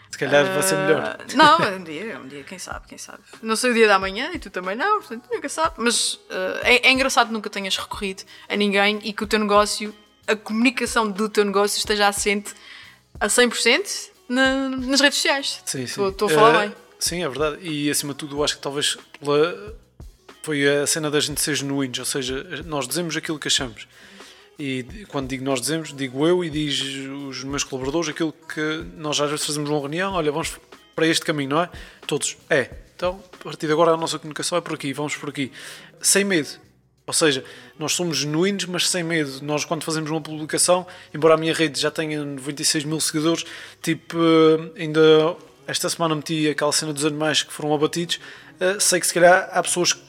Se 0.10 0.17
calhar 0.17 0.46
vai 0.46 0.63
ser 0.63 0.76
melhor. 0.78 1.02
Ah, 1.04 1.17
não, 1.36 1.58
um 1.78 1.84
dia, 1.84 2.20
um 2.20 2.28
dia, 2.28 2.43
quem 2.43 2.58
sabe, 2.58 2.88
quem 2.88 2.98
sabe. 2.98 3.20
Não 3.41 3.56
sei 3.56 3.72
o 3.72 3.74
dia 3.74 3.88
da 3.88 4.00
manhã 4.00 4.32
e 4.34 4.39
tu 4.39 4.50
também 4.50 4.76
não, 4.76 5.00
portanto 5.00 5.26
nunca 5.32 5.48
sabe. 5.50 5.76
Mas 5.78 6.20
ah, 6.30 6.60
é, 6.63 6.88
é 6.88 6.91
engraçado 6.91 7.28
que 7.28 7.34
nunca 7.34 7.50
tenhas 7.50 7.76
recorrido 7.78 8.24
a 8.50 8.56
ninguém 8.56 9.00
e 9.04 9.13
que 9.13 9.24
o 9.24 9.28
teu 9.28 9.38
negócio, 9.39 9.93
a 10.26 10.36
comunicação 10.36 11.10
do 11.12 11.28
teu 11.30 11.43
negócio 11.46 11.78
esteja 11.78 12.08
assente 12.08 12.54
a 13.20 13.28
100% 13.28 14.10
na, 14.30 14.70
nas 14.70 15.00
redes 15.02 15.17
sociais. 15.17 15.62
Sim, 15.65 15.86
sim. 15.88 16.08
Estou 16.08 16.28
a 16.28 16.32
falar 16.32 16.56
Eh, 16.63 16.67
bem. 16.67 16.76
Sim, 17.00 17.24
é 17.24 17.30
verdade. 17.30 17.58
E 17.62 17.89
acima 17.91 18.13
de 18.13 18.20
tudo, 18.20 18.43
acho 18.43 18.56
que 18.56 18.62
talvez 18.62 18.98
pela- 19.20 19.76
foi 20.41 20.67
a 20.67 20.88
cena 20.88 21.12
da 21.12 21.20
gente 21.20 21.41
ser 21.41 21.54
genuínos, 21.56 22.00
ou 22.00 22.06
seja, 22.06 22.43
nós 22.65 22.88
dizemos 22.88 23.15
aquilo 23.17 23.38
que 23.38 23.48
achamos. 23.50 23.88
E 24.60 25.06
quando 25.10 25.28
digo 25.28 25.43
nós 25.43 25.62
dizemos, 25.62 25.93
digo 25.93 26.26
eu 26.26 26.43
e 26.43 26.50
diz 26.50 26.82
os 27.28 27.43
meus 27.43 27.63
colaboradores 27.63 28.10
aquilo 28.10 28.34
que 28.34 28.86
nós 28.96 29.20
às 29.20 29.30
vezes 29.30 29.46
fazemos 29.46 29.70
uma 29.70 29.80
reunião, 29.80 30.13
olha, 30.13 30.32
vamos 30.32 30.58
para 30.96 31.06
este 31.06 31.24
caminho, 31.24 31.52
não 31.52 31.62
é? 31.62 31.70
Todos, 32.08 32.38
é. 32.50 32.72
Então, 32.96 33.24
a 33.39 33.43
partir 33.43 33.67
de 33.67 33.74
agora 33.74 33.91
a 33.91 33.98
nossa 33.98 34.17
comunicação 34.17 34.58
é 34.58 34.62
por 34.62 34.74
aqui, 34.74 34.91
vamos 34.93 35.15
por 35.15 35.30
aqui. 35.30 35.52
Sem 36.02 36.24
medo. 36.24 36.50
Ou 37.06 37.13
seja, 37.13 37.46
nós 37.78 37.93
somos 37.93 38.17
genuínos, 38.17 38.65
mas 38.65 38.89
sem 38.89 39.04
medo. 39.04 39.39
Nós, 39.43 39.63
quando 39.63 39.84
fazemos 39.84 40.10
uma 40.10 40.20
publicação, 40.20 40.86
embora 41.13 41.36
a 41.36 41.38
minha 41.38 41.54
rede 41.54 41.80
já 41.80 41.91
tenha 41.91 42.26
96 42.26 42.84
mil 42.84 43.00
seguidores, 43.00 43.46
tipo, 43.82 44.17
eh, 44.17 44.82
ainda 44.82 45.38
esta 45.67 45.88
semana 45.89 46.15
meti 46.15 46.50
aquela 46.50 46.72
cena 46.72 46.91
dos 46.91 47.06
animais 47.06 47.43
que 47.43 47.54
foram 47.54 47.74
abatidos. 47.74 48.20
eh, 48.60 48.78
sei 48.80 49.00
que 49.00 49.06
se 49.06 49.13
calhar 49.13 49.48
há 49.52 49.62
pessoas 49.62 49.93
que 49.93 50.02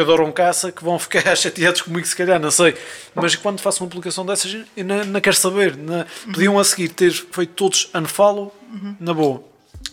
adoram 0.00 0.30
caça 0.32 0.70
que 0.72 0.82
vão 0.84 0.98
ficar 0.98 1.34
chateados 1.36 1.82
comigo, 1.82 2.06
se 2.06 2.16
calhar, 2.16 2.38
não 2.40 2.50
sei. 2.50 2.74
Mas 3.14 3.34
quando 3.36 3.60
faço 3.60 3.82
uma 3.82 3.88
publicação 3.90 4.24
dessas, 4.24 4.56
eu 4.76 4.84
não, 4.84 5.04
não 5.04 5.20
quero 5.20 5.36
saber. 5.36 5.76
não- 5.76 6.04
Podiam 6.32 6.58
a 6.58 6.64
seguir 6.64 6.88
ter 6.88 7.10
feito 7.12 7.52
todos 7.54 7.90
unfollow, 7.94 8.54
na 9.00 9.12
boa. 9.14 9.42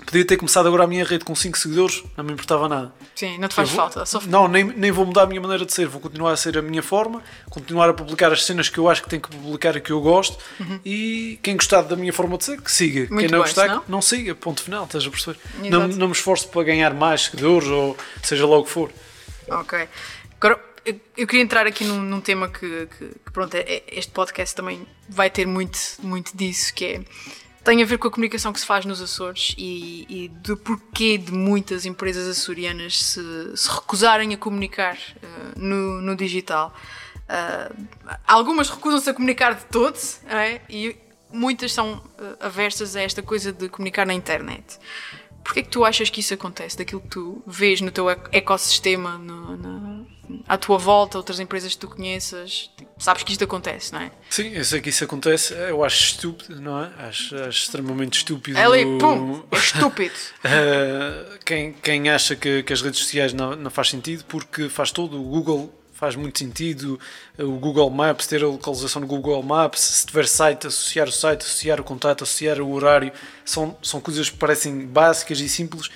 Podia 0.05 0.25
ter 0.25 0.37
começado 0.37 0.67
agora 0.67 0.83
a 0.83 0.87
minha 0.87 1.03
rede 1.05 1.23
com 1.23 1.33
5 1.33 1.57
seguidores, 1.57 2.03
não 2.17 2.23
me 2.23 2.33
importava 2.33 2.67
nada. 2.69 2.91
Sim, 3.15 3.37
não 3.39 3.47
te 3.47 3.55
faz 3.55 3.69
vou- 3.69 3.77
falta. 3.77 4.05
Só... 4.05 4.19
Não, 4.27 4.47
nem, 4.47 4.63
nem 4.63 4.91
vou 4.91 5.05
mudar 5.05 5.23
a 5.23 5.25
minha 5.25 5.39
maneira 5.41 5.65
de 5.65 5.73
ser, 5.73 5.87
vou 5.87 5.99
continuar 6.01 6.31
a 6.31 6.37
ser 6.37 6.57
a 6.57 6.61
minha 6.61 6.83
forma, 6.83 7.23
continuar 7.49 7.89
a 7.89 7.93
publicar 7.93 8.31
as 8.31 8.43
cenas 8.45 8.67
que 8.69 8.77
eu 8.77 8.87
acho 8.89 9.01
que 9.01 9.09
tenho 9.09 9.21
que 9.21 9.29
publicar 9.29 9.75
e 9.75 9.81
que 9.81 9.91
eu 9.91 10.01
gosto. 10.01 10.37
E 10.85 11.39
quem 11.41 11.55
gostar 11.55 11.81
da 11.83 11.95
minha 11.95 12.11
forma 12.13 12.37
de 12.37 12.43
ser, 12.43 12.61
que 12.61 12.71
siga. 12.71 13.01
Uhum. 13.01 13.07
Muito 13.11 13.19
quem 13.19 13.29
não 13.29 13.39
bem, 13.39 13.47
gostar, 13.47 13.69
senão? 13.69 13.83
não 13.87 14.01
siga. 14.01 14.35
Ponto 14.35 14.61
final, 14.61 14.83
estás 14.85 15.05
a 15.05 15.09
perceber? 15.09 15.39
Não, 15.69 15.87
não 15.87 16.07
me 16.07 16.13
esforço 16.13 16.47
para 16.49 16.63
ganhar 16.63 16.93
mais 16.93 17.21
seguidores 17.23 17.67
ou 17.67 17.97
seja 18.21 18.45
lá 18.45 18.57
o 18.57 18.63
que 18.63 18.69
for. 18.69 18.91
Ok. 19.49 19.87
Agora, 20.39 20.59
eu, 20.85 21.25
queria 21.27 21.41
entrar 21.41 21.65
aqui 21.65 21.83
num, 21.83 22.01
num 22.01 22.21
tema 22.21 22.47
que, 22.49 22.87
que- 22.97 23.07
que, 23.25 23.31
pronto, 23.31 23.55
é- 23.55 23.61
é- 23.61 23.83
este 23.87 24.11
podcast 24.11 24.55
também 24.55 24.85
vai 25.09 25.29
ter 25.29 25.45
muito, 25.47 25.79
muito 25.99 26.35
disso, 26.35 26.73
que 26.73 26.85
é 26.85 27.01
tem 27.63 27.81
a 27.81 27.85
ver 27.85 27.97
com 27.97 28.07
a 28.07 28.11
comunicação 28.11 28.53
que 28.53 28.59
se 28.59 28.65
faz 28.65 28.85
nos 28.85 29.01
Açores 29.01 29.55
e, 29.57 30.05
e 30.07 30.27
do 30.27 30.55
porquê 30.55 31.17
de 31.17 31.31
muitas 31.31 31.83
empresas 31.87 32.27
açorianas 32.27 33.01
se, 33.01 33.57
se 33.57 33.67
recusarem 33.67 34.35
a 34.35 34.37
comunicar 34.37 34.95
eh, 34.95 35.27
no, 35.55 35.99
no 35.99 36.15
digital. 36.15 36.71
Ah, 37.27 37.71
algumas 38.27 38.69
recusam-se 38.69 39.09
a 39.09 39.13
comunicar 39.15 39.55
de 39.55 39.65
todo 39.65 39.97
é? 40.29 40.61
e 40.69 40.95
muitas 41.33 41.73
são 41.73 42.03
eh, 42.19 42.35
aversas 42.39 42.95
a 42.95 43.01
esta 43.01 43.23
coisa 43.23 43.51
de 43.51 43.67
comunicar 43.67 44.05
na 44.05 44.13
internet. 44.13 44.77
Porquê 45.45 45.61
que 45.63 45.69
tu 45.69 45.85
achas 45.85 46.09
que 46.09 46.19
isso 46.19 46.33
acontece? 46.33 46.75
Daquilo 46.75 46.99
que 46.99 47.07
tu 47.09 47.41
vês 47.47 47.79
no 47.79 47.91
teu 47.91 48.09
ec- 48.09 48.27
ecossistema, 48.33 49.17
no- 49.17 49.55
na- 49.55 50.03
à 50.47 50.57
tua 50.57 50.77
volta, 50.79 51.17
outras 51.19 51.39
empresas 51.39 51.73
que 51.75 51.79
tu 51.79 51.87
conheças, 51.87 52.71
tipo, 52.75 52.91
sabes 52.97 53.21
que 53.21 53.31
isto 53.31 53.43
acontece, 53.43 53.93
não 53.93 53.99
é? 54.01 54.11
Sim, 54.27 54.49
eu 54.53 54.65
sei 54.65 54.81
que 54.81 54.89
isso 54.89 55.03
acontece, 55.03 55.53
eu 55.53 55.83
acho 55.83 56.03
estúpido, 56.03 56.59
não 56.59 56.83
é? 56.83 56.91
Acho, 56.97 57.35
acho 57.35 57.61
extremamente 57.63 58.17
estúpido. 58.17 58.57
É 58.57 58.63
ali, 58.65 58.83
pum, 58.97 59.43
é 59.51 59.55
estúpido. 59.55 60.15
Uh, 60.43 61.37
quem, 61.45 61.73
quem 61.73 62.09
acha 62.09 62.35
que, 62.35 62.63
que 62.63 62.73
as 62.73 62.81
redes 62.81 62.99
sociais 62.99 63.31
não, 63.31 63.55
não 63.55 63.69
faz 63.69 63.89
sentido, 63.89 64.25
porque 64.25 64.67
faz 64.67 64.91
todo, 64.91 65.19
o 65.21 65.23
Google 65.23 65.71
faz 66.05 66.15
muito 66.15 66.37
sentido, 66.37 66.99
o 67.35 67.53
Google 67.53 67.89
Maps, 67.89 68.27
ter 68.27 68.43
a 68.43 68.47
localização 68.47 69.01
no 69.01 69.07
Google 69.07 69.41
Maps, 69.41 69.79
se 69.79 70.05
tiver 70.05 70.27
site, 70.27 70.67
associar 70.67 71.07
o 71.07 71.11
site, 71.11 71.41
associar 71.41 71.81
o 71.81 71.83
contato, 71.83 72.23
associar 72.23 72.61
o 72.61 72.71
horário, 72.71 73.11
são, 73.43 73.75
são 73.81 73.99
coisas 73.99 74.29
que 74.29 74.37
parecem 74.37 74.85
básicas 74.85 75.39
e 75.39 75.49
simples 75.49 75.89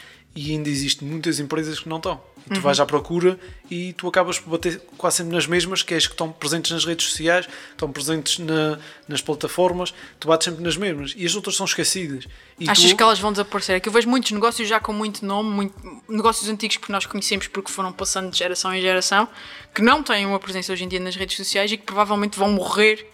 e 0.47 0.51
ainda 0.51 0.69
existem 0.69 1.07
muitas 1.07 1.39
empresas 1.39 1.79
que 1.79 1.89
não 1.89 1.97
estão. 1.97 2.21
E 2.49 2.53
tu 2.53 2.61
vais 2.61 2.79
à 2.79 2.85
procura 2.85 3.37
e 3.69 3.93
tu 3.93 4.07
acabas 4.07 4.39
por 4.39 4.49
bater 4.51 4.81
quase 4.97 5.17
sempre 5.17 5.33
nas 5.35 5.45
mesmas, 5.45 5.83
que 5.83 5.93
é 5.93 5.97
as 5.97 6.07
que 6.07 6.13
estão 6.13 6.31
presentes 6.31 6.71
nas 6.71 6.83
redes 6.85 7.05
sociais, 7.07 7.47
estão 7.71 7.91
presentes 7.91 8.39
na- 8.39 8.79
nas 9.07 9.21
plataformas, 9.21 9.93
tu 10.19 10.27
bates 10.29 10.45
sempre 10.45 10.63
nas 10.63 10.75
mesmas 10.77 11.13
e 11.15 11.25
as 11.25 11.35
outras 11.35 11.55
são 11.55 11.65
esquecidas. 11.65 12.25
E 12.59 12.67
Achas 12.69 12.89
tu- 12.89 12.95
que 12.95 13.03
elas 13.03 13.19
vão 13.19 13.31
desaparecer? 13.31 13.75
É 13.75 13.79
que 13.79 13.87
eu 13.89 13.93
vejo 13.93 14.09
muitos 14.09 14.31
negócios 14.31 14.67
já 14.67 14.79
com 14.79 14.93
muito 14.93 15.23
nome, 15.25 15.49
muito- 15.49 15.75
negócios 16.07 16.49
antigos 16.49 16.77
que 16.77 16.91
nós 16.91 17.05
conhecemos 17.05 17.47
porque 17.47 17.71
foram 17.71 17.91
passando 17.91 18.31
de 18.31 18.37
geração 18.37 18.73
em 18.73 18.81
geração, 18.81 19.27
que 19.75 19.81
não 19.81 20.01
têm 20.01 20.25
uma 20.25 20.39
presença 20.39 20.71
hoje 20.73 20.85
em 20.85 20.87
dia 20.87 20.99
nas 20.99 21.15
redes 21.15 21.35
sociais 21.37 21.71
e 21.71 21.77
que 21.77 21.83
provavelmente 21.83 22.39
vão 22.39 22.49
morrer 22.51 23.05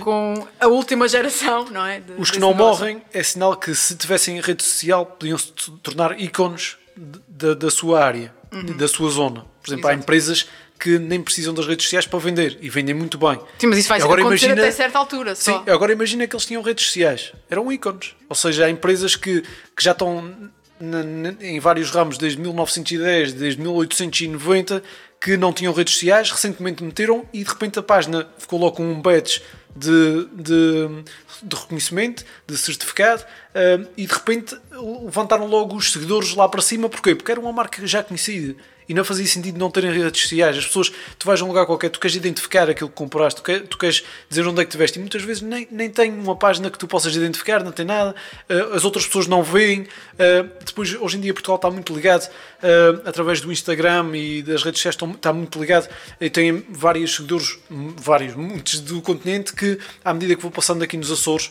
com 0.00 0.46
a 0.60 0.66
última 0.66 1.06
geração, 1.08 1.66
não 1.70 1.84
é? 1.86 2.00
de- 2.00 2.12
Os 2.18 2.30
que 2.30 2.38
não 2.38 2.50
negócio. 2.52 2.80
morrem 2.84 3.02
é 3.12 3.22
sinal 3.22 3.56
que 3.56 3.74
se 3.74 3.94
tivessem 3.96 4.40
rede 4.40 4.62
social 4.62 5.06
podiam 5.06 5.38
se 5.38 5.52
tornar 5.82 6.20
ícones 6.20 6.76
de- 6.96 7.20
da, 7.28 7.54
da 7.54 7.70
sua 7.70 8.02
área, 8.04 8.32
da 8.76 8.88
sua 8.88 9.10
zona. 9.10 9.44
Por 9.62 9.68
exemplo, 9.70 9.86
há 9.86 9.90
Uhum. 9.90 9.94
Exato. 9.94 10.02
empresas 10.04 10.46
que 10.78 10.98
nem 10.98 11.20
precisam 11.22 11.54
das 11.54 11.66
redes 11.66 11.84
sociais 11.86 12.06
para 12.06 12.18
vender 12.18 12.58
e 12.60 12.68
vendem 12.68 12.94
muito 12.94 13.16
bem. 13.16 13.38
Sim, 13.58 13.68
mas 13.68 13.78
isso 13.78 13.88
vai 13.88 14.00
Agora 14.00 14.20
acontecer 14.20 14.46
imagina- 14.46 14.62
até 14.66 14.70
certa 14.72 14.98
altura 14.98 15.34
só. 15.34 15.64
Sim, 15.64 15.70
agora 15.70 15.92
imagina 15.92 16.26
que 16.26 16.34
eles 16.34 16.44
tinham 16.44 16.62
redes 16.62 16.84
sociais, 16.86 17.32
eram 17.48 17.70
ícones. 17.72 18.14
Ou 18.28 18.34
seja, 18.36 18.66
há 18.66 18.70
empresas 18.70 19.14
que, 19.16 19.40
que 19.42 19.82
já 19.82 19.92
estão 19.92 20.50
na- 20.80 21.02
na- 21.02 21.34
em 21.40 21.58
vários 21.60 21.90
ramos 21.90 22.18
desde 22.18 22.38
1910, 22.40 23.32
desde 23.32 23.60
1890, 23.62 24.82
que 25.24 25.38
não 25.38 25.54
tinham 25.54 25.72
redes 25.72 25.94
sociais, 25.94 26.30
recentemente 26.30 26.84
meteram 26.84 27.24
e 27.32 27.42
de 27.42 27.48
repente 27.48 27.78
a 27.78 27.82
página 27.82 28.28
ficou 28.36 28.60
logo 28.60 28.76
com 28.76 28.82
um 28.82 29.00
badge 29.00 29.40
de, 29.74 30.28
de, 30.34 31.02
de 31.42 31.56
reconhecimento, 31.56 32.22
de 32.46 32.58
certificado, 32.58 33.24
ah, 33.54 33.88
e 33.96 34.06
de 34.06 34.12
repente 34.12 34.54
levantaram 35.02 35.46
logo 35.46 35.76
os 35.76 35.92
seguidores 35.92 36.34
lá 36.34 36.46
para 36.46 36.60
cima. 36.60 36.90
Porquê? 36.90 37.14
Porque 37.14 37.32
era 37.32 37.40
uma 37.40 37.54
marca 37.54 37.86
já 37.86 38.02
conhecida. 38.02 38.54
E 38.88 38.94
não 38.94 39.04
fazia 39.04 39.26
sentido 39.26 39.58
não 39.58 39.70
terem 39.70 39.90
redes 39.92 40.22
sociais. 40.22 40.56
As 40.58 40.66
pessoas, 40.66 40.92
tu 41.18 41.26
vais 41.26 41.40
a 41.40 41.44
um 41.44 41.48
lugar 41.48 41.66
qualquer, 41.66 41.88
tu 41.90 41.98
queres 42.00 42.16
identificar 42.16 42.68
aquilo 42.68 42.88
que 42.88 42.94
compraste, 42.94 43.42
tu, 43.42 43.60
tu 43.66 43.78
queres 43.78 44.04
dizer 44.28 44.46
onde 44.46 44.60
é 44.60 44.64
que 44.64 44.70
tiveste, 44.70 44.98
e 44.98 45.00
muitas 45.00 45.22
vezes 45.22 45.42
nem, 45.42 45.66
nem 45.70 45.88
tem 45.90 46.12
uma 46.12 46.36
página 46.36 46.70
que 46.70 46.78
tu 46.78 46.86
possas 46.86 47.14
identificar, 47.16 47.62
não 47.64 47.72
tem 47.72 47.86
nada, 47.86 48.14
uh, 48.50 48.74
as 48.74 48.84
outras 48.84 49.06
pessoas 49.06 49.26
não 49.26 49.42
veem. 49.42 49.80
Uh, 49.82 50.48
depois, 50.64 50.94
hoje 50.94 51.16
em 51.16 51.20
dia, 51.20 51.32
Portugal 51.32 51.56
está 51.56 51.70
muito 51.70 51.94
ligado 51.94 52.28
uh, 52.28 53.08
através 53.08 53.40
do 53.40 53.50
Instagram 53.52 54.10
e 54.14 54.42
das 54.42 54.62
redes 54.62 54.80
sociais, 54.80 54.94
estão- 54.94 55.12
está 55.12 55.32
muito 55.32 55.58
ligado. 55.58 55.88
E 56.20 56.28
tem 56.30 56.64
vários 56.68 57.14
seguidores, 57.14 57.58
vários, 57.70 58.34
muitos 58.34 58.80
do 58.80 59.00
continente, 59.02 59.52
que 59.52 59.78
à 60.04 60.12
medida 60.12 60.34
que 60.36 60.42
vou 60.42 60.50
passando 60.50 60.82
aqui 60.82 60.96
nos 60.96 61.10
Açores, 61.10 61.50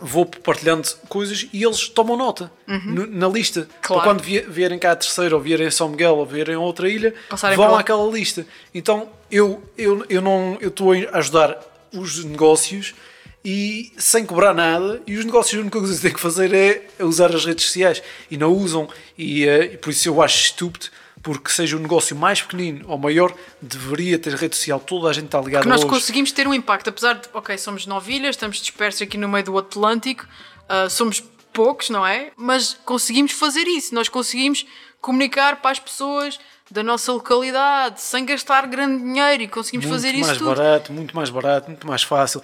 vou 0.00 0.26
partilhando 0.26 0.88
coisas 1.08 1.46
e 1.52 1.62
eles 1.64 1.88
tomam 1.88 2.16
nota 2.16 2.50
no- 2.66 3.06
na 3.06 3.28
lista. 3.28 3.60
Uhum. 3.60 3.66
Claro. 3.80 4.02
Para 4.02 4.10
quando 4.12 4.22
vie- 4.22 4.40
vierem 4.48 4.78
cá 4.78 4.92
a 4.92 4.96
terceira, 4.96 5.34
ou 5.34 5.40
vierem 5.40 5.66
a 5.66 5.70
São 5.70 5.88
Miguel, 5.88 6.16
ou 6.16 6.26
vierem 6.26 6.54
a 6.56 6.58
outra 6.60 6.88
ilha, 6.88 7.14
Passarem 7.28 7.56
vão 7.56 7.66
àquela 7.80 8.10
lista. 8.10 8.46
Então 8.74 9.08
eu, 9.30 9.62
eu, 9.78 10.04
eu 10.08 10.20
não 10.20 10.58
eu 10.60 10.68
estou 10.68 10.92
a 10.92 11.18
ajudar 11.18 11.58
os 11.92 12.24
negócios 12.24 12.94
e 13.44 13.92
sem 13.98 14.24
cobrar 14.24 14.54
nada, 14.54 15.02
e 15.06 15.16
os 15.16 15.24
negócios 15.24 15.58
a 15.58 15.60
única 15.60 15.78
coisa 15.78 15.94
que 15.94 16.00
têm 16.02 16.12
que 16.12 16.20
fazer 16.20 16.52
é 16.54 17.04
usar 17.04 17.34
as 17.34 17.44
redes 17.44 17.66
sociais 17.66 18.02
e 18.30 18.36
não 18.38 18.52
usam, 18.52 18.88
e, 19.18 19.46
eh, 19.46 19.74
e 19.74 19.76
por 19.76 19.90
isso 19.90 20.08
eu 20.08 20.22
acho 20.22 20.38
estúpido. 20.46 20.86
Porque 21.24 21.50
seja 21.50 21.76
um 21.76 21.80
negócio 21.80 22.14
mais 22.14 22.40
pequenino 22.42 22.84
ou 22.86 22.96
maior, 22.96 23.34
deveria 23.60 24.18
ter 24.18 24.34
rede 24.34 24.54
social, 24.54 24.78
toda 24.78 25.08
a 25.08 25.12
gente 25.12 25.24
está 25.24 25.40
ligada 25.40 25.62
que 25.62 25.68
nós 25.68 25.80
hoje. 25.80 25.88
conseguimos 25.88 26.30
ter 26.30 26.46
um 26.46 26.54
impacto, 26.54 26.90
apesar 26.90 27.14
de, 27.14 27.28
ok, 27.32 27.58
somos 27.58 27.86
nove 27.86 28.12
ilhas, 28.12 28.36
estamos 28.36 28.58
dispersos 28.58 29.02
aqui 29.02 29.16
no 29.16 29.26
meio 29.26 29.42
do 29.42 29.58
Atlântico, 29.58 30.26
ah, 30.68 30.88
somos 30.88 31.24
poucos, 31.52 31.88
não 31.88 32.06
é? 32.06 32.30
Mas 32.36 32.76
conseguimos 32.84 33.32
fazer 33.32 33.66
isso, 33.66 33.94
nós 33.94 34.08
conseguimos 34.08 34.66
comunicar 35.00 35.62
para 35.62 35.70
as 35.70 35.78
pessoas 35.78 36.38
da 36.70 36.82
nossa 36.82 37.12
localidade 37.12 38.00
sem 38.00 38.24
gastar 38.24 38.66
grande 38.66 39.02
dinheiro 39.02 39.42
e 39.42 39.48
conseguimos 39.48 39.86
muito 39.86 39.96
fazer 39.96 40.12
mais 40.12 40.26
isso 40.28 40.38
tudo. 40.38 40.54
barato, 40.54 40.92
muito 40.92 41.14
mais 41.14 41.30
barato, 41.30 41.70
muito 41.70 41.86
mais 41.86 42.02
fácil. 42.02 42.42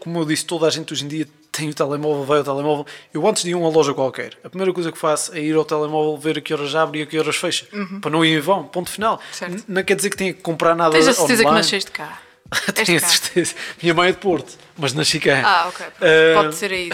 Como 0.00 0.20
eu 0.20 0.24
disse, 0.24 0.44
toda 0.44 0.66
a 0.66 0.70
gente 0.70 0.92
hoje 0.92 1.04
em 1.04 1.08
dia 1.08 1.28
tem 1.54 1.68
o 1.68 1.74
telemóvel, 1.74 2.24
vai 2.24 2.38
ao 2.38 2.44
telemóvel. 2.44 2.86
Eu 3.12 3.26
antes 3.26 3.44
de 3.44 3.50
ir 3.50 3.54
a 3.54 3.58
uma 3.58 3.68
loja 3.68 3.94
qualquer, 3.94 4.32
a 4.42 4.48
primeira 4.48 4.72
coisa 4.72 4.90
que 4.90 4.98
faço 4.98 5.34
é 5.34 5.40
ir 5.40 5.54
ao 5.54 5.64
telemóvel 5.64 6.16
ver 6.18 6.38
a 6.38 6.40
que 6.40 6.52
horas 6.52 6.74
abre 6.74 6.98
e 6.98 7.02
a 7.02 7.06
que 7.06 7.18
horas 7.18 7.36
fecha. 7.36 7.66
Para 8.00 8.10
não 8.10 8.24
ir 8.24 8.36
em 8.36 8.40
vão, 8.40 8.64
ponto 8.64 8.90
final. 8.90 9.14
Uhum. 9.14 9.20
Certo. 9.32 9.64
Não 9.68 9.82
quer 9.84 9.94
dizer 9.94 10.10
que 10.10 10.16
tenha 10.16 10.34
que 10.34 10.40
comprar 10.40 10.74
nada 10.74 10.92
Tens 10.92 11.06
a 11.06 11.12
certeza 11.12 11.42
que 11.42 11.48
online. 11.48 11.64
nasceste 11.64 11.90
cá? 11.92 12.20
Tenho 12.74 12.98
a 12.98 13.00
certeza. 13.00 13.54
Minha 13.82 13.94
mãe 13.94 14.08
é 14.08 14.12
de 14.12 14.18
Porto, 14.18 14.52
mas 14.76 14.92
nasci 14.92 15.18
cá. 15.18 15.42
Ah, 15.44 15.68
ok. 15.68 15.86
Ah, 15.86 16.42
Pode 16.42 16.54
ser 16.54 16.72
aí. 16.72 16.90
Uh, 16.90 16.92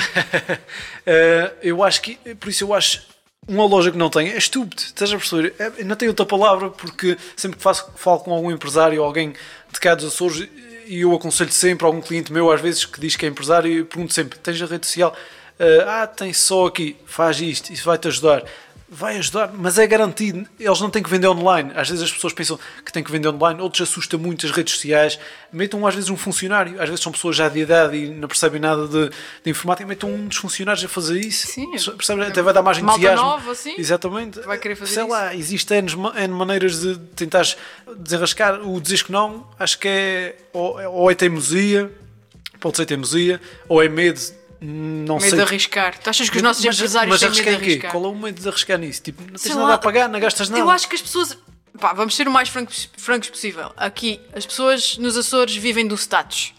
eu 1.63 1.83
acho 1.83 2.03
que, 2.03 2.15
por 2.37 2.49
isso 2.49 2.65
eu 2.65 2.75
acho 2.75 3.03
uma 3.49 3.65
loja 3.65 3.91
que 3.91 3.99
não 3.99 4.09
tem 4.09 4.29
é 4.29 4.37
estúpido, 4.37 4.81
estás 4.81 5.13
a 5.13 5.17
perceber? 5.17 5.55
É, 5.59 5.83
não 5.83 5.97
tenho 5.97 6.11
outra 6.11 6.25
palavra 6.25 6.71
porque 6.71 7.17
sempre 7.37 7.57
que 7.57 7.63
faço, 7.63 7.91
falo 7.97 8.21
com 8.21 8.33
algum 8.33 8.51
empresário, 8.51 9.03
alguém 9.03 9.35
de 9.73 9.81
cá 9.81 9.95
dos 9.95 10.05
Açores, 10.07 10.49
e 10.91 11.03
eu 11.03 11.15
aconselho 11.15 11.53
sempre 11.53 11.87
algum 11.87 12.01
cliente 12.01 12.33
meu 12.33 12.51
às 12.51 12.61
vezes 12.61 12.85
que 12.85 13.01
diz 13.01 13.15
que 13.15 13.25
é 13.25 13.29
empresário 13.29 13.71
e 13.71 13.85
pergunto 13.85 14.13
sempre: 14.13 14.39
tens 14.41 14.61
a 14.61 14.67
rede 14.67 14.87
social? 14.87 15.15
Ah, 15.87 16.07
tem 16.07 16.33
só 16.33 16.67
aqui, 16.67 16.97
faz 17.05 17.41
isto, 17.41 17.73
isso 17.73 17.85
vai-te 17.85 18.09
ajudar. 18.09 18.43
Vai 18.93 19.19
ajudar, 19.19 19.53
mas 19.55 19.79
é 19.79 19.87
garantido. 19.87 20.45
Eles 20.59 20.81
não 20.81 20.91
têm 20.91 21.01
que 21.01 21.09
vender 21.09 21.29
online. 21.29 21.71
Às 21.77 21.89
vezes 21.89 22.03
as 22.03 22.13
pessoas 22.13 22.33
pensam 22.33 22.59
que 22.85 22.93
têm 22.93 23.05
que 23.05 23.13
vender 23.13 23.29
online, 23.29 23.61
outros 23.61 23.89
assustam 23.89 24.19
muito 24.19 24.45
as 24.45 24.51
redes 24.51 24.75
sociais. 24.75 25.17
Metam 25.53 25.87
às 25.87 25.95
vezes 25.95 26.11
um 26.11 26.17
funcionário, 26.17 26.73
às 26.83 26.89
vezes 26.89 27.01
são 27.01 27.13
pessoas 27.13 27.37
já 27.37 27.49
de 27.49 27.61
idade 27.61 27.97
e 27.97 28.09
não 28.09 28.27
percebem 28.27 28.61
nada 28.61 28.89
de, 28.89 29.09
de 29.45 29.51
informática. 29.51 29.87
Metam 29.87 30.11
um 30.11 30.27
dos 30.27 30.39
funcionários 30.39 30.85
a 30.85 30.89
fazer 30.89 31.21
isso. 31.21 31.47
Sim. 31.47 31.71
Percebem? 31.97 32.27
Até 32.27 32.43
vai 32.43 32.53
dar 32.53 32.63
mais 32.63 32.79
Malta 32.81 32.99
entusiasmo. 33.01 33.25
nova, 33.25 33.55
sim. 33.55 33.75
Exatamente. 33.79 34.41
Vai 34.41 34.59
querer 34.59 34.75
fazer 34.75 34.93
Sei 34.95 35.03
isso. 35.05 35.13
lá, 35.13 35.35
existem 35.37 35.79
N 35.79 36.29
maneiras 36.35 36.81
de 36.81 36.99
tentar 37.15 37.45
desenrascar. 37.97 38.61
O 38.69 38.81
dizer 38.81 39.05
que 39.05 39.13
não, 39.13 39.47
acho 39.57 39.79
que 39.79 39.87
é 39.87 40.37
ou, 40.53 40.81
ou 40.95 41.11
é 41.11 41.15
teimosia, 41.15 41.93
pode 42.59 42.77
ser 42.77 42.87
teimosia, 42.87 43.41
ou 43.69 43.81
é 43.81 43.89
medo. 43.89 44.21
Não 44.61 45.17
Medo 45.17 45.21
sei 45.21 45.33
de 45.33 45.41
arriscar. 45.41 45.99
Tu 45.99 46.11
achas 46.11 46.29
que 46.29 46.37
os 46.37 46.43
nossos 46.43 46.65
mas, 46.65 46.77
empresários 46.77 47.11
mas 47.11 47.21
têm 47.21 47.31
medo 47.31 47.43
de 47.43 47.65
arriscar 47.65 47.91
quê? 47.91 47.99
Qual 47.99 48.05
é 48.05 48.09
o 48.09 48.15
medo 48.15 48.41
de 48.41 48.49
arriscar 48.49 48.79
nisso? 48.79 49.03
Tipo, 49.03 49.23
não 49.23 49.31
tens 49.31 49.41
Sei 49.43 49.55
nada 49.55 49.67
lá, 49.67 49.75
a 49.75 49.79
pagar, 49.79 50.09
não 50.09 50.21
gastas 50.21 50.49
nada. 50.51 50.61
Eu 50.61 50.71
acho 50.71 50.89
que 50.89 50.95
as 50.97 51.03
pessoas. 51.03 51.39
Pá, 51.81 51.95
vamos 51.95 52.15
ser 52.15 52.29
o 52.29 52.31
mais 52.31 52.49
francos, 52.51 52.91
francos 52.97 53.31
possível. 53.31 53.73
Aqui, 53.77 54.21
as 54.35 54.45
pessoas 54.45 54.99
nos 54.99 55.17
Açores 55.17 55.57
vivem 55.57 55.87
do 55.87 55.95
status. 55.95 56.53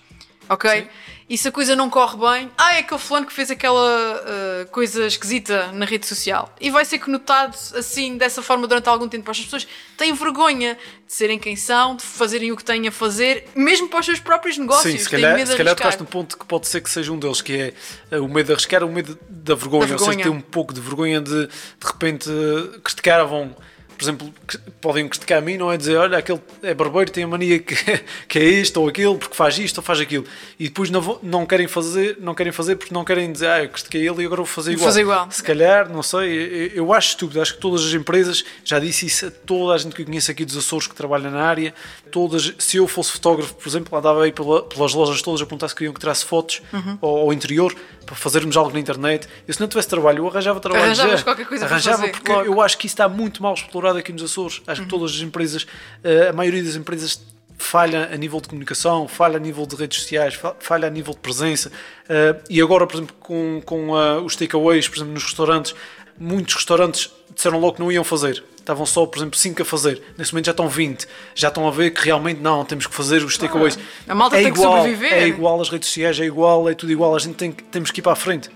ok? 0.49 0.81
Sim. 0.81 0.87
E 1.31 1.37
se 1.37 1.47
a 1.47 1.51
coisa 1.51 1.77
não 1.77 1.89
corre 1.89 2.17
bem, 2.17 2.51
ah, 2.57 2.75
é 2.75 2.79
aquele 2.79 2.99
fulano 2.99 3.25
que 3.25 3.31
fez 3.31 3.49
aquela 3.49 3.79
uh, 3.79 4.65
coisa 4.69 5.07
esquisita 5.07 5.71
na 5.71 5.85
rede 5.85 6.05
social. 6.05 6.53
E 6.59 6.69
vai 6.69 6.83
ser 6.83 6.99
conotado 6.99 7.55
assim, 7.73 8.17
dessa 8.17 8.41
forma, 8.41 8.67
durante 8.67 8.89
algum 8.89 9.07
tempo. 9.07 9.31
As 9.31 9.39
pessoas 9.39 9.65
têm 9.95 10.13
vergonha 10.13 10.77
de 11.07 11.13
serem 11.13 11.39
quem 11.39 11.55
são, 11.55 11.95
de 11.95 12.03
fazerem 12.03 12.51
o 12.51 12.57
que 12.57 12.65
têm 12.65 12.85
a 12.85 12.91
fazer, 12.91 13.47
mesmo 13.55 13.87
para 13.87 14.01
os 14.01 14.05
seus 14.07 14.19
próprios 14.19 14.57
negócios. 14.57 14.91
Sim, 14.91 14.99
se 14.99 15.09
calhar, 15.09 15.33
medo 15.33 15.51
se 15.51 15.55
calhar 15.55 15.73
tocaste 15.73 16.01
num 16.01 16.05
ponto 16.05 16.37
que 16.37 16.45
pode 16.45 16.67
ser 16.67 16.81
que 16.81 16.89
seja 16.89 17.13
um 17.13 17.17
deles, 17.17 17.41
que 17.41 17.53
é 17.53 17.73
eh, 18.11 18.19
o 18.19 18.27
medo 18.27 18.47
de 18.47 18.51
arriscar, 18.51 18.83
o 18.83 18.91
medo 18.91 19.17
da 19.29 19.55
vergonha, 19.55 19.87
Da 19.87 19.93
ou 19.93 19.99
seja, 19.99 20.11
vergonha. 20.11 20.23
ter 20.25 20.37
um 20.37 20.41
pouco 20.41 20.73
de 20.73 20.81
vergonha 20.81 21.21
de 21.21 21.47
de 21.47 21.87
repente 21.87 22.29
eh, 22.29 22.77
criticavam, 22.83 23.55
por 24.01 24.05
exemplo, 24.05 24.33
podem 24.81 25.07
criticar 25.07 25.37
a 25.37 25.41
mim, 25.41 25.57
não 25.57 25.71
é 25.71 25.77
dizer, 25.77 25.95
olha, 25.95 26.17
aquele 26.17 26.41
é 26.63 26.73
barbeiro, 26.73 27.11
tem 27.11 27.23
a 27.23 27.27
mania 27.27 27.59
que, 27.59 27.75
que 28.27 28.39
é 28.39 28.43
este 28.43 28.79
ou 28.79 28.89
aquele, 28.89 29.15
porque 29.15 29.35
faz 29.35 29.59
isto 29.59 29.77
ou 29.77 29.83
faz 29.83 29.99
aquilo. 29.99 30.25
E 30.59 30.69
depois 30.69 30.89
não, 30.89 31.19
não 31.21 31.45
querem 31.45 31.67
fazer, 31.67 32.17
não 32.19 32.33
querem 32.33 32.51
fazer 32.51 32.77
porque 32.77 32.91
não 32.91 33.05
querem 33.05 33.31
dizer, 33.31 33.47
ah, 33.47 33.63
eu 33.63 33.69
critiquei 33.69 34.01
ele 34.09 34.23
e 34.23 34.25
agora 34.25 34.37
vou 34.37 34.45
fazer 34.47 34.71
igual. 34.71 34.85
fazer 34.87 35.01
igual. 35.01 35.29
Se 35.29 35.43
calhar, 35.43 35.87
não 35.87 36.01
sei, 36.01 36.71
eu, 36.73 36.85
eu 36.85 36.93
acho 36.93 37.09
estúpido, 37.09 37.39
acho 37.41 37.53
que 37.53 37.59
todas 37.61 37.85
as 37.85 37.93
empresas, 37.93 38.43
já 38.65 38.79
disse 38.79 39.05
isso 39.05 39.27
a 39.27 39.31
toda 39.31 39.75
a 39.75 39.77
gente 39.77 39.93
que 39.93 40.01
eu 40.01 40.05
conheço 40.07 40.31
aqui 40.31 40.43
dos 40.43 40.57
Açores 40.57 40.87
que 40.87 40.95
trabalha 40.95 41.29
na 41.29 41.43
área, 41.43 41.71
todas, 42.09 42.53
se 42.57 42.77
eu 42.77 42.87
fosse 42.87 43.11
fotógrafo, 43.11 43.53
por 43.53 43.69
exemplo, 43.69 43.95
andava 43.95 44.23
aí 44.23 44.31
pela- 44.31 44.63
pelas 44.63 44.93
lojas 44.95 45.21
todas 45.21 45.41
a 45.41 45.45
perguntar 45.45 45.67
se 45.67 45.75
queriam 45.75 45.93
que 45.93 45.99
tirasse 45.99 46.25
fotos 46.25 46.59
Uhum. 46.73 46.97
ao, 47.01 47.17
ao 47.17 47.33
interior 47.33 47.75
para 48.05 48.15
fazermos 48.15 48.55
algo 48.57 48.71
na 48.73 48.79
internet. 48.79 49.27
Eu 49.47 49.53
se 49.53 49.59
não 49.59 49.67
tivesse 49.67 49.87
trabalho, 49.87 50.19
eu 50.19 50.27
arranjava 50.27 50.59
trabalho 50.59 50.83
Arranjavas 50.85 51.19
já. 51.19 51.23
qualquer 51.23 51.45
coisa 51.45 51.65
para 51.65 51.75
arranjava 51.75 51.97
fazer, 51.99 52.11
porque 52.11 52.31
logo. 52.31 52.45
eu 52.45 52.61
acho 52.61 52.77
que 52.77 52.85
isso 52.87 52.93
está 52.93 53.07
muito 53.09 53.41
mal 53.41 53.53
explorado 53.53 53.97
aqui 53.97 54.11
nos 54.11 54.23
Açores. 54.23 54.57
Uhum. 54.57 54.63
Acho 54.67 54.81
que 54.83 54.87
todas 54.87 55.11
as 55.11 55.19
empresas, 55.21 55.65
eh, 56.03 56.29
a 56.29 56.33
maioria 56.33 56.63
das 56.63 56.75
empresas 56.75 57.21
falha 57.57 58.09
a 58.11 58.17
nível 58.17 58.41
de 58.41 58.47
comunicação, 58.49 59.07
falha 59.07 59.37
a 59.37 59.39
nível 59.39 59.65
de 59.67 59.75
redes 59.75 60.01
sociais, 60.01 60.33
fa- 60.33 60.55
falha 60.59 60.87
a 60.87 60.89
nível 60.91 61.13
de 61.13 61.19
presença. 61.19 61.71
Eh, 62.09 62.35
e 62.49 62.61
agora, 62.61 62.87
por 62.87 62.95
exemplo, 62.95 63.15
com, 63.19 63.61
com 63.63 63.95
ah, 63.95 64.19
os 64.19 64.35
takeaways, 64.35 64.87
por 64.87 64.97
exemplo, 64.97 65.13
nos 65.13 65.23
restaurantes, 65.23 65.75
muitos 66.19 66.55
restaurantes 66.55 67.11
disseram 67.33 67.59
logo 67.59 67.73
que 67.75 67.79
não 67.81 67.91
iam 67.91 68.03
fazer. 68.03 68.43
Estavam 68.71 68.85
só, 68.85 69.05
por 69.05 69.17
exemplo, 69.19 69.37
5 69.37 69.61
a 69.61 69.65
fazer. 69.65 70.01
Nesse 70.17 70.31
momento 70.31 70.45
já 70.45 70.51
estão 70.51 70.69
20. 70.69 71.05
Já 71.35 71.49
estão 71.49 71.67
a 71.67 71.71
ver 71.71 71.91
que 71.91 72.05
realmente 72.05 72.39
não, 72.39 72.63
temos 72.63 72.87
que 72.87 72.95
fazer 72.95 73.21
os 73.21 73.37
takeaways. 73.37 73.77
a 74.07 74.15
malta 74.15 74.37
é 74.37 74.43
tem 74.43 74.53
que 74.53 74.59
igual, 74.59 74.77
sobreviver. 74.77 75.11
É 75.13 75.27
igual 75.27 75.59
às 75.61 75.67
redes 75.69 75.89
sociais, 75.89 76.17
é 76.21 76.23
igual, 76.23 76.69
é 76.69 76.73
tudo 76.73 76.89
igual. 76.89 77.13
A 77.13 77.19
gente 77.19 77.35
tem, 77.35 77.51
que- 77.51 77.63
temos 77.65 77.91
que 77.91 77.99
ir 77.99 78.01
para 78.01 78.13
a 78.13 78.15
frente. 78.15 78.49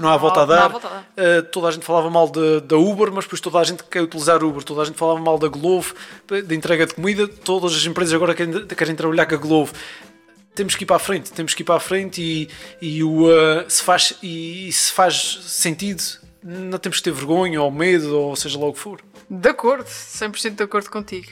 Não 0.00 0.08
há 0.08 0.16
volta 0.16 0.40
a 0.40 0.44
dar. 0.46 0.68
volta 0.68 0.88
a 0.88 0.90
dar. 0.90 1.38
Uh, 1.38 1.42
toda 1.44 1.68
a 1.68 1.70
gente 1.70 1.84
falava 1.86 2.10
mal 2.10 2.28
de- 2.28 2.60
da 2.62 2.76
Uber, 2.76 3.12
mas 3.12 3.24
depois 3.24 3.40
toda 3.40 3.60
a 3.60 3.62
gente 3.64 3.84
quer 3.84 4.02
utilizar 4.02 4.42
Uber. 4.42 4.64
Toda 4.64 4.82
a 4.82 4.84
gente 4.84 4.98
falava 4.98 5.20
mal 5.20 5.38
da 5.38 5.46
Glovo, 5.46 5.94
de 6.44 6.54
entrega 6.56 6.84
de 6.84 6.94
comida. 6.94 7.28
Todas 7.28 7.72
as 7.72 7.86
empresas 7.86 8.12
agora 8.12 8.34
querem, 8.34 8.66
querem 8.66 8.96
trabalhar 8.96 9.26
com 9.26 9.36
a 9.36 9.38
Glovo. 9.38 9.72
Temos 10.56 10.74
que 10.74 10.82
ir 10.82 10.86
para 10.86 10.96
a 10.96 10.98
frente, 10.98 11.30
temos 11.30 11.54
que 11.54 11.62
ir 11.62 11.64
para 11.64 11.76
a 11.76 11.80
frente 11.80 12.20
e, 12.20 12.48
e 12.84 13.04
o, 13.04 13.26
uh, 13.28 13.64
se, 13.68 13.80
faz, 13.82 14.14
e, 14.22 14.72
se 14.72 14.90
faz 14.92 15.38
sentido, 15.44 16.02
não 16.42 16.78
temos 16.78 16.98
que 16.98 17.04
ter 17.04 17.12
vergonha 17.12 17.62
ou 17.62 17.70
medo, 17.70 18.18
ou 18.18 18.34
seja 18.34 18.58
lá 18.58 18.66
o 18.66 18.72
que 18.72 18.80
for. 18.80 19.00
De 19.28 19.48
acordo, 19.48 19.84
100% 19.86 20.54
de 20.56 20.62
acordo 20.62 20.90
contigo. 20.90 21.28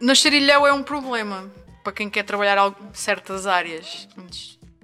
Nascer 0.00 0.32
ilhéu 0.32 0.66
é 0.66 0.72
um 0.72 0.82
problema 0.82 1.50
para 1.82 1.92
quem 1.92 2.08
quer 2.08 2.22
trabalhar 2.22 2.72
certas 2.92 3.46
áreas. 3.46 4.08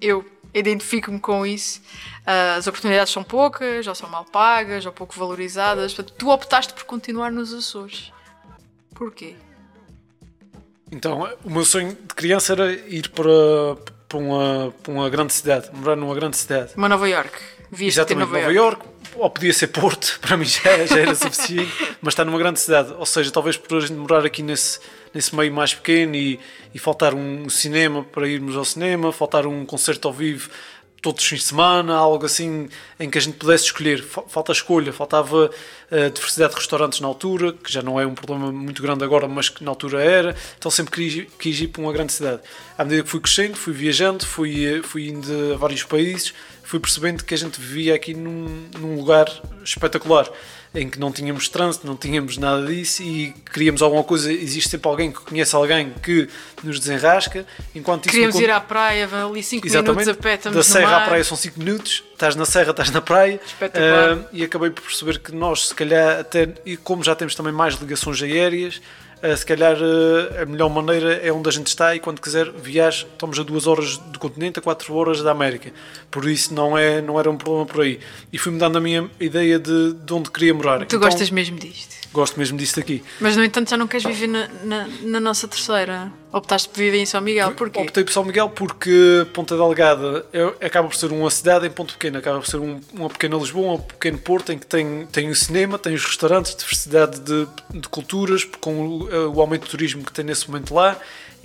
Eu 0.01 0.25
identifico-me 0.53 1.19
com 1.21 1.45
isso. 1.47 1.81
Ah, 2.27 2.55
As 2.57 2.67
oportunidades 2.67 3.13
são 3.13 3.23
poucas, 3.23 3.87
ou 3.87 3.95
são 3.95 4.09
mal 4.09 4.25
pagas, 4.25 4.87
ou 4.87 4.93
pouco 4.93 5.15
valorizadas. 5.19 5.93
Portanto, 5.95 6.17
tu 6.19 6.31
optaste 6.31 6.73
por 6.73 6.85
continuar 6.85 7.31
nos 7.31 7.53
Açores. 7.53 8.13
Porquê? 8.95 9.35
Então, 10.93 11.29
o 11.43 11.51
meu 11.51 11.65
sonho 11.65 11.91
de 11.93 12.15
criança 12.15 12.53
era 12.53 12.73
ir 12.73 13.09
para, 13.11 13.31
para, 14.09 14.19
uma, 14.19 14.73
para 14.83 14.93
uma 14.93 15.11
grande 15.11 15.33
cidade, 15.33 15.69
morar 15.73 15.97
numa 15.97 16.15
grande 16.15 16.37
cidade. 16.37 16.73
Uma 16.77 16.89
Nova 16.89 17.09
York. 17.09 17.33
Viste 17.71 17.99
Exatamente, 17.99 18.27
Nova, 18.27 18.39
Nova 18.39 18.53
York. 18.53 18.85
York, 18.85 18.94
ou 19.17 19.31
podia 19.31 19.53
ser 19.53 19.69
Porto, 19.69 20.19
para 20.23 20.37
mim 20.37 20.45
já, 20.45 20.87
já 20.87 20.99
era 20.99 21.15
suficiente, 21.15 21.73
mas 22.01 22.13
está 22.13 22.25
numa 22.25 22.39
grande 22.39 22.61
cidade. 22.61 22.93
Ou 22.99 23.07
seja, 23.07 23.31
talvez 23.31 23.57
por 23.57 23.81
gente 23.81 23.95
morar 23.95 24.25
aqui 24.25 24.43
nesse, 24.43 24.81
nesse 25.13 25.35
meio 25.35 25.53
mais 25.53 25.75
pequeno 25.75 26.15
e, 26.15 26.39
e 26.75 26.79
faltar 26.79 27.15
um 27.15 27.49
cinema 27.49 28.05
para 28.05 28.29
irmos 28.29 28.57
ao 28.57 28.65
cinema, 28.65 29.13
faltar 29.13 29.47
um 29.47 29.65
concerto 29.65 30.09
ao 30.09 30.15
vivo 30.15 30.51
todos 31.05 31.23
os 31.23 31.29
fins 31.29 31.41
de 31.41 31.45
semana, 31.45 31.95
algo 31.95 32.25
assim 32.25 32.69
em 32.99 33.11
que 33.11 33.19
a 33.19 33.21
gente 33.21 33.37
pudesse 33.37 33.65
escolher. 33.65 34.03
Fa- 34.03 34.23
Falta 34.27 34.53
escolha, 34.53 34.93
faltava 34.93 35.51
eh, 35.91 36.09
diversidade 36.09 36.55
de 36.55 36.59
restaurantes 36.61 36.99
na 37.01 37.07
altura, 37.07 37.53
que 37.53 37.71
já 37.71 37.83
não 37.83 38.01
é 38.01 38.07
um 38.07 38.15
problema 38.15 38.51
muito 38.51 38.81
grande 38.83 39.05
agora, 39.05 39.29
mas 39.29 39.49
que 39.51 39.63
na 39.63 39.71
altura 39.71 40.03
era. 40.03 40.35
Então 40.59 40.71
sempre 40.71 40.95
quis, 40.95 41.27
quis 41.39 41.61
ir 41.61 41.69
para 41.69 41.83
uma 41.83 41.93
grande 41.93 42.13
cidade. 42.13 42.41
À 42.79 42.85
medida 42.85 43.03
que 43.03 43.09
fui 43.11 43.21
crescendo, 43.21 43.55
fui 43.57 43.73
viajando, 43.75 44.25
fui, 44.27 44.65
eh, 44.65 44.83
fui 44.83 45.09
indo 45.09 45.53
a 45.55 45.57
vários 45.59 45.83
países, 45.85 46.33
fui 46.63 46.81
percebendo 46.81 47.23
que 47.23 47.35
a 47.35 47.39
gente 47.39 47.61
vivia 47.61 47.95
aqui 47.95 48.15
num, 48.15 48.69
num 48.79 48.97
lugar 48.97 49.27
espetacular, 49.63 50.27
em 50.75 50.89
que 50.89 50.99
não 50.99 51.13
tínhamos 51.13 51.49
trânsito, 51.49 51.87
não 51.87 51.97
tínhamos 51.97 52.37
nada 52.37 52.67
disso 52.67 53.03
e 53.03 53.33
queríamos 53.53 53.81
alguma 53.81 54.03
coisa. 54.03 54.33
Existe 54.33 54.71
sempre 54.71 54.89
alguém 54.89 55.13
que 55.13 55.21
conhece 55.21 55.55
alguém 55.55 55.93
que 56.03 56.29
nos 56.63 56.81
desenrasca, 56.81 57.47
enquanto 57.75 58.09
Queríamos 58.09 58.37
ir 58.37 58.51
à 58.51 58.61
praia, 58.61 59.09
ali 59.25 59.43
5 59.43 59.67
minutos 59.67 60.09
a 60.09 60.15
pé, 60.15 60.35
estamos 60.35 60.57
da 60.57 60.63
serra 60.63 60.97
à 60.97 61.07
praia 61.07 61.23
são 61.23 61.37
5 61.37 61.59
minutos, 61.59 62.05
estás 62.13 62.35
na 62.35 62.45
serra, 62.45 62.71
estás 62.71 62.91
na 62.91 63.01
praia. 63.01 63.41
Ah, 63.63 64.29
e 64.33 64.43
acabei 64.43 64.71
por 64.71 64.83
perceber 64.83 65.19
que 65.19 65.33
nós, 65.33 65.69
se 65.69 65.75
calhar, 65.75 66.21
até, 66.21 66.49
e 66.67 66.77
como 66.77 67.05
já 67.05 67.15
temos 67.15 67.35
também 67.35 67.53
mais 67.53 67.75
ligações 67.75 68.21
aéreas, 68.23 68.81
se 69.37 69.47
calhar 69.47 69.77
ah, 69.77 70.43
a 70.43 70.47
melhor 70.47 70.69
maneira 70.69 71.15
é 71.15 71.33
onde 71.33 71.49
a 71.49 71.53
gente 71.53 71.69
está 71.69 71.95
e 71.95 72.01
quando 72.01 72.21
quiser 72.21 72.51
viajar, 72.51 73.07
estamos 73.13 73.39
a 73.39 73.43
2 73.43 73.67
horas 73.67 73.97
do 73.97 74.19
continente, 74.19 74.59
a 74.59 74.63
4 74.63 74.95
horas 74.95 75.23
da 75.23 75.31
América. 75.31 75.73
Por 76.11 76.29
isso 76.29 76.53
não, 76.53 76.77
é, 76.77 77.01
não 77.01 77.19
era 77.19 77.31
um 77.31 77.37
problema 77.37 77.67
por 77.67 77.83
aí. 77.83 78.01
E 78.33 78.39
fui 78.39 78.53
mudando 78.53 78.77
a 78.77 78.81
minha 78.81 79.11
ideia 79.19 79.59
de, 79.59 79.93
de 79.95 80.13
onde 80.13 80.31
queria 80.31 80.53
morar. 80.53 80.79
Tu 80.79 80.85
Então, 80.85 81.01
gostas 81.01 81.31
mesmo 81.31 81.59
disto. 81.59 82.04
Gosto 82.15 82.39
mesmo 82.39 82.57
disso 82.57 82.77
daqui. 82.77 83.03
Mas, 83.21 83.37
no 83.37 83.43
entanto, 83.43 83.69
já 83.69 83.77
não 83.77 83.89
queres 83.89 84.07
viver 84.07 84.29
na, 84.29 84.49
na, 84.63 84.89
na 85.03 85.19
nossa 85.21 85.49
terceira. 85.49 86.13
Optaste 86.33 86.69
por 86.69 86.79
viver 86.79 86.99
em 86.99 87.07
São 87.07 87.21
Miguel. 87.21 87.51
Porquê? 87.53 87.81
Optei 87.81 88.05
por 88.05 88.13
São 88.13 88.25
Miguel 88.25 88.49
porque 88.51 89.27
Ponta 89.33 89.57
Delgada 89.57 90.25
é- 90.33 90.67
acaba 90.67 90.87
por 90.89 90.95
ser 90.97 91.11
uma 91.11 91.29
cidade 91.29 91.67
em 91.67 91.71
ponto 91.71 91.93
pequeno, 91.95 92.19
acaba 92.19 92.39
por 92.39 92.47
ser 92.47 92.59
um- 92.59 92.81
uma 92.93 93.09
pequena 93.11 93.37
Lisboa, 93.37 93.75
um 93.75 93.79
pequeno 93.81 94.19
Porto 94.19 94.53
em 94.53 94.59
que 94.59 94.67
tem, 94.67 95.07
tem 95.11 95.29
o 95.29 95.35
cinema, 95.35 95.77
tem 95.77 95.93
os 95.93 96.05
restaurantes, 96.05 96.55
diversidade 96.55 97.19
de, 97.21 97.47
de 97.73 97.89
culturas, 97.89 98.45
com 98.61 98.81
o, 98.87 99.09
eh, 99.13 99.27
o 99.27 99.41
aumento 99.41 99.63
do 99.63 99.69
turismo 99.71 100.05
que 100.05 100.13
tem 100.13 100.25
nesse 100.25 100.49
momento 100.49 100.73
lá. 100.73 100.97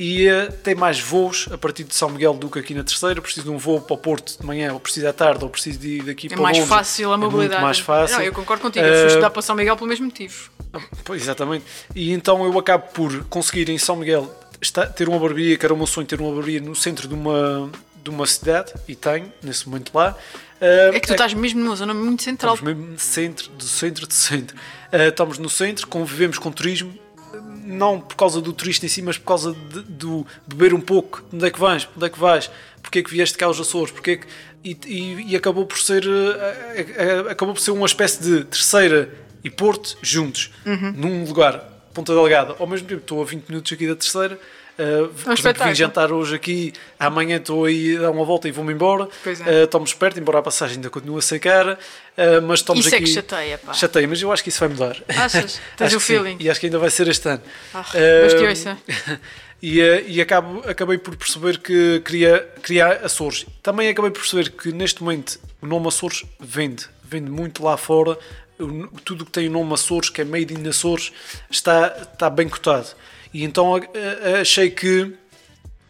E 0.02 0.28
eh, 0.30 0.46
tem 0.64 0.74
mais 0.76 0.98
voos 0.98 1.50
a 1.52 1.58
partir 1.58 1.84
de 1.84 1.94
São 1.94 2.10
Miguel 2.10 2.34
do 2.34 2.50
que 2.50 2.58
aqui 2.58 2.74
na 2.74 2.86
terceira. 2.86 3.22
Preciso 3.22 3.44
de 3.48 3.52
um 3.52 3.58
voo 3.58 3.82
para 3.82 3.94
o 3.96 3.98
Porto 3.98 4.40
de 4.40 4.46
manhã, 4.46 4.72
ou 4.72 4.80
preciso 4.80 5.06
à 5.10 5.12
tarde, 5.12 5.44
ou 5.44 5.50
preciso 5.50 5.78
de 5.78 5.98
ir 5.98 6.04
daqui 6.04 6.28
É 6.28 6.30
para 6.30 6.42
mais 6.42 6.58
Londres. 6.58 6.74
fácil 6.74 7.12
a 7.12 7.16
É 7.16 7.18
mobilidade. 7.18 7.62
mais 7.62 7.80
fácil. 7.80 8.18
Não, 8.18 8.24
eu 8.24 8.32
concordo 8.32 8.62
contigo. 8.62 8.86
Eu 8.86 8.94
fui 8.94 9.04
Eh, 9.04 9.08
estudar 9.08 9.30
para 9.30 9.42
São 9.42 9.56
Miguel 9.58 9.76
pelo 9.76 9.90
mesmo 9.90 10.06
motivo. 10.06 10.50
Pois, 11.04 11.22
exatamente. 11.24 11.66
E 11.94 12.14
então 12.14 12.46
eu 12.46 12.58
acabo 12.58 12.86
por 12.94 13.26
conseguir 13.26 13.70
em 13.70 13.78
São 13.78 13.98
Miguel 13.98 14.34
ter 14.96 15.10
uma 15.10 15.20
barbearia, 15.20 15.58
que 15.58 15.66
era 15.66 15.74
o 15.74 15.78
meu 15.78 15.86
sonho 15.88 16.08
ter 16.08 16.20
uma 16.22 16.32
barbearia 16.34 16.62
no 16.62 16.74
centro 16.76 17.06
de 17.08 17.14
uma, 17.14 17.70
de 18.02 18.10
uma 18.10 18.26
cidade, 18.26 18.72
e 18.88 18.96
tenho, 18.96 19.32
nesse 19.44 19.68
momento 19.68 19.92
lá. 19.94 20.16
Ah, 20.62 20.92
É 20.96 21.00
que 21.00 21.08
tu 21.08 21.12
estás 21.14 21.34
mesmo 21.34 21.62
numa 21.62 21.76
zona 21.76 21.94
muito 21.94 22.24
central. 22.24 22.54
Estamos 22.54 22.74
mesmo 22.76 22.92
no 22.94 23.00
centro, 23.00 23.50
do 23.50 23.64
centro, 23.66 24.08
do 24.08 24.14
centro. 24.14 24.56
Ah, 24.94 25.08
estamos 25.08 25.38
no 25.38 25.50
centro, 25.50 25.88
convivemos 25.88 26.38
com 26.38 26.52
turismo, 26.52 26.94
não 27.70 28.00
por 28.02 28.16
causa 28.16 28.42
do 28.42 28.52
turista 28.54 28.86
em 28.86 28.90
si, 28.90 29.02
mas 29.02 29.18
por 29.18 29.26
causa 29.26 29.54
de, 29.54 29.82
do 29.84 30.26
beber 30.48 30.74
um 30.74 30.82
pouco. 30.82 31.24
Onde 31.34 31.46
é 31.46 31.52
que 31.52 31.60
vais? 31.60 31.88
Onde 31.96 32.06
é 32.06 32.10
que 32.10 32.20
vais? 32.20 32.50
Porquê 32.82 33.00
é 33.00 33.04
que 33.04 33.12
vieste 33.12 33.38
cá 33.38 33.46
aos 33.46 33.60
Açores? 33.60 33.92
Porquê 33.92 34.12
é 34.12 34.16
que... 34.18 34.28
e, 34.64 34.78
e- 34.88 35.32
e 35.32 35.36
acabou 35.36 35.66
por 35.66 35.78
ser 35.80 36.04
ah, 36.06 37.28
ah, 37.28 37.32
acabou 37.32 37.54
por 37.54 37.62
ser 37.62 37.72
uma 37.72 37.86
espécie 37.86 38.22
de 38.24 38.44
terceira 38.46 39.14
e 39.44 39.50
Porto 39.50 39.98
juntos, 40.02 40.52
Uhum. 40.66 40.92
num 40.96 41.24
lugar, 41.26 41.60
Ponta 41.94 42.14
Delgada. 42.14 42.56
Ao 42.60 42.68
mesmo 42.68 42.88
tempo, 42.88 43.02
estou 43.02 43.22
a 43.22 43.26
20 43.26 43.48
minutos 43.50 43.72
aqui 43.72 43.88
da 43.88 43.96
terceira. 43.96 44.40
Uh, 44.80 44.82
exemplo, 44.82 45.12
É 45.26 45.30
um 45.30 45.34
espetáculo. 45.34 45.70
vim 45.70 45.76
jantar 45.76 46.12
hoje 46.14 46.36
aqui, 46.36 46.72
amanhã 46.98 47.36
estou 47.36 47.66
aí 47.66 47.98
a 47.98 48.02
dar 48.02 48.12
uma 48.12 48.24
volta 48.24 48.48
e 48.48 48.52
vou-me 48.52 48.72
embora. 48.74 49.10
É. 49.26 49.30
Uh, 49.30 49.64
estamos 49.66 49.94
perto, 49.94 50.20
embora 50.20 50.40
a 50.40 50.42
passagem 50.42 50.78
ainda 50.78 50.90
continue 50.90 51.18
a 51.20 51.22
ser 51.22 51.40
cara, 51.40 51.78
uh, 52.18 52.42
mas 52.48 52.60
estamos 52.62 52.86
Isso 52.86 52.96
é 52.96 52.98
aqui. 52.98 53.06
que 53.08 53.14
chateia, 53.14 53.58
pá. 53.58 53.74
Chateia, 53.74 54.08
mas 54.08 54.22
eu 54.22 54.32
acho 54.32 54.42
que 54.42 54.50
isso 54.50 54.60
vai 54.60 54.70
mudar. 54.70 54.96
Achas? 55.10 55.60
Tens 55.76 55.88
Acho 55.88 55.98
o 55.98 56.00
que 56.00 56.06
sim, 56.06 56.14
feeling? 56.14 56.38
E 56.40 56.50
acho 56.50 56.60
que 56.60 56.66
ainda 56.68 56.80
vai 56.80 56.90
ser 56.90 57.08
este 57.10 57.28
ano. 57.28 57.42
Ah, 57.74 57.84
Uh, 57.94 59.20
e 59.62 59.80
e 60.08 60.22
acabo, 60.22 60.64
acabei 60.70 60.98
por 60.98 61.16
perceber 61.16 61.58
que 61.60 62.02
queria 62.06 62.48
criar 62.62 63.04
Açores. 63.04 63.46
Também 63.62 63.90
acabei 63.90 64.12
por 64.12 64.22
perceber 64.22 64.50
que 64.52 64.72
neste 64.72 65.04
momento 65.04 65.40
o 65.62 65.68
nome 65.68 65.88
Açores 65.88 66.24
vende. 66.40 66.86
Vende 67.04 67.30
muito 67.30 67.64
lá 67.64 67.76
fora. 67.76 68.18
O- 68.58 68.88
Tudo 69.04 69.26
que 69.26 69.32
tem 69.32 69.48
o 69.48 69.52
nome 69.52 69.74
Açores, 69.74 70.10
que 70.10 70.22
é 70.22 70.26
Made 70.26 70.54
in 70.54 70.68
Açores, 70.68 71.12
está, 71.50 71.88
está 72.14 72.30
bem 72.30 72.48
cotado. 72.48 72.88
E 73.34 73.44
então 73.44 73.74
achei 74.42 74.70
que 74.70 75.14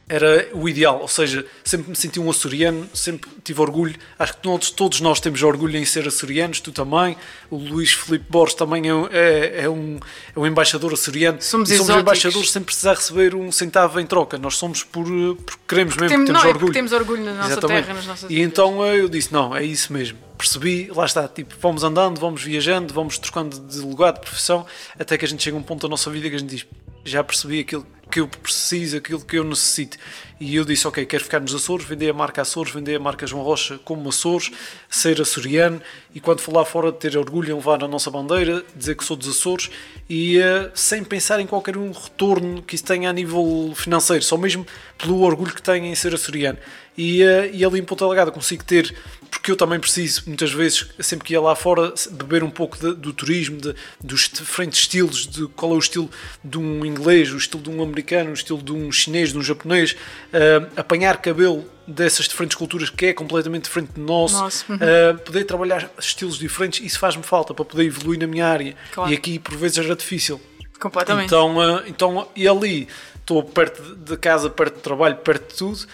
era 0.10 0.50
o 0.54 0.68
ideal, 0.68 1.00
ou 1.02 1.08
seja, 1.08 1.46
sempre 1.64 1.92
me 1.92 1.96
senti 1.96 2.20
um 2.20 2.28
açoriano, 2.32 2.90
sempre 2.96 3.30
tive 3.44 3.62
orgulho, 3.62 3.94
acho 4.18 4.34
que 4.34 4.42
todos, 4.42 4.72
todos 4.72 5.00
nós 5.02 5.20
temos 5.20 5.44
orgulho 5.44 5.78
em 5.78 5.86
ser 5.86 6.08
açorianos, 6.08 6.60
tu 6.60 6.72
também, 6.72 7.16
o 7.52 7.58
Luís 7.58 7.94
Filipe 7.94 8.26
Borges 8.28 8.56
também 8.56 8.90
é, 8.90 8.94
é, 9.12 9.62
é 9.66 9.70
um, 9.70 10.00
é 10.36 10.40
um 10.40 10.48
embaixador 10.48 10.92
açoriano, 10.94 11.40
Somos 11.40 11.70
somos 11.70 11.96
embaixadores 11.96 12.50
sem 12.50 12.64
precisar 12.64 12.96
receber 12.96 13.36
um 13.36 13.52
centavo 13.52 14.00
em 14.00 14.06
troca, 14.08 14.40
nós 14.40 14.56
somos 14.56 14.84
por, 14.84 15.06
porque 15.06 15.62
queremos 15.68 15.96
mesmo, 15.96 16.18
porque 16.18 16.32
não, 16.32 16.42
temos 16.42 16.42
é 16.42 16.42
porque 16.42 16.56
orgulho. 16.56 16.74
temos 16.74 16.92
orgulho 16.92 17.24
na 17.24 17.34
nossa 17.36 17.52
Exatamente. 17.52 17.82
terra, 17.84 17.94
nas 17.94 18.08
nossas 18.08 18.32
E 18.32 18.34
vidas. 18.34 18.48
então 18.52 18.84
eh, 18.84 19.00
eu 19.00 19.08
disse, 19.08 19.32
não, 19.32 19.56
é 19.56 19.64
isso 19.64 19.94
mesmo. 19.94 20.18
Percebi, 20.36 20.90
lá 20.96 21.06
está, 21.06 21.28
tipo, 21.28 21.54
vamos 21.62 21.84
andando, 21.84 22.20
vamos 22.20 22.42
viajando, 22.42 22.92
vamos 22.96 23.20
trocando 23.20 23.60
de 23.60 23.78
lugar, 23.78 24.14
de 24.14 24.22
profissão, 24.22 24.66
até 24.98 25.20
que 25.20 25.26
a 25.26 25.28
gente 25.28 25.44
chega 25.44 25.56
a 25.56 25.60
um 25.60 25.64
ponto 25.64 25.84
da 25.84 25.90
nossa 25.90 26.10
vida 26.10 26.28
que 26.30 26.36
a 26.36 26.40
gente 26.40 26.50
diz, 26.50 26.66
já 27.04 27.24
percebi 27.24 27.60
aquilo 27.62 27.86
que 28.10 28.20
eu 28.20 28.28
preciso, 28.28 28.98
aquilo 28.98 29.22
que 29.22 29.38
eu 29.38 29.44
necessito. 29.44 29.98
E 30.40 30.56
eu 30.56 30.64
disse, 30.64 30.88
ok, 30.88 31.06
quero 31.06 31.24
ficar 31.24 31.40
nos 31.40 31.54
Açores, 31.54 31.86
vender 31.86 32.10
a 32.10 32.14
marca 32.14 32.42
Açores, 32.42 32.74
vender 32.74 32.96
a 32.96 33.00
marca 33.00 33.28
João 33.28 33.44
Rocha 33.44 33.78
como 33.84 34.10
Açores, 34.10 34.52
ser 34.90 35.22
açoriano, 35.22 35.82
e 36.16 36.20
quando 36.20 36.40
for 36.40 36.54
lá 36.54 36.64
fora 36.64 36.92
ter 36.92 37.18
orgulho 37.18 37.52
em 37.52 37.56
levar 37.56 37.84
a 37.84 37.88
nossa 37.88 38.10
bandeira, 38.10 38.64
dizer 38.76 38.96
que 38.96 39.04
sou 39.04 39.18
dos 39.18 39.28
Açores, 39.28 39.70
e 40.10 40.40
eh, 40.40 40.72
sem 40.74 41.04
pensar 41.04 41.40
em 41.40 41.46
qualquer 41.46 41.78
um 41.78 41.92
retorno 41.92 42.64
que 42.64 42.74
isso 42.76 42.86
tenha 42.86 43.10
a 43.10 43.14
nível 43.14 43.74
financeiro, 43.76 44.24
só 44.24 44.38
mesmo 44.38 44.66
pelo 44.98 45.22
orgulho 45.22 45.54
que 45.54 45.62
tenho 45.62 45.86
em 45.86 45.94
ser 45.94 46.16
açoriano. 46.16 46.58
E, 46.98 47.22
eh, 47.22 47.52
e 47.54 47.66
ali 47.66 47.80
em 47.80 47.84
Ponta 47.84 48.06
Delgada 48.06 48.32
consigo 48.32 48.64
ter, 48.64 48.96
porque 49.32 49.52
eu 49.52 49.56
também 49.56 49.80
preciso, 49.80 50.24
muitas 50.28 50.52
vezes, 50.52 50.88
sempre 51.00 51.26
que 51.28 51.34
ia 51.34 51.42
lá 51.42 51.56
fora, 51.56 51.94
beber 52.12 52.44
um 52.44 52.50
pouco 52.50 52.78
de- 52.78 52.96
do 52.96 53.14
turismo, 53.14 53.58
de- 53.62 53.76
dos 54.04 54.30
diferentes 54.30 54.80
estilos, 54.80 55.28
de 55.28 55.48
qual 55.50 55.72
é 55.72 55.76
o 55.76 55.80
estilo 55.80 56.10
de 56.44 56.58
um 56.58 56.84
inglês, 56.86 57.32
o 57.32 57.38
estilo 57.38 57.62
de 57.64 57.70
um 57.70 57.82
americano, 57.84 58.32
o 58.32 58.34
estilo 58.34 58.62
de 58.62 58.72
um 58.72 58.92
chinês, 58.92 59.32
de 59.32 59.38
um 59.38 59.42
japonês, 59.42 59.96
eh, 60.34 60.66
apanhar 60.76 61.18
cabelo 61.18 61.64
dessas 61.88 62.28
diferentes 62.28 62.56
culturas 62.56 62.90
que 62.90 63.08
é 63.08 63.14
completamente 63.14 63.64
diferente 63.64 63.94
do 63.94 64.02
nosso, 64.02 64.36
Nosso, 64.36 64.66
uhum. 64.72 64.78
eh, 64.82 65.14
poder 65.14 65.44
trabalhar 65.46 65.90
estilos 66.00 66.38
diferentes, 66.38 66.86
isso 66.86 67.00
faz-me 67.00 67.24
falta 67.24 67.54
para 67.54 67.66
poder 67.66 67.86
evoluir 67.86 68.20
na 68.20 68.28
minha 68.28 68.46
área. 68.48 68.76
Claro. 68.92 69.12
E 69.12 69.16
aqui, 69.16 69.40
por 69.40 69.56
vezes, 69.58 69.78
era 69.80 69.96
difícil. 69.96 70.40
Completamente. 70.80 71.26
Então, 71.26 71.62
eh, 71.80 71.84
então 71.88 72.28
e 72.36 72.48
ali 72.48 72.88
estou 73.30 73.44
perto 73.44 73.96
de- 73.96 74.18
casa, 74.18 74.50
perto 74.50 74.76
de 74.78 74.82
trabalho, 74.82 75.16
perto 75.18 75.52
de 75.52 75.56
tudo, 75.58 75.88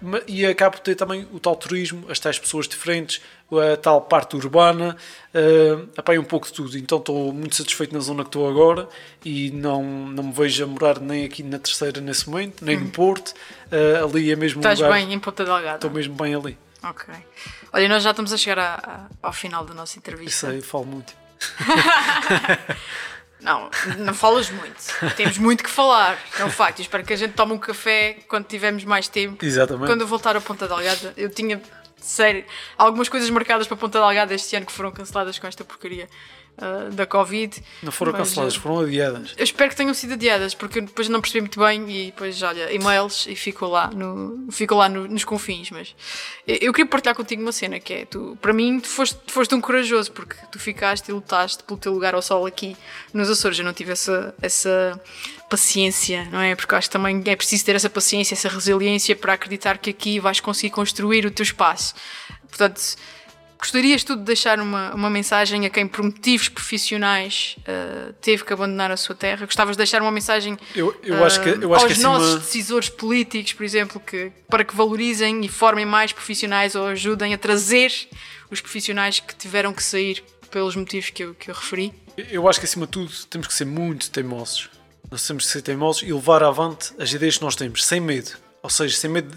ma- 0.00 0.20
e 0.26 0.46
acabo 0.46 0.76
de 0.76 0.82
ter 0.82 0.94
também 0.94 1.26
o 1.32 1.40
tal 1.40 1.56
turismo, 1.56 2.06
as 2.08 2.18
tais 2.20 2.38
pessoas 2.38 2.68
diferentes, 2.68 3.20
a 3.72 3.76
tal 3.76 4.00
parte 4.02 4.34
urbana, 4.36 4.96
uh, 5.34 5.88
apanho 5.96 6.20
um 6.20 6.24
pouco 6.24 6.46
de 6.46 6.52
tudo. 6.52 6.78
Então 6.78 6.98
estou 6.98 7.32
muito 7.32 7.54
satisfeito 7.56 7.92
na 7.94 8.00
zona 8.00 8.22
que 8.22 8.28
estou 8.28 8.48
agora 8.48 8.88
e 9.24 9.50
não, 9.50 9.82
não 9.84 10.24
me 10.24 10.32
vejo 10.32 10.62
a 10.64 10.66
morar 10.66 10.98
nem 11.00 11.24
aqui 11.24 11.42
na 11.42 11.58
terceira 11.58 12.00
nesse 12.00 12.28
momento, 12.30 12.64
nem 12.64 12.78
no 12.78 12.88
Porto. 12.90 13.34
eh, 13.70 14.00
ali 14.02 14.30
é 14.32 14.36
mesmo 14.36 14.58
Hum. 14.58 14.60
Estás 14.60 14.78
lugar. 14.80 14.92
bem 14.94 15.12
em 15.12 15.18
Ponta 15.18 15.44
Delgada. 15.44 15.74
Estou 15.76 15.90
mesmo 15.90 16.14
bem 16.14 16.34
ali. 16.34 16.56
Ok. 16.82 17.12
Olha, 17.72 17.88
nós 17.88 18.02
já 18.02 18.10
estamos 18.10 18.32
a 18.32 18.36
chegar 18.36 18.58
a- 18.58 19.08
a- 19.22 19.26
ao 19.26 19.32
final 19.32 19.64
da 19.64 19.74
nossa 19.74 19.92
Isso 19.92 19.98
entrevista. 19.98 20.48
aí 20.48 20.60
falo 20.60 20.86
muito. 20.86 21.12
Não, 23.44 23.70
não 23.98 24.14
falas 24.14 24.48
muito. 24.50 25.14
Temos 25.16 25.36
muito 25.36 25.62
que 25.62 25.68
falar. 25.68 26.18
É 26.40 26.44
um 26.44 26.50
facto. 26.50 26.78
Eu 26.78 26.82
espero 26.84 27.04
que 27.04 27.12
a 27.12 27.16
gente 27.16 27.34
tome 27.34 27.52
um 27.52 27.58
café 27.58 28.16
quando 28.26 28.46
tivermos 28.46 28.84
mais 28.84 29.06
tempo. 29.06 29.44
Exatamente. 29.44 29.86
Quando 29.86 30.00
eu 30.00 30.06
voltar 30.06 30.34
a 30.34 30.40
Ponta 30.40 30.66
Delgada, 30.66 31.12
eu 31.14 31.28
tinha, 31.28 31.60
sério, 31.98 32.42
algumas 32.78 33.06
coisas 33.06 33.28
marcadas 33.28 33.66
para 33.66 33.76
Ponta 33.76 34.00
Delgada 34.00 34.34
este 34.34 34.56
ano 34.56 34.64
que 34.64 34.72
foram 34.72 34.90
canceladas 34.90 35.38
com 35.38 35.46
esta 35.46 35.62
porcaria 35.62 36.08
ah, 36.56 36.88
da 36.92 37.04
Covid. 37.06 37.62
Não 37.82 37.90
foram 37.90 38.12
Mas, 38.12 38.20
canceladas, 38.28 38.56
ah, 38.56 38.60
foram 38.60 38.80
adiadas. 38.80 39.34
Eu 39.36 39.44
espero 39.44 39.70
que 39.70 39.76
tenham 39.76 39.92
sido 39.94 40.12
adiadas, 40.12 40.54
porque 40.54 40.78
eu 40.78 40.82
depois 40.82 41.08
não 41.08 41.20
percebi 41.20 41.40
muito 41.40 41.58
bem 41.58 41.90
e 41.90 42.06
depois, 42.06 42.40
olha, 42.42 42.72
e-mails 42.72 43.26
e 43.26 43.34
ficou 43.34 43.68
lá, 43.70 43.88
no, 43.88 44.46
ficou 44.52 44.78
lá 44.78 44.88
no- 44.88 45.08
nos 45.08 45.24
confins. 45.24 45.70
Mas 45.70 45.94
eu, 46.46 46.72
queria 46.72 46.88
partilhar 46.88 47.14
contigo 47.16 47.42
uma 47.42 47.52
cena 47.52 47.80
que 47.80 47.92
é: 47.92 48.04
tu, 48.04 48.38
para 48.40 48.52
mim, 48.52 48.78
tu 48.80 48.88
foste, 48.88 49.16
tu 49.26 49.32
foste 49.32 49.54
um 49.54 49.60
corajoso, 49.60 50.12
porque 50.12 50.36
tu 50.52 50.58
ficaste 50.58 51.08
e 51.08 51.12
lutaste 51.12 51.62
pelo 51.64 51.78
teu 51.78 51.92
lugar 51.92 52.14
ao 52.14 52.22
sol 52.22 52.46
aqui 52.46 52.76
nos 53.12 53.28
Açores. 53.28 53.58
Eu 53.58 53.64
não 53.64 53.72
tive 53.72 53.92
essa, 53.92 54.34
essa 54.40 55.00
paciência, 55.50 56.26
não 56.30 56.40
é? 56.40 56.54
Porque 56.54 56.74
acho 56.74 56.88
que 56.88 56.92
também 56.92 57.22
é 57.26 57.36
preciso 57.36 57.64
ter 57.64 57.74
essa 57.74 57.90
paciência, 57.90 58.34
essa 58.34 58.48
resiliência 58.48 59.14
para 59.16 59.32
acreditar 59.34 59.78
que 59.78 59.90
aqui 59.90 60.18
vais 60.20 60.40
conseguir 60.40 60.70
construir 60.70 61.26
o 61.26 61.30
teu 61.30 61.42
espaço. 61.42 61.94
Portanto. 62.48 62.80
Gostarias 63.64 64.04
tu 64.04 64.14
de 64.14 64.24
deixar 64.24 64.60
uma, 64.60 64.94
uma 64.94 65.08
mensagem 65.08 65.64
a 65.64 65.70
quem, 65.70 65.88
por 65.88 66.04
motivos 66.04 66.50
profissionais, 66.50 67.56
uh, 67.60 68.12
teve 68.20 68.44
que 68.44 68.52
abandonar 68.52 68.90
a 68.90 68.96
sua 68.98 69.14
terra? 69.14 69.46
Gostavas 69.46 69.74
de 69.74 69.78
deixar 69.78 70.02
uma 70.02 70.10
mensagem 70.10 70.58
Eu, 70.76 70.94
eu 71.02 71.16
que, 71.16 71.64
eu 71.64 71.74
acho 71.74 71.84
aos 71.86 71.94
que 71.94 72.02
nossos 72.02 72.28
acima... 72.28 72.40
decisores 72.40 72.88
políticos, 72.90 73.54
por 73.54 73.64
exemplo, 73.64 73.98
que, 73.98 74.30
para 74.50 74.64
que 74.64 74.76
valorizem 74.76 75.42
e 75.42 75.48
formem 75.48 75.86
mais 75.86 76.12
profissionais 76.12 76.74
ou 76.74 76.88
ajudem 76.88 77.32
a 77.32 77.38
trazer 77.38 77.90
os 78.50 78.60
profissionais 78.60 79.18
que 79.18 79.34
tiveram 79.34 79.72
que 79.72 79.82
sair 79.82 80.22
pelos 80.50 80.76
motivos 80.76 81.08
que 81.08 81.24
eu, 81.24 81.34
que 81.34 81.50
eu 81.50 81.54
referi? 81.54 81.90
Eu 82.18 82.46
acho 82.46 82.60
que 82.60 82.66
acima 82.66 82.84
de 82.84 82.92
tudo 82.92 83.10
temos 83.30 83.46
que 83.46 83.54
ser 83.54 83.64
muito 83.64 84.10
teimosos. 84.10 84.68
Nós 85.10 85.26
temos 85.26 85.46
que 85.46 85.50
ser 85.50 85.62
teimosos 85.62 86.02
e 86.02 86.12
levar 86.12 86.42
avante 86.42 86.92
as 86.98 87.10
ideias 87.10 87.38
que 87.38 87.42
nós 87.42 87.56
temos, 87.56 87.82
sem 87.82 87.98
medo. 87.98 88.32
Ou 88.62 88.68
seja, 88.68 88.94
sem 88.94 89.08
medo 89.08 89.34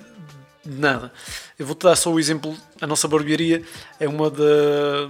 de 0.68 0.76
de 0.76 0.80
nada. 0.82 1.11
Eu 1.57 1.65
vou-te 1.65 1.84
dar 1.84 1.95
só 1.95 2.11
o 2.11 2.20
exemplo: 2.20 2.55
a 2.82 2.88
nossa 2.88 3.07
barbearia 3.07 3.61
é 3.99 4.07
uma 4.07 4.30
da- 4.30 5.09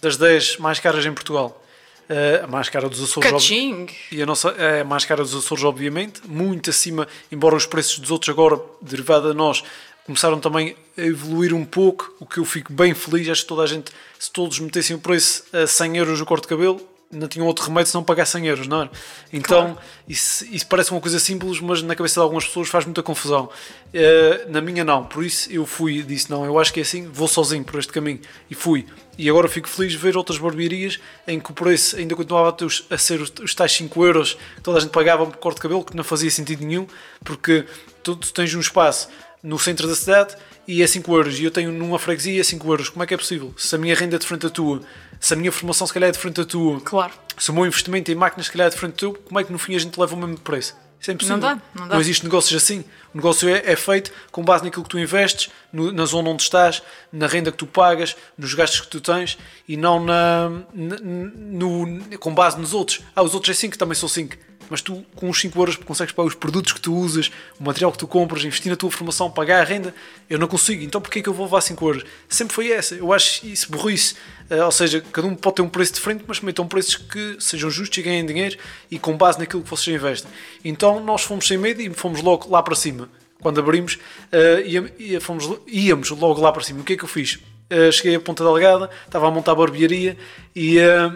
das 0.00 0.16
10 0.16 0.58
mais 0.58 0.78
caras 0.78 1.04
em 1.06 1.12
Portugal. 1.12 1.60
Eh, 2.08 2.42
a 2.44 2.46
mais 2.46 2.68
cara 2.68 2.86
dos 2.86 3.02
Açores, 3.02 3.30
Caching! 3.30 3.86
e 4.12 4.22
a 4.22 4.26
nossa 4.26 4.50
é 4.50 4.82
a 4.82 4.84
mais 4.84 5.06
cara 5.06 5.22
dos 5.22 5.34
Açores, 5.34 5.64
obviamente, 5.64 6.20
muito 6.26 6.68
acima, 6.68 7.08
embora 7.32 7.56
os 7.56 7.64
preços 7.64 7.98
dos 7.98 8.10
outros 8.10 8.28
agora, 8.28 8.60
derivado 8.82 9.30
a 9.30 9.32
nós, 9.32 9.64
começaram 10.04 10.38
também 10.38 10.76
a 10.98 11.00
evoluir 11.00 11.54
um 11.54 11.64
pouco, 11.64 12.14
o 12.20 12.26
que 12.26 12.36
eu 12.36 12.44
fico 12.44 12.70
bem 12.74 12.92
feliz. 12.92 13.26
Acho 13.30 13.40
que 13.42 13.48
toda 13.48 13.62
a 13.62 13.66
gente, 13.66 13.90
se 14.18 14.30
todos 14.30 14.58
metessem 14.58 14.94
o 14.94 14.98
preço 14.98 15.44
a 15.50 15.66
100 15.66 15.96
euros 15.96 16.20
o 16.20 16.26
corte 16.26 16.42
de 16.42 16.48
cabelo, 16.48 16.78
não 17.14 17.28
tinham 17.28 17.46
outro 17.46 17.66
remédio 17.66 17.90
senão 17.90 18.04
pagar 18.04 18.26
100 18.26 18.46
euros, 18.46 18.66
não 18.66 18.82
é? 18.82 18.90
Então, 19.32 19.76
isso, 20.08 20.44
isso 20.46 20.66
parece 20.66 20.90
uma 20.90 21.00
coisa 21.00 21.18
simples, 21.18 21.60
mas 21.60 21.82
na 21.82 21.94
cabeça 21.94 22.14
de 22.14 22.20
algumas 22.20 22.44
pessoas 22.44 22.68
faz 22.68 22.84
muita 22.84 23.02
confusão. 23.02 23.48
Eh, 23.92 24.46
na 24.48 24.60
minha, 24.60 24.84
não. 24.84 25.04
Por 25.04 25.24
isso, 25.24 25.50
eu 25.52 25.64
fui 25.64 25.98
e 25.98 26.02
disse: 26.02 26.30
não, 26.30 26.44
eu 26.44 26.58
acho 26.58 26.72
que 26.72 26.80
é 26.80 26.82
assim, 26.82 27.08
vou 27.08 27.28
sozinho 27.28 27.64
por 27.64 27.78
este 27.78 27.92
caminho. 27.92 28.20
E 28.50 28.54
fui. 28.54 28.86
E 29.16 29.30
agora 29.30 29.48
fico 29.48 29.68
feliz 29.68 29.92
de 29.92 29.98
ver 29.98 30.16
outras 30.16 30.38
barbearias 30.38 30.98
em 31.26 31.38
que 31.38 31.50
o 31.50 31.54
preço 31.54 31.96
ainda 31.96 32.16
continuava 32.16 32.48
a, 32.48 32.52
ter 32.52 32.66
a 32.90 32.98
ser 32.98 33.20
os, 33.20 33.32
os 33.42 33.54
tais 33.54 33.72
5 33.72 34.04
euros 34.04 34.34
que 34.56 34.62
toda 34.62 34.78
a 34.78 34.80
gente 34.80 34.90
pagava 34.90 35.24
por 35.24 35.36
corte 35.36 35.56
de 35.56 35.62
cabelo, 35.62 35.84
que 35.84 35.96
não 35.96 36.04
fazia 36.04 36.30
sentido 36.30 36.64
nenhum, 36.64 36.86
porque 37.22 37.64
tu, 38.02 38.16
tu 38.16 38.32
tens 38.32 38.52
um 38.54 38.60
espaço 38.60 39.08
no 39.42 39.58
centro 39.58 39.86
da 39.86 39.94
cidade 39.94 40.36
e 40.66 40.82
é 40.82 40.86
5 40.86 41.14
euros, 41.14 41.38
e 41.38 41.44
eu 41.44 41.50
tenho 41.50 41.70
numa 41.72 41.98
freguesia 41.98 42.42
5 42.44 42.66
euros. 42.70 42.88
Como 42.88 43.02
é 43.02 43.06
que 43.06 43.14
é 43.14 43.16
possível? 43.16 43.54
Se 43.56 43.74
a 43.74 43.78
minha 43.78 43.94
renda 43.94 44.16
é 44.16 44.18
diferente 44.18 44.42
da 44.42 44.50
tua, 44.50 44.80
se 45.20 45.32
a 45.34 45.36
minha 45.36 45.52
formação 45.52 45.86
se 45.86 45.92
calhar 45.92 46.08
é 46.08 46.12
diferente 46.12 46.36
da 46.36 46.44
tua, 46.44 46.80
Claro. 46.80 47.12
se 47.38 47.50
o 47.50 47.54
meu 47.54 47.66
investimento 47.66 48.10
em 48.10 48.14
máquinas 48.14 48.46
se 48.46 48.52
calhar 48.52 48.66
é 48.66 48.70
diferente 48.70 48.94
do 48.94 48.98
teu, 48.98 49.12
como 49.24 49.38
é 49.40 49.44
que 49.44 49.52
no 49.52 49.58
fim 49.58 49.74
a 49.74 49.78
gente 49.78 49.98
leva 49.98 50.14
o 50.14 50.18
mesmo 50.18 50.38
preço? 50.38 50.74
Isso 51.00 51.10
é 51.10 51.14
impossível. 51.14 51.36
Não 51.36 51.56
dá, 51.56 51.62
não 51.74 51.86
dá. 51.88 51.98
existe 52.00 52.24
negócios 52.24 52.62
assim. 52.62 52.80
O 53.12 53.18
negócio 53.18 53.46
é, 53.46 53.72
é 53.72 53.76
feito 53.76 54.10
com 54.32 54.42
base 54.42 54.64
naquilo 54.64 54.82
que 54.84 54.88
tu 54.88 54.98
investes, 54.98 55.50
no- 55.70 55.92
na 55.92 56.06
zona 56.06 56.30
onde 56.30 56.42
estás, 56.42 56.82
na 57.12 57.26
renda 57.26 57.52
que 57.52 57.58
tu 57.58 57.66
pagas, 57.66 58.16
nos 58.38 58.54
gastos 58.54 58.80
que 58.80 58.86
tu 58.88 59.02
tens 59.02 59.36
e 59.68 59.76
não 59.76 60.02
na, 60.02 60.48
na- 60.72 60.96
no, 61.02 62.00
com 62.18 62.34
base 62.34 62.58
nos 62.58 62.72
outros. 62.72 63.02
Ah, 63.14 63.22
os 63.22 63.34
outros 63.34 63.54
é 63.54 63.60
5, 63.60 63.76
também 63.76 63.94
são 63.94 64.08
5. 64.08 64.34
Mas 64.70 64.80
tu, 64.80 65.04
com 65.14 65.28
os 65.28 65.40
5 65.40 65.58
euros, 65.58 65.76
consegues 65.76 66.12
pagar 66.12 66.26
os 66.28 66.34
produtos 66.34 66.72
que 66.72 66.80
tu 66.80 66.94
usas, 66.94 67.30
o 67.60 67.64
material 67.64 67.92
que 67.92 67.98
tu 67.98 68.06
compras, 68.06 68.44
investir 68.44 68.70
na 68.70 68.76
tua 68.76 68.90
formação, 68.90 69.30
pagar 69.30 69.60
a 69.60 69.64
renda. 69.64 69.94
Eu 70.28 70.38
não 70.38 70.46
consigo. 70.48 70.82
Então, 70.82 71.00
porquê 71.00 71.18
é 71.18 71.22
que 71.22 71.28
eu 71.28 71.34
vou 71.34 71.46
levar 71.46 71.60
5 71.60 71.86
euros? 71.86 72.04
Sempre 72.28 72.54
foi 72.54 72.70
essa. 72.72 72.94
Eu 72.94 73.12
acho 73.12 73.46
isso 73.46 73.70
burrice. 73.70 74.14
Eh, 74.50 74.64
ou 74.64 74.72
seja, 74.72 75.02
cada 75.12 75.26
um 75.26 75.34
pode 75.34 75.56
ter 75.56 75.62
um 75.62 75.68
preço 75.68 75.92
diferente, 75.94 76.24
mas 76.26 76.40
metam 76.40 76.66
preços 76.66 76.96
que 76.96 77.36
sejam 77.38 77.70
justos 77.70 77.98
e 77.98 78.02
ganhem 78.02 78.24
dinheiro 78.24 78.56
e 78.90 78.98
com 78.98 79.16
base 79.16 79.38
naquilo 79.38 79.62
que 79.62 79.70
vocês 79.70 79.94
investem. 79.96 80.30
Então, 80.64 80.98
nós 81.02 81.22
fomos 81.22 81.46
sem 81.46 81.56
medo 81.58 81.80
e 81.82 81.90
fomos 81.94 82.22
logo 82.22 82.50
lá 82.50 82.62
para 82.62 82.74
cima. 82.74 83.08
Quando 83.40 83.60
abrimos, 83.60 83.98
eh, 84.32 84.62
ia- 84.98 85.20
fomos, 85.20 85.44
íamos 85.66 86.10
logo 86.10 86.40
lá 86.40 86.50
para 86.52 86.62
cima. 86.62 86.80
O 86.80 86.84
que 86.84 86.94
é 86.94 86.96
que 86.96 87.04
eu 87.04 87.08
fiz? 87.08 87.38
Eh, 87.68 87.90
cheguei 87.92 88.14
a 88.14 88.20
Ponta 88.20 88.42
Delgada, 88.44 88.88
estava 89.06 89.28
a 89.28 89.30
montar 89.30 89.52
a 89.52 89.54
barbearia 89.54 90.16
e. 90.56 90.78
eh, 90.78 91.12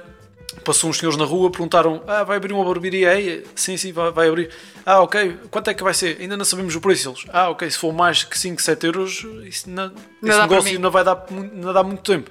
Passou 0.65 0.91
uns 0.91 0.99
senhores 0.99 1.19
na 1.19 1.25
rua, 1.25 1.51
perguntaram: 1.51 2.03
Ah, 2.07 2.25
vai 2.25 2.37
abrir 2.37 2.53
uma 2.53 2.65
barbearia 2.65 3.11
aí? 3.11 3.45
Sim, 3.55 3.77
sim, 3.77 3.93
vai, 3.93 4.11
vai 4.11 4.29
abrir. 4.29 4.51
Ah, 4.85 5.01
ok. 5.01 5.39
Quanto 5.51 5.69
é 5.71 5.75
que 5.75 5.83
vai 5.83 5.95
ser? 5.95 6.19
Ainda 6.21 6.37
não 6.37 6.45
sabemos 6.45 6.75
o 6.75 6.81
preço. 6.81 7.11
Eles: 7.11 7.25
Ah, 7.31 7.51
ok. 7.51 7.71
Se 7.71 7.79
for 7.79 7.93
mais 7.93 8.25
que 8.25 8.39
5, 8.39 8.61
7 8.61 8.87
euros, 8.87 9.27
isso 9.45 9.69
não, 9.71 9.93
Não 10.21 10.31
esse 10.31 10.41
negócio 10.41 10.81
não 10.81 10.91
vai 10.91 11.05
dar, 11.05 11.27
não 11.31 11.73
dá 11.73 11.83
muito 11.83 12.03
tempo. 12.03 12.31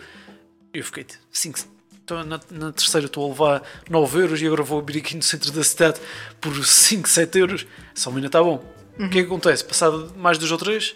Eu 0.73 0.84
fiquei: 0.84 1.05
5, 1.32 1.59
estou 1.99 2.23
na, 2.23 2.39
na 2.51 2.71
terceira, 2.71 3.07
estou 3.07 3.25
a 3.25 3.30
levar 3.30 3.63
9 3.89 4.19
euros 4.19 4.41
e 4.41 4.47
agora 4.47 4.63
vou 4.63 4.80
abrir 4.80 4.99
aqui 4.99 5.15
no 5.15 5.23
centro 5.23 5.51
da 5.51 5.63
cidade 5.63 5.99
por 6.39 6.53
5, 6.65 7.07
7 7.07 7.39
euros. 7.39 7.67
Só 7.93 8.09
ainda 8.09 8.28
está 8.28 8.41
bom. 8.41 8.63
O 8.99 9.09
que 9.09 9.19
é 9.19 9.21
que 9.21 9.28
acontece? 9.28 9.63
Passado 9.63 10.11
mais 10.15 10.38
dois 10.39 10.51
ou 10.51 10.57
três, 10.57 10.95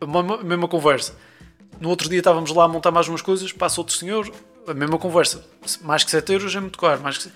a 0.00 0.06
mesma, 0.06 0.40
a 0.40 0.44
mesma 0.44 0.66
conversa. 0.66 1.14
No 1.80 1.88
outro 1.88 2.08
dia 2.08 2.18
estávamos 2.18 2.52
lá 2.52 2.64
a 2.64 2.68
montar 2.68 2.90
mais 2.90 3.06
umas 3.06 3.22
coisas, 3.22 3.52
passa 3.52 3.80
outro 3.80 3.96
senhor, 3.96 4.28
a 4.68 4.74
mesma 4.74 4.98
conversa. 4.98 5.44
Mais 5.82 6.04
que 6.04 6.10
7 6.10 6.32
euros 6.32 6.54
é 6.54 6.60
muito 6.60 6.78
caro. 6.78 7.00
Mais 7.02 7.18
que... 7.18 7.30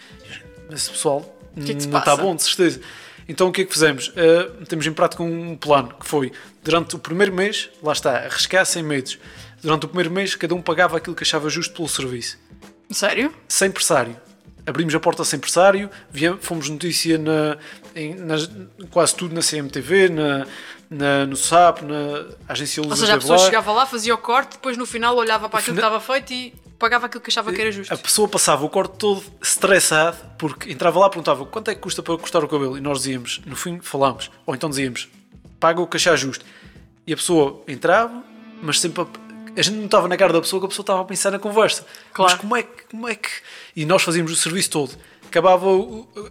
Esse 0.71 0.91
pessoal 0.91 1.39
que 1.55 1.73
é 1.73 1.75
que 1.75 1.87
não 1.87 1.99
está 1.99 2.17
bom, 2.17 2.35
de 2.35 2.43
certeza. 2.43 2.81
Então 3.29 3.49
o 3.49 3.53
que 3.53 3.63
é 3.63 3.65
que 3.65 3.73
fizemos? 3.73 4.09
Uh, 4.09 4.65
temos 4.67 4.87
em 4.87 4.93
prática 4.93 5.23
um 5.23 5.57
plano 5.57 5.95
que 6.01 6.07
foi 6.07 6.33
durante 6.63 6.97
o 6.97 6.99
primeiro 6.99 7.33
mês, 7.33 7.71
lá 7.83 7.93
está, 7.93 8.17
arriscar 8.19 8.65
sem 8.67 8.83
medos. 8.83 9.19
Durante 9.63 9.87
o 9.87 9.89
primeiro 9.89 10.11
mês, 10.11 10.35
cada 10.35 10.55
um 10.55 10.63
pagava 10.63 10.97
aquilo 10.97 11.15
que 11.15 11.23
achava 11.23 11.49
justo 11.49 11.75
pelo 11.75 11.89
serviço. 11.89 12.39
Sério? 12.91 13.33
Sem 13.47 13.71
pressário. 13.71 14.17
Abrimos 14.67 14.95
a 14.95 15.01
porta 15.01 15.25
sem 15.25 15.39
pressário, 15.39 15.91
viemos, 16.11 16.45
fomos 16.45 16.69
notícia 16.69 17.19
na, 17.19 17.59
em, 17.95 18.15
nas, 18.15 18.49
quase 18.91 19.15
tudo 19.15 19.35
na 19.35 19.41
CMTV, 19.41 20.09
na, 20.09 20.47
na, 20.93 21.27
no 21.27 21.37
SAP, 21.37 21.83
na 21.83 22.27
agência 22.49 22.83
Luz 22.83 22.93
Ou 22.93 22.97
seja, 22.97 23.15
a 23.15 23.19
pessoa 23.19 23.39
chegava 23.39 23.73
lá, 23.73 23.87
fazia 23.87 24.15
o 24.15 24.19
corte, 24.19 24.53
depois 24.53 24.77
no 24.77 24.87
final 24.87 25.17
olhava 25.17 25.49
para 25.49 25.61
aquilo 25.61 25.75
que 25.75 25.81
estava 25.81 26.01
feito 26.01 26.33
e 26.33 26.55
pagava 26.79 27.07
aquilo 27.07 27.23
que 27.23 27.31
achava 27.31 27.53
que 27.53 27.61
era 27.61 27.73
justo. 27.73 27.93
A 27.93 27.97
pessoa 27.97 28.29
passava 28.29 28.65
o 28.65 28.69
corte 28.69 28.97
todo 28.99 29.23
estressado 29.41 30.19
porque 30.39 30.71
entrava 30.71 30.99
lá 30.99 31.07
e 31.07 31.11
perguntava 31.11 31.47
quanto 31.47 31.71
é 31.71 31.75
que 31.75 31.81
custa 31.81 32.03
para 32.03 32.17
cortar 32.19 32.45
o 32.45 32.49
cabelo 32.49 32.77
e 32.77 32.81
nós 32.81 32.99
dizíamos, 32.99 33.41
no 33.47 33.57
fim 33.57 33.81
falámos, 33.81 34.31
ou 34.45 34.55
então 34.55 34.69
dizíamos, 34.69 35.09
paga 35.59 35.81
o 35.81 35.87
que 35.87 35.97
achar 35.97 36.17
justo. 36.17 36.45
E 37.07 37.13
a 37.13 37.17
pessoa 37.17 37.63
entrava, 37.67 38.23
mas 38.61 38.81
sempre 38.81 39.03
a, 39.03 39.07
a 39.57 39.63
gente 39.63 39.77
não 39.77 39.87
estava 39.87 40.09
na 40.09 40.17
cara 40.17 40.33
da 40.33 40.41
pessoa 40.41 40.61
que 40.61 40.67
a 40.67 40.69
pessoa 40.69 40.83
estava 40.83 41.01
a 41.01 41.05
pensar 41.05 41.31
na 41.31 41.39
conversa. 41.39 41.87
Claro. 42.13 42.33
Mas 42.33 42.41
como 42.41 42.57
é, 42.57 42.63
que, 42.63 42.85
como 42.91 43.09
é 43.09 43.15
que. 43.15 43.31
E 43.75 43.85
nós 43.85 44.03
fazíamos 44.03 44.31
o 44.33 44.37
serviço 44.37 44.71
todo. 44.71 44.97
Acabava 45.27 45.67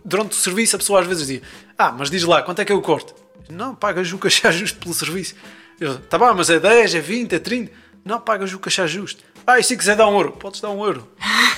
durante 0.05 0.33
o 0.33 0.35
serviço, 0.35 0.75
a 0.75 0.79
pessoa 0.79 1.01
às 1.01 1.07
vezes 1.07 1.27
dizia: 1.27 1.41
Ah, 1.77 1.91
mas 1.91 2.09
diz 2.09 2.23
lá, 2.23 2.41
quanto 2.43 2.59
é 2.59 2.65
que 2.65 2.71
é 2.71 2.75
o 2.75 2.81
corte? 2.81 3.13
Não, 3.51 3.75
pagas 3.75 4.11
o 4.11 4.17
que 4.17 4.27
achar 4.27 4.51
justo 4.51 4.79
pelo 4.79 4.93
serviço. 4.93 5.35
Eu, 5.79 5.99
tá 5.99 6.17
bom, 6.17 6.33
mas 6.33 6.49
é 6.49 6.59
10, 6.59 6.95
é 6.95 6.99
20, 6.99 7.33
é 7.33 7.39
30. 7.39 7.71
Não, 8.03 8.19
pagas 8.19 8.53
o 8.53 8.59
que 8.59 8.69
achar 8.69 8.87
justo. 8.87 9.23
Ah, 9.45 9.59
e 9.59 9.63
se 9.63 9.75
quiser 9.75 9.95
dar 9.95 10.07
um 10.07 10.15
euro? 10.15 10.31
Podes 10.33 10.61
dar 10.61 10.69
um 10.69 10.83
euro. 10.83 11.07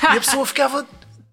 E 0.04 0.18
a 0.18 0.22
pessoa 0.22 0.46
ficava 0.46 0.86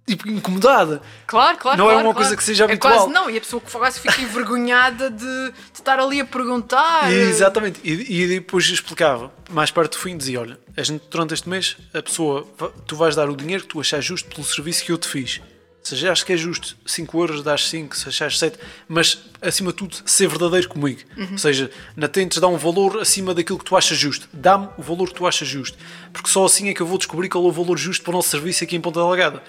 tipo, 0.06 0.28
incomodada. 0.28 1.00
Claro, 1.26 1.58
claro. 1.58 1.78
Não 1.78 1.86
claro, 1.86 2.00
é 2.00 2.02
uma 2.02 2.12
claro. 2.12 2.16
coisa 2.16 2.36
que 2.36 2.44
seja 2.44 2.64
é 2.64 2.66
habitual. 2.66 2.94
Quase 2.94 3.12
não, 3.12 3.30
e 3.30 3.36
a 3.36 3.40
pessoa 3.40 3.60
quase 3.60 4.00
fica 4.00 4.20
envergonhada 4.20 5.10
de, 5.10 5.18
de, 5.18 5.54
estar 5.72 5.98
ali 5.98 6.20
a 6.20 6.24
perguntar. 6.24 7.12
E, 7.12 7.14
exatamente, 7.14 7.80
e, 7.84 8.22
e, 8.22 8.26
depois 8.26 8.64
explicava, 8.66 9.32
mais 9.48 9.70
perto 9.70 9.92
do 9.92 9.98
fim, 9.98 10.16
dizia: 10.16 10.40
Olha, 10.40 10.58
a 10.76 10.82
gente, 10.82 11.04
durante 11.08 11.34
este 11.34 11.48
mês, 11.48 11.76
a 11.94 12.02
pessoa, 12.02 12.46
tu 12.86 12.96
vais 12.96 13.14
dar 13.14 13.28
o 13.28 13.36
dinheiro 13.36 13.62
que 13.62 13.68
tu 13.68 13.80
achas 13.80 14.04
justo 14.04 14.28
pelo 14.28 14.44
serviço 14.44 14.84
que 14.84 14.92
eu 14.92 14.98
te 14.98 15.08
fiz. 15.08 15.40
Se 15.82 15.94
achares 15.94 16.22
que 16.22 16.32
é 16.32 16.36
justo 16.36 16.76
5 16.84 17.20
euros, 17.20 17.42
dás 17.42 17.68
5, 17.68 17.96
se 17.96 18.08
achares 18.08 18.38
7, 18.38 18.58
mas 18.86 19.24
acima 19.40 19.70
de 19.70 19.78
tudo, 19.78 19.96
ser 20.04 20.28
verdadeiro 20.28 20.68
comigo. 20.68 21.00
Uhum. 21.16 21.28
Ou 21.32 21.38
seja, 21.38 21.70
não 21.96 22.06
tentes 22.06 22.38
dar 22.38 22.48
um 22.48 22.58
valor 22.58 23.00
acima 23.00 23.34
daquilo 23.34 23.58
que 23.58 23.64
tu 23.64 23.76
achas 23.76 23.96
justo. 23.96 24.28
Dá-me 24.32 24.68
o 24.76 24.82
valor 24.82 25.08
que 25.08 25.14
tu 25.14 25.26
achas 25.26 25.48
justo. 25.48 25.78
Porque 26.12 26.28
só 26.28 26.44
assim 26.44 26.68
é 26.68 26.74
que 26.74 26.82
eu 26.82 26.86
vou 26.86 26.98
descobrir 26.98 27.28
qual 27.30 27.44
é 27.44 27.48
o 27.48 27.52
valor 27.52 27.78
justo 27.78 28.04
para 28.04 28.10
o 28.10 28.14
nosso 28.14 28.28
serviço 28.28 28.62
aqui 28.62 28.76
em 28.76 28.80
Ponta 28.80 29.00
Delgada. 29.00 29.42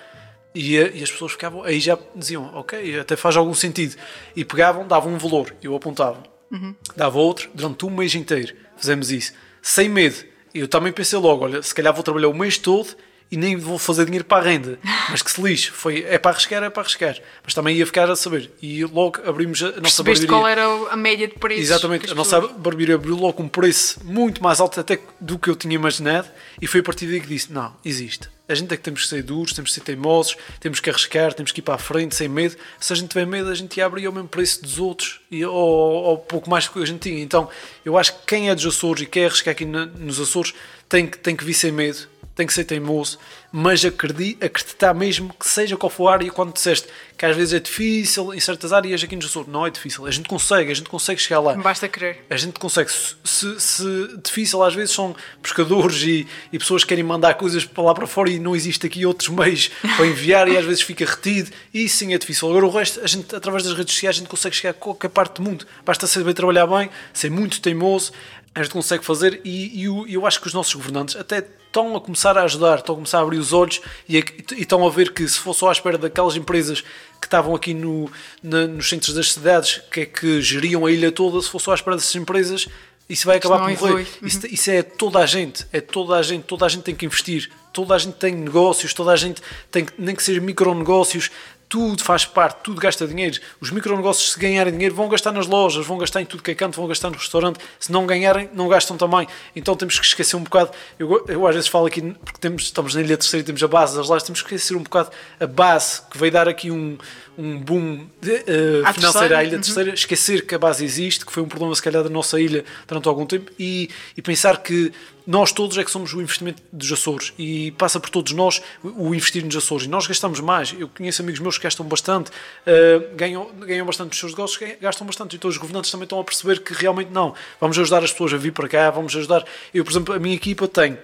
E, 0.55 0.77
eh, 0.77 0.91
e, 0.95 1.03
as 1.03 1.11
pessoas 1.11 1.33
ficavam, 1.33 1.63
aí 1.63 1.79
já 1.79 1.97
diziam, 2.15 2.49
ok, 2.55 2.99
até 2.99 3.15
faz 3.15 3.35
algum 3.35 3.53
sentido. 3.53 3.95
E 4.35 4.45
pegavam, 4.45 4.87
davam 4.87 5.13
um 5.13 5.17
valor, 5.17 5.53
eu 5.61 5.75
apontava. 5.75 6.23
Uhum. 6.49 6.73
Dava 6.95 7.19
outro, 7.19 7.49
durante 7.53 7.85
um 7.85 7.89
mês 7.89 8.15
inteiro. 8.15 8.55
Fizemos 8.77 9.11
isso. 9.11 9.33
Sem 9.61 9.89
medo. 9.89 10.23
Eu 10.53 10.67
também 10.67 10.91
pensei 10.91 11.19
logo, 11.19 11.43
olha, 11.43 11.61
se 11.61 11.73
calhar 11.75 11.93
vou 11.93 12.03
trabalhar 12.03 12.29
o 12.29 12.33
mês 12.33 12.57
todo 12.57 12.95
e 13.31 13.37
nem 13.37 13.55
vou 13.55 13.79
fazer 13.79 14.03
dinheiro 14.03 14.25
para 14.25 14.43
a 14.43 14.51
renda. 14.51 14.77
Mas 15.09 15.21
que 15.21 15.31
se 15.31 15.41
lixe, 15.41 15.71
foi, 15.71 16.03
é 16.07 16.17
para 16.17 16.31
arriscar, 16.31 16.61
é 16.61 16.69
para 16.69 16.83
arriscar. 16.83 17.17
Mas 17.43 17.53
também 17.53 17.77
ia 17.77 17.85
ficar 17.85 18.09
a 18.11 18.15
saber. 18.15 18.51
E 18.61 18.83
logo 18.83 19.21
abrimos 19.25 19.63
a 19.63 19.67
nossa 19.67 20.03
Percebeste 20.03 20.27
barbearia. 20.27 20.27
qual 20.27 20.47
era 20.47 20.93
a 20.93 20.97
média 20.97 21.27
de 21.27 21.35
preços? 21.35 21.63
Exatamente, 21.63 22.11
a 22.11 22.15
nossa 22.15 22.41
barbearia 22.41 22.95
abriu 22.95 23.15
logo 23.15 23.41
um 23.41 23.47
preço 23.47 24.01
muito 24.03 24.43
mais 24.43 24.59
alto 24.59 24.77
até 24.79 24.99
do 25.19 25.39
que 25.39 25.49
eu 25.49 25.55
tinha 25.55 25.73
imaginado. 25.73 26.27
E 26.61 26.67
foi 26.67 26.81
a 26.81 26.83
partir 26.83 27.05
daí 27.07 27.21
que 27.21 27.27
disse: 27.27 27.53
não, 27.53 27.73
existe. 27.85 28.27
A 28.49 28.53
gente 28.53 28.73
é 28.73 28.75
que 28.75 28.83
temos 28.83 29.03
que 29.03 29.07
ser 29.07 29.23
duros, 29.23 29.53
temos 29.53 29.69
que 29.69 29.75
ser 29.75 29.81
teimosos, 29.81 30.35
temos 30.59 30.81
que 30.81 30.89
arriscar, 30.89 31.33
temos 31.33 31.53
que 31.53 31.61
ir 31.61 31.63
para 31.63 31.75
a 31.75 31.77
frente 31.77 32.15
sem 32.15 32.27
medo. 32.27 32.57
Se 32.81 32.91
a 32.91 32.95
gente 32.97 33.07
tiver 33.07 33.25
medo, 33.25 33.49
a 33.49 33.55
gente 33.55 33.79
abre 33.79 34.05
ao 34.05 34.11
mesmo 34.11 34.27
preço 34.27 34.61
dos 34.61 34.77
outros 34.77 35.21
e, 35.31 35.45
ou, 35.45 35.53
ou 35.55 36.17
pouco 36.17 36.49
mais 36.49 36.65
do 36.65 36.73
que 36.73 36.79
a 36.79 36.85
gente 36.85 36.99
tinha. 36.99 37.23
Então, 37.23 37.47
eu 37.85 37.97
acho 37.97 38.13
que 38.13 38.25
quem 38.27 38.49
é 38.49 38.55
dos 38.55 38.65
Açores 38.65 39.03
e 39.03 39.05
quer 39.05 39.27
arriscar 39.27 39.53
aqui 39.53 39.63
na, 39.63 39.85
nos 39.85 40.19
Açores 40.19 40.53
tem 40.89 41.07
que, 41.07 41.17
tem 41.17 41.33
que 41.33 41.45
vir 41.45 41.53
sem 41.53 41.71
medo 41.71 42.09
tem 42.35 42.47
que 42.47 42.53
ser 42.53 42.63
teimoso, 42.63 43.17
mas 43.51 43.83
acreditar 43.83 44.93
mesmo 44.93 45.33
que 45.37 45.47
seja 45.47 45.75
qual 45.75 45.89
for 45.89 46.07
a 46.07 46.13
área, 46.13 46.31
quando 46.31 46.53
disseste 46.53 46.87
que 47.21 47.25
às 47.27 47.35
vezes 47.35 47.53
é 47.53 47.59
difícil 47.59 48.33
em 48.33 48.39
certas 48.39 48.73
áreas 48.73 49.03
aqui 49.03 49.15
no 49.15 49.21
Sul, 49.21 49.45
não 49.47 49.67
é 49.67 49.69
difícil, 49.69 50.07
a 50.07 50.11
gente 50.11 50.27
consegue, 50.27 50.71
a 50.71 50.73
gente 50.73 50.89
consegue 50.89 51.21
chegar 51.21 51.39
lá. 51.39 51.53
Basta 51.53 51.87
querer. 51.87 52.25
A 52.27 52.35
gente 52.35 52.59
consegue. 52.59 52.89
Se, 52.89 53.59
se 53.59 54.17
difícil 54.23 54.63
às 54.63 54.73
vezes 54.73 54.89
são 54.89 55.15
pescadores 55.39 56.01
e, 56.01 56.25
e, 56.51 56.57
pessoas 56.57 56.83
que 56.83 56.89
querem 56.89 57.03
mandar 57.03 57.35
coisas 57.35 57.63
para 57.63 57.83
lá 57.83 57.93
para 57.93 58.07
fora 58.07 58.27
e 58.31 58.39
não 58.39 58.55
existe 58.55 58.87
aqui 58.87 59.05
outros 59.05 59.29
meios 59.29 59.69
para 59.95 60.07
enviar 60.07 60.47
e 60.47 60.57
às 60.57 60.65
vezes 60.65 60.81
fica 60.81 61.05
retido, 61.05 61.51
e 61.71 61.87
sim 61.87 62.11
é 62.15 62.17
difícil. 62.17 62.49
Agora 62.49 62.65
o 62.65 62.71
resto, 62.71 62.99
a 63.01 63.05
gente, 63.05 63.35
através 63.35 63.63
das 63.65 63.77
redes 63.77 63.93
sociais, 63.93 64.15
a 64.15 64.19
gente 64.19 64.27
consegue 64.27 64.55
chegar 64.55 64.71
a 64.71 64.73
qualquer 64.73 65.09
parte 65.09 65.35
do 65.35 65.43
mundo. 65.43 65.67
Basta 65.85 66.07
saber 66.07 66.33
trabalhar 66.33 66.65
bem, 66.65 66.89
ser 67.13 67.29
muito 67.29 67.61
teimoso, 67.61 68.13
a 68.53 68.61
gente 68.61 68.71
consegue 68.71 69.03
fazer 69.05 69.39
e, 69.43 69.81
e 69.81 69.85
eu, 69.85 70.05
eu 70.07 70.25
acho 70.25 70.41
que 70.41 70.47
os 70.47 70.53
nossos 70.53 70.73
governantes 70.73 71.15
até 71.15 71.45
estão 71.65 71.95
a 71.95 72.01
começar 72.01 72.37
a 72.37 72.43
ajudar, 72.43 72.79
estão 72.79 72.95
a 72.95 72.97
começar 72.97 73.19
a 73.19 73.21
abrir 73.21 73.37
os 73.37 73.53
olhos 73.53 73.79
e, 74.07 74.17
e, 74.17 74.23
e 74.57 74.61
estão 74.61 74.85
a 74.85 74.89
ver 74.89 75.13
que 75.13 75.25
se 75.27 75.39
fosse 75.39 75.61
só 75.61 75.69
à 75.69 75.71
espera 75.71 75.97
daquelas 75.97 76.35
empresas 76.35 76.81
que 76.81 77.27
estavam 77.27 77.55
aqui 77.55 77.73
no, 77.73 78.11
na, 78.43 78.67
nos 78.67 78.89
centros 78.89 79.15
das 79.15 79.31
cidades, 79.31 79.81
que 79.89 80.01
é 80.01 80.05
que 80.05 80.41
geriam 80.41 80.85
a 80.85 80.91
ilha 80.91 81.11
toda, 81.11 81.41
se 81.41 81.49
fosse 81.49 81.65
só 81.65 81.71
à 81.71 81.75
espera 81.75 81.95
dessas 81.95 82.15
empresas, 82.15 82.67
isso 83.07 83.25
vai 83.25 83.37
acabar 83.37 83.59
por 83.59 83.69
morrer. 83.69 84.07
Uhum. 84.21 84.27
Isso, 84.27 84.47
isso, 84.47 84.71
é 84.71 84.81
toda 84.81 85.19
a 85.19 85.25
gente, 85.25 85.65
é 85.71 85.79
toda 85.79 86.15
a 86.15 86.21
gente, 86.21 86.43
toda 86.43 86.65
a 86.65 86.69
gente 86.69 86.83
tem 86.83 86.95
que 86.95 87.05
investir, 87.05 87.49
toda 87.71 87.95
a 87.95 87.97
gente 87.97 88.15
tem 88.15 88.35
negócios, 88.35 88.93
toda 88.93 89.11
a 89.11 89.15
gente 89.15 89.41
tem 89.69 89.85
nem 89.97 90.15
que 90.15 90.23
sejam 90.23 90.43
micronegócios, 90.43 91.29
tudo 91.71 92.03
faz 92.03 92.25
parte, 92.25 92.57
tudo 92.61 92.81
gasta 92.81 93.07
dinheiro. 93.07 93.39
Os 93.61 93.71
micronegócios, 93.71 94.33
se 94.33 94.37
ganharem 94.37 94.73
dinheiro, 94.73 94.93
vão 94.93 95.07
gastar 95.07 95.31
nas 95.31 95.47
lojas, 95.47 95.85
vão 95.87 95.97
gastar 95.97 96.21
em 96.21 96.25
tudo 96.25 96.43
que 96.43 96.51
é 96.51 96.53
canto, 96.53 96.75
vão 96.75 96.85
gastar 96.85 97.09
no 97.09 97.15
restaurante. 97.15 97.59
Se 97.79 97.89
não 97.89 98.05
ganharem, 98.05 98.49
não 98.53 98.67
gastam 98.67 98.97
também. 98.97 99.25
Então 99.55 99.73
temos 99.73 99.97
que 99.97 100.05
esquecer 100.05 100.35
um 100.35 100.43
bocado. 100.43 100.71
Eu, 100.99 101.23
eu 101.29 101.47
às 101.47 101.55
vezes 101.55 101.69
falo 101.69 101.85
aqui, 101.85 102.01
porque 102.01 102.39
temos, 102.41 102.63
estamos 102.63 102.93
na 102.93 102.99
Ilha 102.99 103.15
Terceira 103.15 103.41
e 103.41 103.45
temos 103.45 103.63
a 103.63 103.69
base 103.69 103.95
das 103.95 104.09
lojas, 104.09 104.23
temos 104.23 104.41
que 104.41 104.53
esquecer 104.53 104.75
um 104.75 104.83
bocado 104.83 105.11
a 105.39 105.47
base 105.47 106.01
que 106.11 106.17
veio 106.17 106.33
dar 106.33 106.49
aqui 106.49 106.69
um, 106.69 106.97
um 107.37 107.57
boom 107.57 108.01
uh, 108.01 108.93
financeiro 108.93 109.37
à 109.37 109.41
Ilha 109.41 109.55
uhum. 109.55 109.61
Terceira. 109.61 109.93
Esquecer 109.93 110.45
que 110.45 110.53
a 110.53 110.59
base 110.59 110.83
existe, 110.83 111.25
que 111.25 111.31
foi 111.31 111.41
um 111.41 111.47
problema, 111.47 111.73
se 111.73 111.81
calhar, 111.81 112.03
da 112.03 112.09
nossa 112.09 112.37
ilha 112.37 112.65
durante 112.85 113.07
algum 113.07 113.25
tempo 113.25 113.49
e, 113.57 113.89
e 114.17 114.21
pensar 114.21 114.57
que 114.61 114.91
nós 115.25 115.51
todos 115.51 115.77
é 115.77 115.83
que 115.83 115.91
somos 115.91 116.13
o 116.13 116.21
investimento 116.21 116.61
dos 116.71 116.91
Açores 116.91 117.33
e 117.37 117.71
passa 117.71 117.99
por 117.99 118.09
todos 118.09 118.33
nós 118.33 118.61
o 118.83 119.13
investir 119.13 119.43
nos 119.45 119.55
Açores. 119.55 119.85
E 119.85 119.89
nós 119.89 120.07
gastamos 120.07 120.39
mais. 120.39 120.73
Eu 120.77 120.87
conheço 120.87 121.21
amigos 121.21 121.39
meus 121.39 121.57
que 121.57 121.63
gastam 121.63 121.85
bastante, 121.85 122.29
uh, 122.31 123.15
ganham, 123.15 123.51
ganham 123.59 123.85
bastante 123.85 124.09
nos 124.09 124.19
seus 124.19 124.31
negócios, 124.31 124.77
gastam 124.81 125.05
bastante. 125.05 125.35
Então 125.35 125.49
os 125.49 125.57
governantes 125.57 125.91
também 125.91 126.05
estão 126.05 126.19
a 126.19 126.23
perceber 126.23 126.61
que 126.61 126.73
realmente 126.73 127.11
não. 127.11 127.33
Vamos 127.59 127.77
ajudar 127.77 128.03
as 128.03 128.11
pessoas 128.11 128.33
a 128.33 128.37
vir 128.37 128.51
para 128.51 128.67
cá, 128.67 128.89
vamos 128.89 129.15
ajudar. 129.15 129.45
Eu, 129.73 129.83
por 129.83 129.91
exemplo, 129.91 130.13
a 130.13 130.19
minha 130.19 130.35
equipa 130.35 130.67
tem 130.67 130.97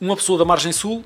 uma 0.00 0.16
pessoa 0.16 0.38
da 0.38 0.44
Margem 0.44 0.72
Sul, 0.72 1.04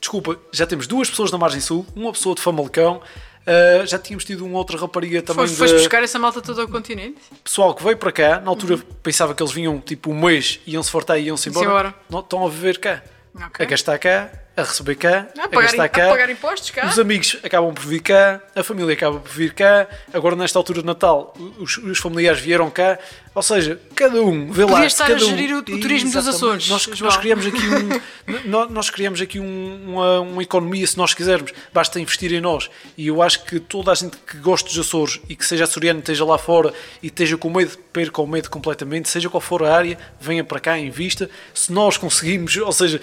desculpa, 0.00 0.38
já 0.52 0.66
temos 0.66 0.86
duas 0.86 1.08
pessoas 1.08 1.30
da 1.30 1.38
Margem 1.38 1.60
Sul, 1.60 1.86
uma 1.94 2.12
pessoa 2.12 2.34
de 2.34 2.42
Famalicão 2.42 3.00
Uh, 3.42 3.86
já 3.86 3.98
tínhamos 3.98 4.24
tido 4.24 4.46
uma 4.46 4.58
outra 4.58 4.78
rapariga 4.78 5.20
também. 5.20 5.46
Foste, 5.46 5.58
foste 5.58 5.74
buscar 5.74 6.02
essa 6.02 6.18
malta 6.18 6.40
todo 6.40 6.60
ao 6.60 6.68
continente? 6.68 7.18
Pessoal 7.42 7.74
que 7.74 7.82
veio 7.82 7.96
para 7.96 8.12
cá, 8.12 8.40
na 8.40 8.48
altura 8.48 8.76
uhum. 8.76 8.82
pensava 9.02 9.34
que 9.34 9.42
eles 9.42 9.52
vinham 9.52 9.80
tipo 9.80 10.10
um 10.10 10.20
mês, 10.20 10.60
iam-se 10.66 10.90
fartar 10.90 11.18
e 11.18 11.24
iam-se 11.24 11.48
embora. 11.48 11.94
Não, 12.08 12.20
estão 12.20 12.46
a 12.46 12.48
viver 12.48 12.78
cá. 12.78 13.02
Okay. 13.34 13.64
A 13.64 13.68
gastar 13.68 13.98
cá, 13.98 14.30
a 14.54 14.62
receber 14.62 14.94
cá, 14.94 15.26
a, 15.38 15.44
a 15.44 15.48
pagar, 15.48 15.62
gastar 15.62 15.88
cá. 15.88 16.06
A 16.06 16.10
pagar 16.10 16.30
impostos 16.30 16.70
cá. 16.70 16.86
Os 16.86 16.98
amigos 16.98 17.38
acabam 17.42 17.72
por 17.72 17.84
vir 17.84 18.00
cá, 18.00 18.42
a 18.54 18.62
família 18.62 18.92
acaba 18.92 19.18
por 19.18 19.32
vir 19.32 19.54
cá. 19.54 19.88
Agora, 20.12 20.36
nesta 20.36 20.58
altura 20.58 20.80
de 20.80 20.86
Natal, 20.86 21.34
os, 21.58 21.78
os 21.78 21.98
familiares 21.98 22.40
vieram 22.40 22.70
cá. 22.70 22.98
Ou 23.34 23.42
seja, 23.42 23.80
cada 23.94 24.20
um 24.20 24.52
vê 24.52 24.64
lá. 24.64 24.84
estar 24.84 25.06
cada 25.06 25.16
a 25.16 25.18
gerir 25.18 25.54
um, 25.54 25.56
o, 25.56 25.60
o 25.60 25.80
turismo 25.80 26.12
dos 26.12 26.28
Açores. 26.28 26.68
Nós, 26.68 26.86
nós, 27.00 27.16
criamos 27.16 27.46
aqui, 27.46 27.62
um, 27.66 28.40
nós, 28.44 28.70
nós 28.70 28.90
criamos 28.90 29.20
aqui 29.22 29.40
um, 29.40 29.80
uma, 29.86 30.20
uma 30.20 30.42
economia, 30.42 30.86
se 30.86 30.98
nós 30.98 31.14
quisermos. 31.14 31.52
Basta 31.72 31.98
investir 31.98 32.30
em 32.32 32.42
nós. 32.42 32.68
E 32.96 33.06
eu 33.06 33.22
acho 33.22 33.44
que 33.44 33.58
toda 33.58 33.90
a 33.90 33.94
gente 33.94 34.18
que 34.18 34.36
gosta 34.36 34.68
dos 34.68 34.78
Açores 34.78 35.18
e 35.30 35.34
que 35.34 35.46
seja 35.46 35.64
açoriano, 35.64 36.00
esteja 36.00 36.26
lá 36.26 36.36
fora 36.36 36.74
e 37.02 37.06
esteja 37.06 37.38
com 37.38 37.48
medo, 37.48 37.76
perca 37.90 38.20
o 38.20 38.26
medo 38.26 38.50
completamente, 38.50 39.08
seja 39.08 39.30
qual 39.30 39.40
for 39.40 39.62
a 39.62 39.74
área, 39.74 39.98
venha 40.20 40.44
para 40.44 40.60
cá, 40.60 40.78
invista. 40.78 41.30
Se 41.54 41.72
nós 41.72 41.96
conseguimos, 41.96 42.54
ou 42.58 42.72
seja, 42.72 43.00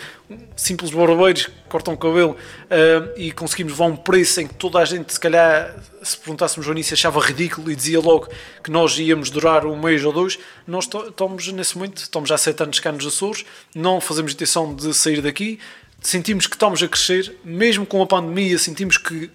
simples 0.55 0.91
barbeiros 0.91 1.49
cortam 1.69 1.93
o 1.93 1.97
cabelo 1.97 2.31
uh, 2.31 3.17
e 3.17 3.31
conseguimos 3.31 3.73
levar 3.73 3.85
um 3.85 3.95
preço 3.95 4.41
em 4.41 4.47
que 4.47 4.53
toda 4.53 4.79
a 4.79 4.85
gente, 4.85 5.13
se 5.13 5.19
calhar, 5.19 5.75
se 6.03 6.17
perguntássemos 6.17 6.67
ao 6.67 6.73
início, 6.73 6.93
achava 6.93 7.19
ridículo 7.19 7.71
e 7.71 7.75
dizia 7.75 7.99
logo 7.99 8.27
que 8.63 8.71
nós 8.71 8.97
íamos 8.97 9.29
durar 9.29 9.65
um 9.65 9.79
mês 9.79 10.03
ou 10.03 10.11
dois. 10.11 10.39
Nós 10.67 10.85
estamos 10.85 11.47
nesse 11.47 11.77
momento, 11.77 11.97
estamos 11.97 12.29
já 12.29 12.35
há 12.35 12.37
sete 12.37 12.63
anos 12.63 12.79
cá 12.79 12.91
nos 12.91 13.05
Açores, 13.05 13.45
não 13.73 14.01
fazemos 14.01 14.33
intenção 14.33 14.73
de 14.73 14.93
sair 14.93 15.21
daqui. 15.21 15.59
Sentimos 16.01 16.47
que 16.47 16.55
estamos 16.55 16.81
a 16.81 16.87
crescer, 16.87 17.35
mesmo 17.43 17.85
com 17.85 18.01
a 18.01 18.07
pandemia, 18.07 18.57
sentimos 18.57 18.97
que 18.97 19.29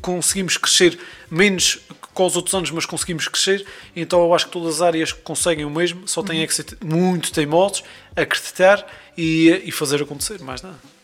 conseguimos 0.00 0.56
crescer 0.56 0.98
menos 1.30 1.78
que 2.16 2.22
os 2.22 2.36
outros 2.36 2.54
anos, 2.54 2.70
mas 2.70 2.86
conseguimos 2.86 3.28
crescer. 3.28 3.66
Então 3.94 4.22
eu 4.22 4.34
acho 4.34 4.46
que 4.46 4.52
todas 4.52 4.76
as 4.76 4.80
áreas 4.82 5.12
conseguem 5.12 5.66
o 5.66 5.70
mesmo, 5.70 6.08
só 6.08 6.22
têm 6.22 6.40
uhum. 6.40 6.46
que 6.46 6.54
ser 6.54 6.66
muito 6.82 7.30
teimosos, 7.30 7.84
acreditar 8.16 8.86
e, 9.16 9.62
e 9.64 9.70
fazer 9.70 10.02
acontecer, 10.02 10.40
mais 10.40 10.62
nada. 10.62 10.95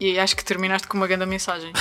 E 0.00 0.18
acho 0.18 0.34
que 0.34 0.42
terminaste 0.42 0.88
com 0.88 0.96
uma 0.96 1.06
grande 1.06 1.26
mensagem. 1.26 1.72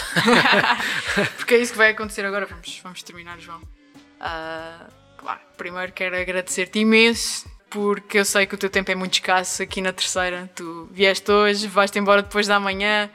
Porque 1.38 1.56
é 1.56 1.58
isso 1.58 1.72
que 1.72 1.78
vai 1.78 1.92
acontecer 1.92 2.26
agora. 2.26 2.46
Vamos, 2.46 2.80
vamos 2.84 3.02
terminar, 3.02 3.40
João. 3.40 3.60
Uh, 3.60 4.92
claro, 5.18 5.40
primeiro 5.58 5.94
quero 5.94 6.18
agradecer-te 6.18 6.80
imenso 6.80 7.50
porque 7.70 8.20
eu 8.20 8.26
sei 8.26 8.46
que 8.46 8.56
o 8.56 8.58
teu 8.58 8.70
tempo 8.70 8.92
é 8.92 8.96
muito 8.96 9.14
escasso 9.14 9.62
aqui 9.62 9.82
na 9.82 9.94
terceira. 9.94 10.50
Tu 10.56 10.90
vieste 10.92 11.32
hoje, 11.32 11.68
vais-te 11.68 12.00
embora 12.00 12.22
depois 12.22 12.48
da 12.48 12.60
manhã. 12.60 13.10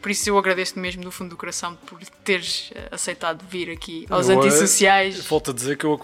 Por 0.00 0.10
isso 0.10 0.30
eu 0.30 0.38
agradeço-te 0.38 0.78
mesmo 0.78 1.02
do 1.02 1.10
fundo 1.10 1.30
do 1.30 1.36
coração 1.36 1.74
por 1.74 2.00
teres 2.24 2.70
eh, 2.74 2.88
aceitado 2.92 3.44
vir 3.48 3.70
aqui 3.70 4.06
aos 4.08 4.28
eu, 4.28 4.40
antissociais. 4.40 5.26
Volto 5.26 5.50
a 5.50 5.54
dizer 5.54 5.76
que 5.76 5.84
eu 5.84 6.00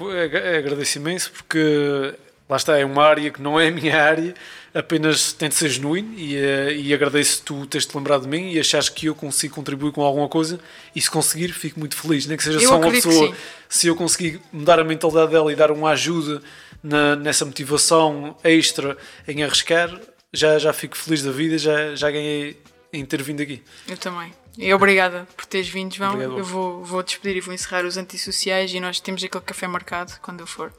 agradeço 0.59 0.99
imenso 0.99 1.33
porque 1.33 2.15
lá 2.49 2.57
está, 2.57 2.77
é 2.77 2.85
uma 2.85 3.05
área 3.05 3.31
que 3.31 3.41
não 3.41 3.59
é 3.59 3.69
a 3.69 3.71
minha 3.71 4.03
área, 4.03 4.35
apenas 4.75 5.33
tem 5.33 5.49
de 5.49 5.55
ser 5.55 5.69
genuíno 5.69 6.19
e, 6.19 6.37
uh, 6.37 6.71
e 6.73 6.93
agradeço 6.93 7.43
tu 7.43 7.65
teres-te 7.67 7.97
lembrado 7.97 8.23
de 8.23 8.29
mim 8.29 8.51
e 8.51 8.59
achares 8.59 8.89
que 8.89 9.07
eu 9.07 9.15
consigo 9.15 9.55
contribuir 9.55 9.93
com 9.93 10.03
alguma 10.03 10.29
coisa 10.29 10.59
e 10.95 11.01
se 11.01 11.09
conseguir 11.09 11.53
fico 11.53 11.79
muito 11.79 11.97
feliz, 11.97 12.27
nem 12.27 12.37
que 12.37 12.43
seja 12.43 12.59
eu 12.59 12.69
só 12.69 12.79
uma 12.79 12.91
pessoa, 12.91 13.35
se 13.69 13.87
eu 13.87 13.95
conseguir 13.95 14.41
mudar 14.53 14.81
a 14.81 14.85
mentalidade 14.85 15.31
dela 15.31 15.53
e 15.53 15.55
dar 15.55 15.71
uma 15.71 15.91
ajuda 15.91 16.43
na, 16.83 17.15
nessa 17.15 17.45
motivação 17.45 18.37
extra 18.43 18.99
em 19.29 19.45
arriscar, 19.45 19.97
já, 20.33 20.59
já 20.59 20.73
fico 20.73 20.97
feliz 20.97 21.23
da 21.23 21.31
vida, 21.31 21.57
já, 21.57 21.95
já 21.95 22.11
ganhei 22.11 22.61
em 22.93 23.05
ter 23.05 23.23
vindo 23.23 23.41
aqui. 23.41 23.63
Eu 23.89 23.97
também. 23.97 24.33
E 24.59 24.73
obrigada 24.73 25.27
por 25.37 25.47
teres 25.47 25.69
vindo, 25.69 25.95
João. 25.95 26.15
Obrigado. 26.15 26.39
Eu 26.39 26.45
vou, 26.45 26.85
vou 26.85 27.03
despedir 27.03 27.37
e 27.37 27.41
vou 27.41 27.55
encerrar 27.55 27.85
os 27.85 27.97
antissociais 27.97 28.73
e 28.73 28.81
nós 28.81 29.01
temos 29.01 29.23
aquele 29.23 29.43
café 29.43 29.67
marcado 29.67 30.13
quando 30.21 30.41
eu 30.41 30.47
for 30.47 30.73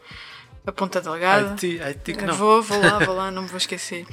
a 0.66 0.72
Ponta 0.72 1.02
Delgada. 1.02 1.56
Haiti 1.84 2.14
que 2.14 2.26
não. 2.26 2.34
Vou, 2.34 2.62
vou 2.62 2.80
lá, 2.80 3.00
vou 3.00 3.16
lá, 3.16 3.30
não 3.32 3.44
me 3.44 3.48
vou 3.48 3.58
esquecer. 3.58 4.06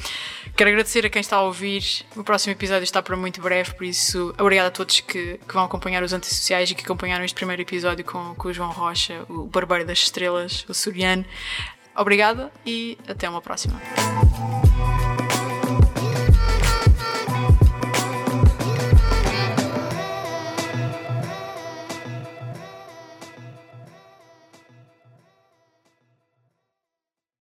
Quero 0.57 0.71
agradecer 0.71 1.07
a 1.07 1.11
quem 1.11 1.21
está 1.21 1.37
a 1.37 1.43
ouvir. 1.43 1.83
O 2.17 2.23
próximo 2.23 2.53
episódio 2.53 2.85
está 2.85 3.03
para 3.03 3.17
muito 3.17 3.41
breve, 3.41 3.75
por 3.75 3.85
isso, 3.85 4.35
obrigado 4.39 4.67
a 4.67 4.71
todos 4.71 5.01
que, 5.01 5.39
que 5.39 5.55
vão 5.55 5.65
acompanhar 5.65 6.03
os 6.03 6.13
antissociais 6.13 6.71
e 6.71 6.75
que 6.75 6.85
acompanharam 6.85 7.25
este 7.25 7.35
primeiro 7.35 7.63
episódio 7.63 8.05
com, 8.05 8.35
com 8.35 8.49
o 8.49 8.53
João 8.53 8.71
Rocha, 8.71 9.25
o 9.29 9.45
Barbeiro 9.47 9.87
das 9.87 9.99
Estrelas, 9.99 10.65
o 10.69 10.75
Suriano. 10.75 11.25
Obrigada 11.97 12.51
e 12.65 12.99
até 13.07 13.29
uma 13.29 13.43
próxima. 13.43 13.81